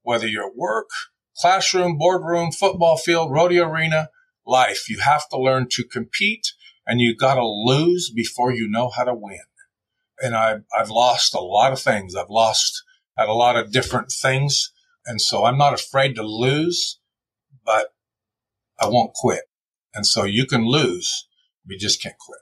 whether 0.02 0.26
you're 0.26 0.46
at 0.46 0.56
work, 0.56 0.88
classroom, 1.36 1.98
boardroom, 1.98 2.52
football 2.52 2.96
field, 2.96 3.30
rodeo 3.30 3.68
arena, 3.68 4.10
life. 4.46 4.88
You 4.88 5.00
have 5.00 5.28
to 5.28 5.38
learn 5.38 5.68
to 5.72 5.84
compete 5.84 6.52
and 6.86 7.00
you 7.00 7.14
got 7.14 7.34
to 7.34 7.46
lose 7.46 8.10
before 8.10 8.52
you 8.52 8.68
know 8.68 8.90
how 8.90 9.04
to 9.04 9.14
win. 9.14 9.40
And 10.20 10.34
I've, 10.34 10.64
I've 10.76 10.90
lost 10.90 11.34
a 11.34 11.40
lot 11.40 11.72
of 11.72 11.80
things. 11.80 12.14
I've 12.14 12.30
lost 12.30 12.82
at 13.18 13.28
a 13.28 13.34
lot 13.34 13.56
of 13.56 13.72
different 13.72 14.10
things. 14.10 14.72
And 15.06 15.20
so 15.20 15.44
I'm 15.44 15.58
not 15.58 15.74
afraid 15.74 16.14
to 16.16 16.22
lose, 16.22 16.98
but 17.64 17.88
I 18.80 18.88
won't 18.88 19.14
quit. 19.14 19.44
And 19.94 20.06
so 20.06 20.24
you 20.24 20.46
can 20.46 20.66
lose, 20.66 21.28
we 21.66 21.76
just 21.76 22.02
can't 22.02 22.18
quit. 22.18 22.40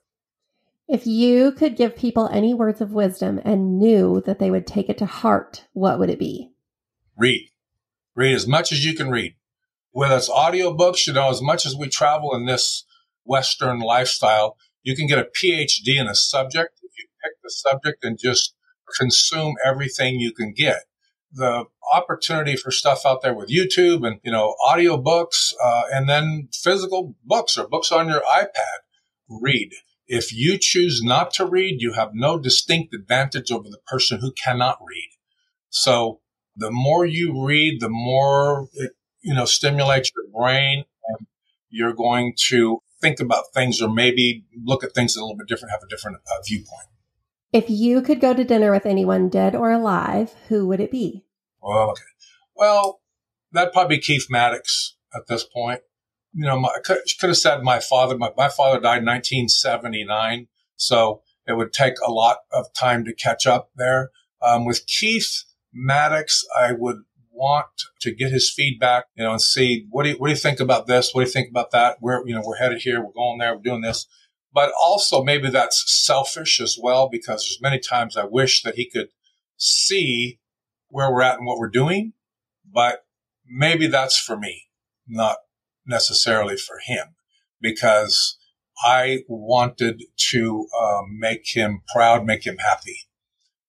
If 0.88 1.06
you 1.06 1.52
could 1.52 1.76
give 1.76 1.96
people 1.96 2.28
any 2.28 2.54
words 2.54 2.80
of 2.80 2.92
wisdom 2.92 3.40
and 3.44 3.78
knew 3.78 4.22
that 4.26 4.38
they 4.38 4.50
would 4.50 4.66
take 4.66 4.88
it 4.88 4.98
to 4.98 5.06
heart, 5.06 5.66
what 5.72 5.98
would 5.98 6.10
it 6.10 6.18
be? 6.18 6.52
Read. 7.16 7.48
Read 8.14 8.34
as 8.34 8.46
much 8.46 8.72
as 8.72 8.84
you 8.84 8.94
can 8.94 9.10
read. 9.10 9.34
Whether 9.90 10.16
it's 10.16 10.30
audiobooks, 10.30 11.06
you 11.06 11.12
know, 11.12 11.30
as 11.30 11.42
much 11.42 11.66
as 11.66 11.74
we 11.74 11.88
travel 11.88 12.34
in 12.34 12.46
this 12.46 12.84
Western 13.24 13.80
lifestyle, 13.80 14.56
You 14.86 14.94
can 14.94 15.08
get 15.08 15.18
a 15.18 15.24
PhD 15.24 16.00
in 16.00 16.06
a 16.06 16.14
subject 16.14 16.78
you 16.80 16.85
pick 17.26 17.42
the 17.42 17.50
subject 17.50 18.04
and 18.04 18.18
just 18.18 18.54
consume 18.98 19.54
everything 19.64 20.20
you 20.20 20.32
can 20.32 20.52
get. 20.56 20.84
The 21.32 21.64
opportunity 21.92 22.56
for 22.56 22.70
stuff 22.70 23.02
out 23.04 23.22
there 23.22 23.34
with 23.34 23.50
YouTube 23.50 24.06
and, 24.06 24.20
you 24.22 24.32
know, 24.32 24.54
audio 24.64 24.96
books, 24.96 25.52
uh, 25.62 25.82
and 25.92 26.08
then 26.08 26.48
physical 26.52 27.14
books 27.24 27.58
or 27.58 27.68
books 27.68 27.90
on 27.90 28.08
your 28.08 28.22
iPad. 28.22 28.78
Read. 29.28 29.72
If 30.06 30.32
you 30.32 30.56
choose 30.58 31.02
not 31.02 31.32
to 31.34 31.44
read, 31.44 31.80
you 31.80 31.94
have 31.94 32.10
no 32.14 32.38
distinct 32.38 32.94
advantage 32.94 33.50
over 33.50 33.68
the 33.68 33.80
person 33.88 34.20
who 34.20 34.32
cannot 34.32 34.78
read. 34.88 35.10
So 35.68 36.20
the 36.54 36.70
more 36.70 37.04
you 37.04 37.44
read, 37.44 37.80
the 37.80 37.88
more 37.90 38.68
it, 38.74 38.92
you 39.20 39.34
know, 39.34 39.44
stimulates 39.44 40.12
your 40.14 40.40
brain 40.40 40.84
and 41.08 41.26
you're 41.68 41.92
going 41.92 42.34
to 42.48 42.82
think 43.00 43.18
about 43.20 43.52
things 43.52 43.82
or 43.82 43.92
maybe 43.92 44.44
look 44.64 44.84
at 44.84 44.94
things 44.94 45.16
a 45.16 45.20
little 45.20 45.36
bit 45.36 45.48
different, 45.48 45.72
have 45.72 45.82
a 45.82 45.88
different 45.88 46.18
uh, 46.18 46.42
viewpoint. 46.46 46.86
If 47.56 47.70
you 47.70 48.02
could 48.02 48.20
go 48.20 48.34
to 48.34 48.44
dinner 48.44 48.70
with 48.70 48.84
anyone 48.84 49.30
dead 49.30 49.54
or 49.54 49.70
alive, 49.70 50.34
who 50.48 50.66
would 50.66 50.78
it 50.78 50.90
be? 50.90 51.24
Well, 51.62 51.92
okay. 51.92 52.02
Well, 52.54 53.00
that'd 53.50 53.72
probably 53.72 53.96
be 53.96 54.02
Keith 54.02 54.26
Maddox 54.28 54.98
at 55.14 55.26
this 55.26 55.42
point. 55.42 55.80
You 56.34 56.44
know, 56.44 56.60
my, 56.60 56.68
I 56.68 56.80
could, 56.84 56.98
could 57.18 57.30
have 57.30 57.38
said 57.38 57.62
my 57.62 57.80
father. 57.80 58.18
My, 58.18 58.30
my 58.36 58.50
father 58.50 58.78
died 58.78 58.98
in 58.98 59.06
1979, 59.06 60.48
so 60.76 61.22
it 61.46 61.54
would 61.54 61.72
take 61.72 61.94
a 62.06 62.10
lot 62.10 62.40
of 62.52 62.66
time 62.74 63.06
to 63.06 63.14
catch 63.14 63.46
up 63.46 63.70
there. 63.74 64.10
Um, 64.42 64.66
with 64.66 64.86
Keith 64.86 65.44
Maddox, 65.72 66.44
I 66.60 66.72
would 66.72 67.04
want 67.32 67.84
to 68.02 68.14
get 68.14 68.32
his 68.32 68.50
feedback, 68.50 69.06
you 69.14 69.24
know, 69.24 69.32
and 69.32 69.40
see 69.40 69.86
what 69.88 70.02
do 70.02 70.10
you, 70.10 70.16
what 70.16 70.26
do 70.26 70.32
you 70.34 70.38
think 70.38 70.60
about 70.60 70.86
this? 70.86 71.14
What 71.14 71.22
do 71.22 71.26
you 71.26 71.32
think 71.32 71.48
about 71.48 71.70
that? 71.70 71.96
We're, 72.02 72.22
you 72.28 72.34
know, 72.34 72.42
we're 72.44 72.58
headed 72.58 72.82
here. 72.82 73.02
We're 73.02 73.12
going 73.12 73.38
there. 73.38 73.56
We're 73.56 73.62
doing 73.62 73.80
this. 73.80 74.06
But 74.56 74.72
also 74.80 75.22
maybe 75.22 75.50
that's 75.50 75.84
selfish 76.06 76.60
as 76.66 76.78
well, 76.82 77.10
because 77.16 77.40
there's 77.42 77.66
many 77.68 77.78
times 77.78 78.16
I 78.16 78.24
wish 78.24 78.62
that 78.62 78.76
he 78.76 78.88
could 78.88 79.08
see 79.58 80.40
where 80.88 81.12
we're 81.12 81.28
at 81.28 81.38
and 81.38 81.46
what 81.46 81.58
we're 81.58 81.80
doing. 81.82 82.14
But 82.64 83.04
maybe 83.46 83.86
that's 83.86 84.18
for 84.18 84.36
me, 84.36 84.54
not 85.06 85.36
necessarily 85.86 86.56
for 86.56 86.78
him, 86.90 87.06
because 87.60 88.38
I 88.82 89.24
wanted 89.28 90.04
to 90.30 90.66
um, 90.82 91.18
make 91.18 91.44
him 91.54 91.82
proud, 91.94 92.24
make 92.24 92.46
him 92.46 92.58
happy. 92.58 92.98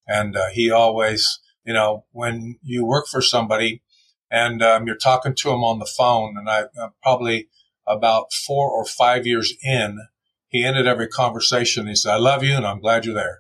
And 0.08 0.38
uh, 0.38 0.48
he 0.54 0.72
always, 0.72 1.40
you 1.66 1.74
know, 1.74 2.06
when 2.12 2.60
you 2.64 2.86
work 2.86 3.08
for 3.08 3.22
somebody 3.22 3.84
and 4.32 4.64
um, 4.64 4.88
you're 4.88 4.96
talking 4.96 5.36
to 5.36 5.50
him 5.50 5.64
on 5.64 5.80
the 5.80 5.94
phone, 5.98 6.36
and 6.38 6.50
I 6.50 6.60
uh, 6.82 6.90
probably 7.04 7.50
about 7.86 8.32
four 8.32 8.70
or 8.72 8.86
five 8.86 9.28
years 9.28 9.54
in, 9.62 10.08
he 10.50 10.66
ended 10.66 10.88
every 10.88 11.08
conversation. 11.08 11.88
He 11.88 11.96
said, 11.96 12.14
I 12.14 12.18
love 12.18 12.44
you 12.44 12.56
and 12.56 12.66
I'm 12.66 12.80
glad 12.80 13.06
you're 13.06 13.14
there. 13.14 13.40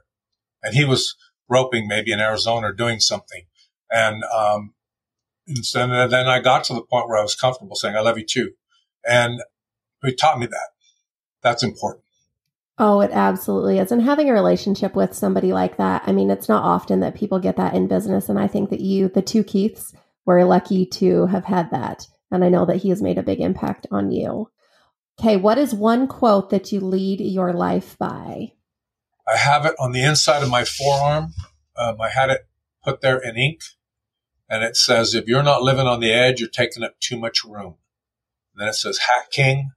And 0.64 0.74
he 0.74 0.86
was 0.86 1.16
roping 1.50 1.88
maybe 1.88 2.12
in 2.12 2.20
Arizona 2.20 2.68
or 2.68 2.74
doing 2.74 3.00
something. 3.00 3.44
And, 3.90 4.24
um, 4.26 4.74
and 5.48 6.12
then 6.12 6.28
I 6.28 6.40
got 6.42 6.66
to 6.66 6.74
the 6.74 6.84
point 6.84 7.08
where 7.08 7.18
I 7.18 7.22
was 7.22 7.36
comfortable 7.36 7.76
saying, 7.76 7.96
I 7.96 8.02
love 8.02 8.18
you 8.18 8.26
too. 8.26 8.52
And 9.06 9.40
he 10.04 10.14
taught 10.14 10.40
me 10.40 10.46
that. 10.48 10.70
That's 11.42 11.64
important. 11.64 12.04
Oh, 12.80 13.00
it 13.00 13.12
absolutely 13.12 13.80
is. 13.80 13.92
And 13.92 14.02
having 14.02 14.30
a 14.30 14.34
relationship 14.34 14.96
with 14.96 15.14
somebody 15.14 15.52
like 15.52 15.78
that, 15.78 16.04
I 16.06 16.12
mean, 16.12 16.30
it's 16.30 16.50
not 16.50 16.64
often 16.64 17.00
that 17.00 17.16
people 17.16 17.40
get 17.40 17.56
that 17.58 17.74
in 17.74 17.88
business. 17.88 18.30
And 18.30 18.38
I 18.38 18.48
think 18.48 18.70
that 18.70 18.82
you, 18.82 19.08
the 19.10 19.22
two 19.22 19.44
Keiths, 19.44 19.96
were 20.26 20.44
lucky 20.44 20.86
to 20.86 21.26
have 21.28 21.46
had 21.46 21.72
that. 21.72 22.06
And 22.30 22.44
I 22.44 22.50
know 22.50 22.66
that 22.66 22.78
he 22.78 22.90
has 22.90 23.02
made 23.02 23.18
a 23.18 23.24
big 23.24 23.40
impact 23.40 23.88
on 23.90 24.12
you. 24.12 24.52
Okay, 25.20 25.36
what 25.36 25.58
is 25.58 25.74
one 25.74 26.08
quote 26.08 26.52
that 26.52 26.72
you 26.72 26.80
lead 26.80 27.22
your 27.22 27.52
life 27.52 27.98
by? 27.98 28.54
I 29.28 29.38
have 29.38 29.66
it 29.66 29.76
on 29.80 29.92
the 29.92 30.04
inside 30.04 30.44
of 30.44 30.50
my 30.50 30.64
forearm. 30.64 31.34
Um, 31.76 32.00
I 32.00 32.10
had 32.10 32.30
it 32.30 32.48
put 32.84 33.02
there 33.02 33.18
in 33.18 33.36
ink. 33.36 33.62
And 34.50 34.64
it 34.64 34.78
says, 34.78 35.14
if 35.14 35.28
you're 35.28 35.44
not 35.44 35.64
living 35.64 35.88
on 35.88 36.00
the 36.00 36.14
edge, 36.14 36.40
you're 36.40 36.50
taking 36.50 36.84
up 36.84 37.00
too 37.00 37.20
much 37.20 37.44
room. 37.44 37.76
And 38.54 38.62
then 38.62 38.68
it 38.70 38.76
says, 38.76 39.00
hack 39.00 39.32
king 39.32 39.72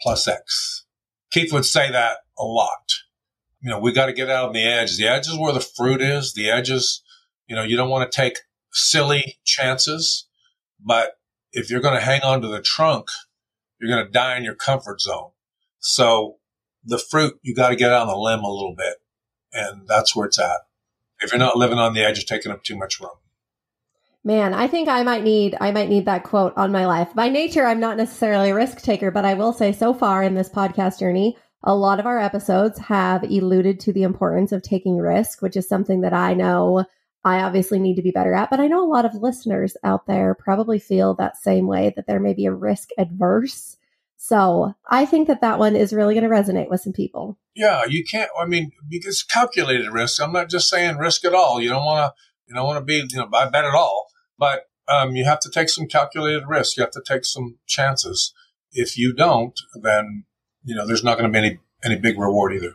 plus 0.00 0.28
X. 0.28 0.84
Keith 1.30 1.52
would 1.52 1.66
say 1.66 1.90
that 1.90 2.18
a 2.38 2.44
lot. 2.44 2.92
You 3.60 3.70
know, 3.70 3.78
we 3.78 3.92
got 3.92 4.06
to 4.06 4.12
get 4.12 4.30
out 4.30 4.46
on 4.46 4.54
the 4.54 4.64
edge. 4.64 4.96
The 4.96 5.08
edge 5.08 5.26
is 5.26 5.36
where 5.36 5.52
the 5.52 5.60
fruit 5.60 6.00
is. 6.00 6.34
The 6.34 6.50
edges, 6.50 7.02
you 7.46 7.56
know, 7.56 7.62
you 7.62 7.76
don't 7.76 7.90
want 7.90 8.10
to 8.10 8.16
take 8.16 8.38
silly 8.72 9.38
chances, 9.44 10.26
but 10.80 11.18
if 11.52 11.70
you're 11.70 11.80
going 11.80 11.94
to 11.94 12.04
hang 12.04 12.22
on 12.22 12.40
to 12.42 12.48
the 12.48 12.62
trunk, 12.62 13.08
you're 13.82 13.94
going 13.94 14.06
to 14.06 14.12
die 14.12 14.36
in 14.36 14.44
your 14.44 14.54
comfort 14.54 15.00
zone. 15.00 15.30
So 15.80 16.36
the 16.84 16.98
fruit, 16.98 17.38
you 17.42 17.54
got 17.54 17.70
to 17.70 17.76
get 17.76 17.92
on 17.92 18.06
the 18.06 18.16
limb 18.16 18.40
a 18.40 18.50
little 18.50 18.74
bit. 18.76 18.96
And 19.52 19.86
that's 19.86 20.16
where 20.16 20.26
it's 20.26 20.38
at. 20.38 20.60
If 21.20 21.32
you're 21.32 21.38
not 21.38 21.56
living 21.56 21.78
on 21.78 21.92
the 21.92 22.02
edge, 22.02 22.18
you're 22.18 22.38
taking 22.38 22.52
up 22.52 22.64
too 22.64 22.76
much 22.76 23.00
room. 23.00 23.10
Man, 24.24 24.54
I 24.54 24.68
think 24.68 24.88
I 24.88 25.02
might 25.02 25.24
need 25.24 25.56
I 25.60 25.72
might 25.72 25.88
need 25.88 26.06
that 26.06 26.22
quote 26.22 26.52
on 26.56 26.70
my 26.70 26.86
life. 26.86 27.12
By 27.12 27.28
nature, 27.28 27.66
I'm 27.66 27.80
not 27.80 27.96
necessarily 27.96 28.50
a 28.50 28.54
risk 28.54 28.80
taker, 28.80 29.10
but 29.10 29.24
I 29.24 29.34
will 29.34 29.52
say 29.52 29.72
so 29.72 29.92
far 29.92 30.22
in 30.22 30.34
this 30.34 30.48
podcast 30.48 31.00
journey, 31.00 31.36
a 31.64 31.74
lot 31.74 31.98
of 31.98 32.06
our 32.06 32.20
episodes 32.20 32.78
have 32.78 33.24
alluded 33.24 33.80
to 33.80 33.92
the 33.92 34.04
importance 34.04 34.52
of 34.52 34.62
taking 34.62 34.98
risk, 34.98 35.42
which 35.42 35.56
is 35.56 35.68
something 35.68 36.02
that 36.02 36.12
I 36.12 36.34
know 36.34 36.84
I 37.24 37.42
obviously 37.42 37.78
need 37.78 37.96
to 37.96 38.02
be 38.02 38.10
better 38.10 38.34
at. 38.34 38.50
But 38.50 38.60
I 38.60 38.66
know 38.66 38.84
a 38.84 38.90
lot 38.92 39.04
of 39.04 39.14
listeners 39.14 39.76
out 39.84 40.06
there 40.06 40.34
probably 40.34 40.78
feel 40.78 41.14
that 41.14 41.36
same 41.36 41.66
way 41.66 41.92
that 41.96 42.06
there 42.06 42.20
may 42.20 42.34
be 42.34 42.46
a 42.46 42.52
risk 42.52 42.88
adverse. 42.98 43.76
So 44.16 44.74
I 44.88 45.06
think 45.06 45.28
that 45.28 45.40
that 45.40 45.58
one 45.58 45.76
is 45.76 45.92
really 45.92 46.14
going 46.14 46.28
to 46.28 46.30
resonate 46.30 46.70
with 46.70 46.80
some 46.80 46.92
people. 46.92 47.38
Yeah, 47.54 47.84
you 47.86 48.04
can't. 48.04 48.30
I 48.40 48.46
mean, 48.46 48.72
because 48.88 49.22
calculated 49.22 49.90
risk. 49.90 50.20
I'm 50.22 50.32
not 50.32 50.48
just 50.48 50.68
saying 50.68 50.96
risk 50.96 51.24
at 51.24 51.34
all. 51.34 51.60
You 51.60 51.68
don't 51.68 51.84
want 51.84 52.12
to. 52.12 52.22
You 52.46 52.54
don't 52.54 52.66
want 52.66 52.78
to 52.78 52.84
be. 52.84 53.04
You 53.10 53.18
know, 53.18 53.28
I 53.32 53.48
bet 53.48 53.64
at 53.64 53.74
all 53.74 54.06
but 54.42 54.64
um, 54.88 55.14
you 55.14 55.24
have 55.24 55.38
to 55.38 55.50
take 55.50 55.68
some 55.68 55.86
calculated 55.86 56.48
risk. 56.48 56.76
You 56.76 56.82
have 56.82 56.90
to 56.92 57.02
take 57.06 57.24
some 57.24 57.58
chances. 57.68 58.34
If 58.72 58.98
you 58.98 59.14
don't, 59.14 59.56
then 59.80 60.24
you 60.64 60.74
know 60.74 60.84
there's 60.84 61.04
not 61.04 61.16
going 61.16 61.32
to 61.32 61.40
be 61.40 61.46
any 61.46 61.58
any 61.84 61.96
big 61.96 62.18
reward 62.18 62.52
either. 62.52 62.74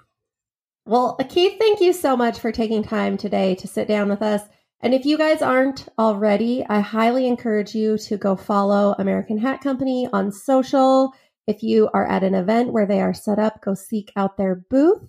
Well, 0.87 1.17
Keith, 1.27 1.59
thank 1.59 1.81
you 1.81 1.91
so 1.91 2.15
much 2.15 2.39
for 2.39 2.49
taking 2.53 2.81
time 2.81 3.17
today 3.17 3.55
to 3.55 3.67
sit 3.67 3.89
down 3.89 4.07
with 4.07 4.21
us. 4.21 4.41
And 4.79 4.93
if 4.93 5.03
you 5.05 5.17
guys 5.17 5.41
aren't 5.41 5.89
already, 5.99 6.65
I 6.69 6.79
highly 6.79 7.27
encourage 7.27 7.75
you 7.75 7.97
to 7.97 8.15
go 8.15 8.37
follow 8.37 8.95
American 8.97 9.37
Hat 9.37 9.59
Company 9.59 10.07
on 10.13 10.31
social. 10.31 11.13
If 11.45 11.61
you 11.61 11.89
are 11.93 12.07
at 12.07 12.23
an 12.23 12.33
event 12.33 12.71
where 12.71 12.85
they 12.85 13.01
are 13.01 13.13
set 13.13 13.37
up, 13.37 13.61
go 13.61 13.73
seek 13.73 14.13
out 14.15 14.37
their 14.37 14.55
booth. 14.55 15.01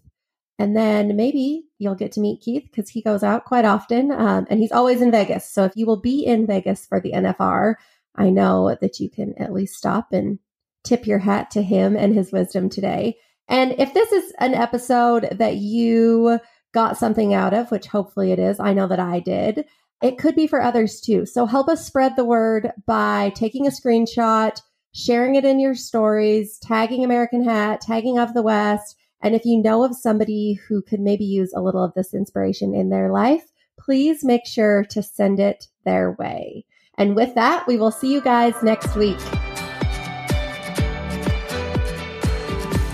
And 0.58 0.76
then 0.76 1.14
maybe 1.14 1.66
you'll 1.78 1.94
get 1.94 2.10
to 2.12 2.20
meet 2.20 2.40
Keith 2.40 2.64
because 2.68 2.90
he 2.90 3.00
goes 3.00 3.22
out 3.22 3.44
quite 3.44 3.64
often 3.64 4.10
um, 4.10 4.48
and 4.50 4.58
he's 4.58 4.72
always 4.72 5.00
in 5.00 5.12
Vegas. 5.12 5.48
So 5.48 5.62
if 5.62 5.76
you 5.76 5.86
will 5.86 6.00
be 6.00 6.26
in 6.26 6.44
Vegas 6.44 6.86
for 6.86 7.00
the 7.00 7.12
NFR, 7.12 7.74
I 8.16 8.30
know 8.30 8.76
that 8.80 8.98
you 8.98 9.08
can 9.08 9.32
at 9.38 9.52
least 9.52 9.76
stop 9.76 10.12
and 10.12 10.40
tip 10.82 11.06
your 11.06 11.20
hat 11.20 11.52
to 11.52 11.62
him 11.62 11.96
and 11.96 12.16
his 12.16 12.32
wisdom 12.32 12.68
today. 12.68 13.16
And 13.48 13.74
if 13.78 13.94
this 13.94 14.12
is 14.12 14.32
an 14.38 14.54
episode 14.54 15.28
that 15.38 15.56
you 15.56 16.38
got 16.72 16.98
something 16.98 17.32
out 17.32 17.54
of, 17.54 17.70
which 17.70 17.86
hopefully 17.86 18.32
it 18.32 18.38
is, 18.38 18.60
I 18.60 18.74
know 18.74 18.86
that 18.88 19.00
I 19.00 19.20
did, 19.20 19.64
it 20.02 20.18
could 20.18 20.36
be 20.36 20.46
for 20.46 20.60
others 20.60 21.00
too. 21.00 21.26
So 21.26 21.46
help 21.46 21.68
us 21.68 21.86
spread 21.86 22.14
the 22.14 22.24
word 22.24 22.72
by 22.86 23.32
taking 23.34 23.66
a 23.66 23.70
screenshot, 23.70 24.60
sharing 24.92 25.34
it 25.34 25.44
in 25.44 25.58
your 25.58 25.74
stories, 25.74 26.58
tagging 26.60 27.04
American 27.04 27.42
Hat, 27.42 27.80
tagging 27.80 28.18
Of 28.18 28.34
the 28.34 28.42
West 28.42 28.96
and 29.20 29.34
if 29.34 29.44
you 29.44 29.60
know 29.60 29.84
of 29.84 29.96
somebody 29.96 30.54
who 30.68 30.82
could 30.82 31.00
maybe 31.00 31.24
use 31.24 31.52
a 31.52 31.60
little 31.60 31.82
of 31.82 31.94
this 31.94 32.14
inspiration 32.14 32.74
in 32.74 32.90
their 32.90 33.10
life, 33.12 33.44
please 33.78 34.24
make 34.24 34.46
sure 34.46 34.84
to 34.90 35.02
send 35.02 35.40
it 35.40 35.66
their 35.84 36.12
way. 36.12 36.64
And 36.96 37.16
with 37.16 37.34
that, 37.34 37.66
we 37.66 37.76
will 37.76 37.92
see 37.92 38.12
you 38.12 38.20
guys 38.20 38.54
next 38.62 38.94
week. 38.96 39.18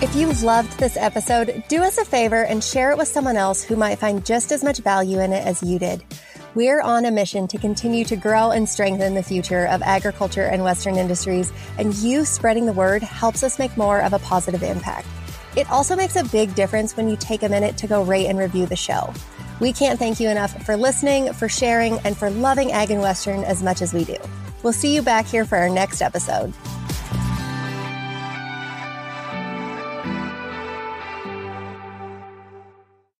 If 0.05 0.15
you 0.15 0.31
loved 0.45 0.77
this 0.77 0.97
episode, 0.97 1.63
do 1.67 1.81
us 1.81 1.97
a 1.97 2.05
favor 2.05 2.43
and 2.43 2.63
share 2.63 2.91
it 2.91 2.97
with 2.99 3.07
someone 3.07 3.37
else 3.37 3.63
who 3.63 3.75
might 3.75 3.97
find 3.97 4.23
just 4.23 4.51
as 4.51 4.63
much 4.63 4.77
value 4.77 5.19
in 5.19 5.33
it 5.33 5.43
as 5.43 5.63
you 5.63 5.79
did. 5.79 6.05
We're 6.53 6.79
on 6.79 7.05
a 7.05 7.11
mission 7.11 7.47
to 7.47 7.57
continue 7.57 8.05
to 8.05 8.15
grow 8.15 8.51
and 8.51 8.69
strengthen 8.69 9.15
the 9.15 9.23
future 9.23 9.65
of 9.65 9.81
agriculture 9.81 10.43
and 10.43 10.63
Western 10.63 10.97
industries, 10.97 11.51
and 11.79 11.95
you 11.95 12.23
spreading 12.23 12.67
the 12.67 12.71
word 12.71 13.01
helps 13.01 13.41
us 13.41 13.57
make 13.57 13.75
more 13.77 13.99
of 13.99 14.13
a 14.13 14.19
positive 14.19 14.61
impact. 14.61 15.07
It 15.55 15.67
also 15.71 15.95
makes 15.95 16.15
a 16.17 16.23
big 16.25 16.53
difference 16.53 16.95
when 16.95 17.09
you 17.09 17.17
take 17.17 17.41
a 17.41 17.49
minute 17.49 17.75
to 17.77 17.87
go 17.87 18.03
rate 18.03 18.27
and 18.27 18.37
review 18.37 18.67
the 18.67 18.75
show. 18.75 19.11
We 19.59 19.73
can't 19.73 19.97
thank 19.97 20.19
you 20.19 20.29
enough 20.29 20.63
for 20.67 20.77
listening, 20.77 21.33
for 21.33 21.49
sharing, 21.49 21.97
and 22.01 22.15
for 22.15 22.29
loving 22.29 22.71
Ag 22.71 22.91
and 22.91 23.01
Western 23.01 23.43
as 23.43 23.63
much 23.63 23.81
as 23.81 23.91
we 23.91 24.03
do. 24.03 24.17
We'll 24.61 24.71
see 24.71 24.93
you 24.93 25.01
back 25.01 25.25
here 25.25 25.45
for 25.45 25.57
our 25.57 25.69
next 25.69 26.03
episode. 26.03 26.53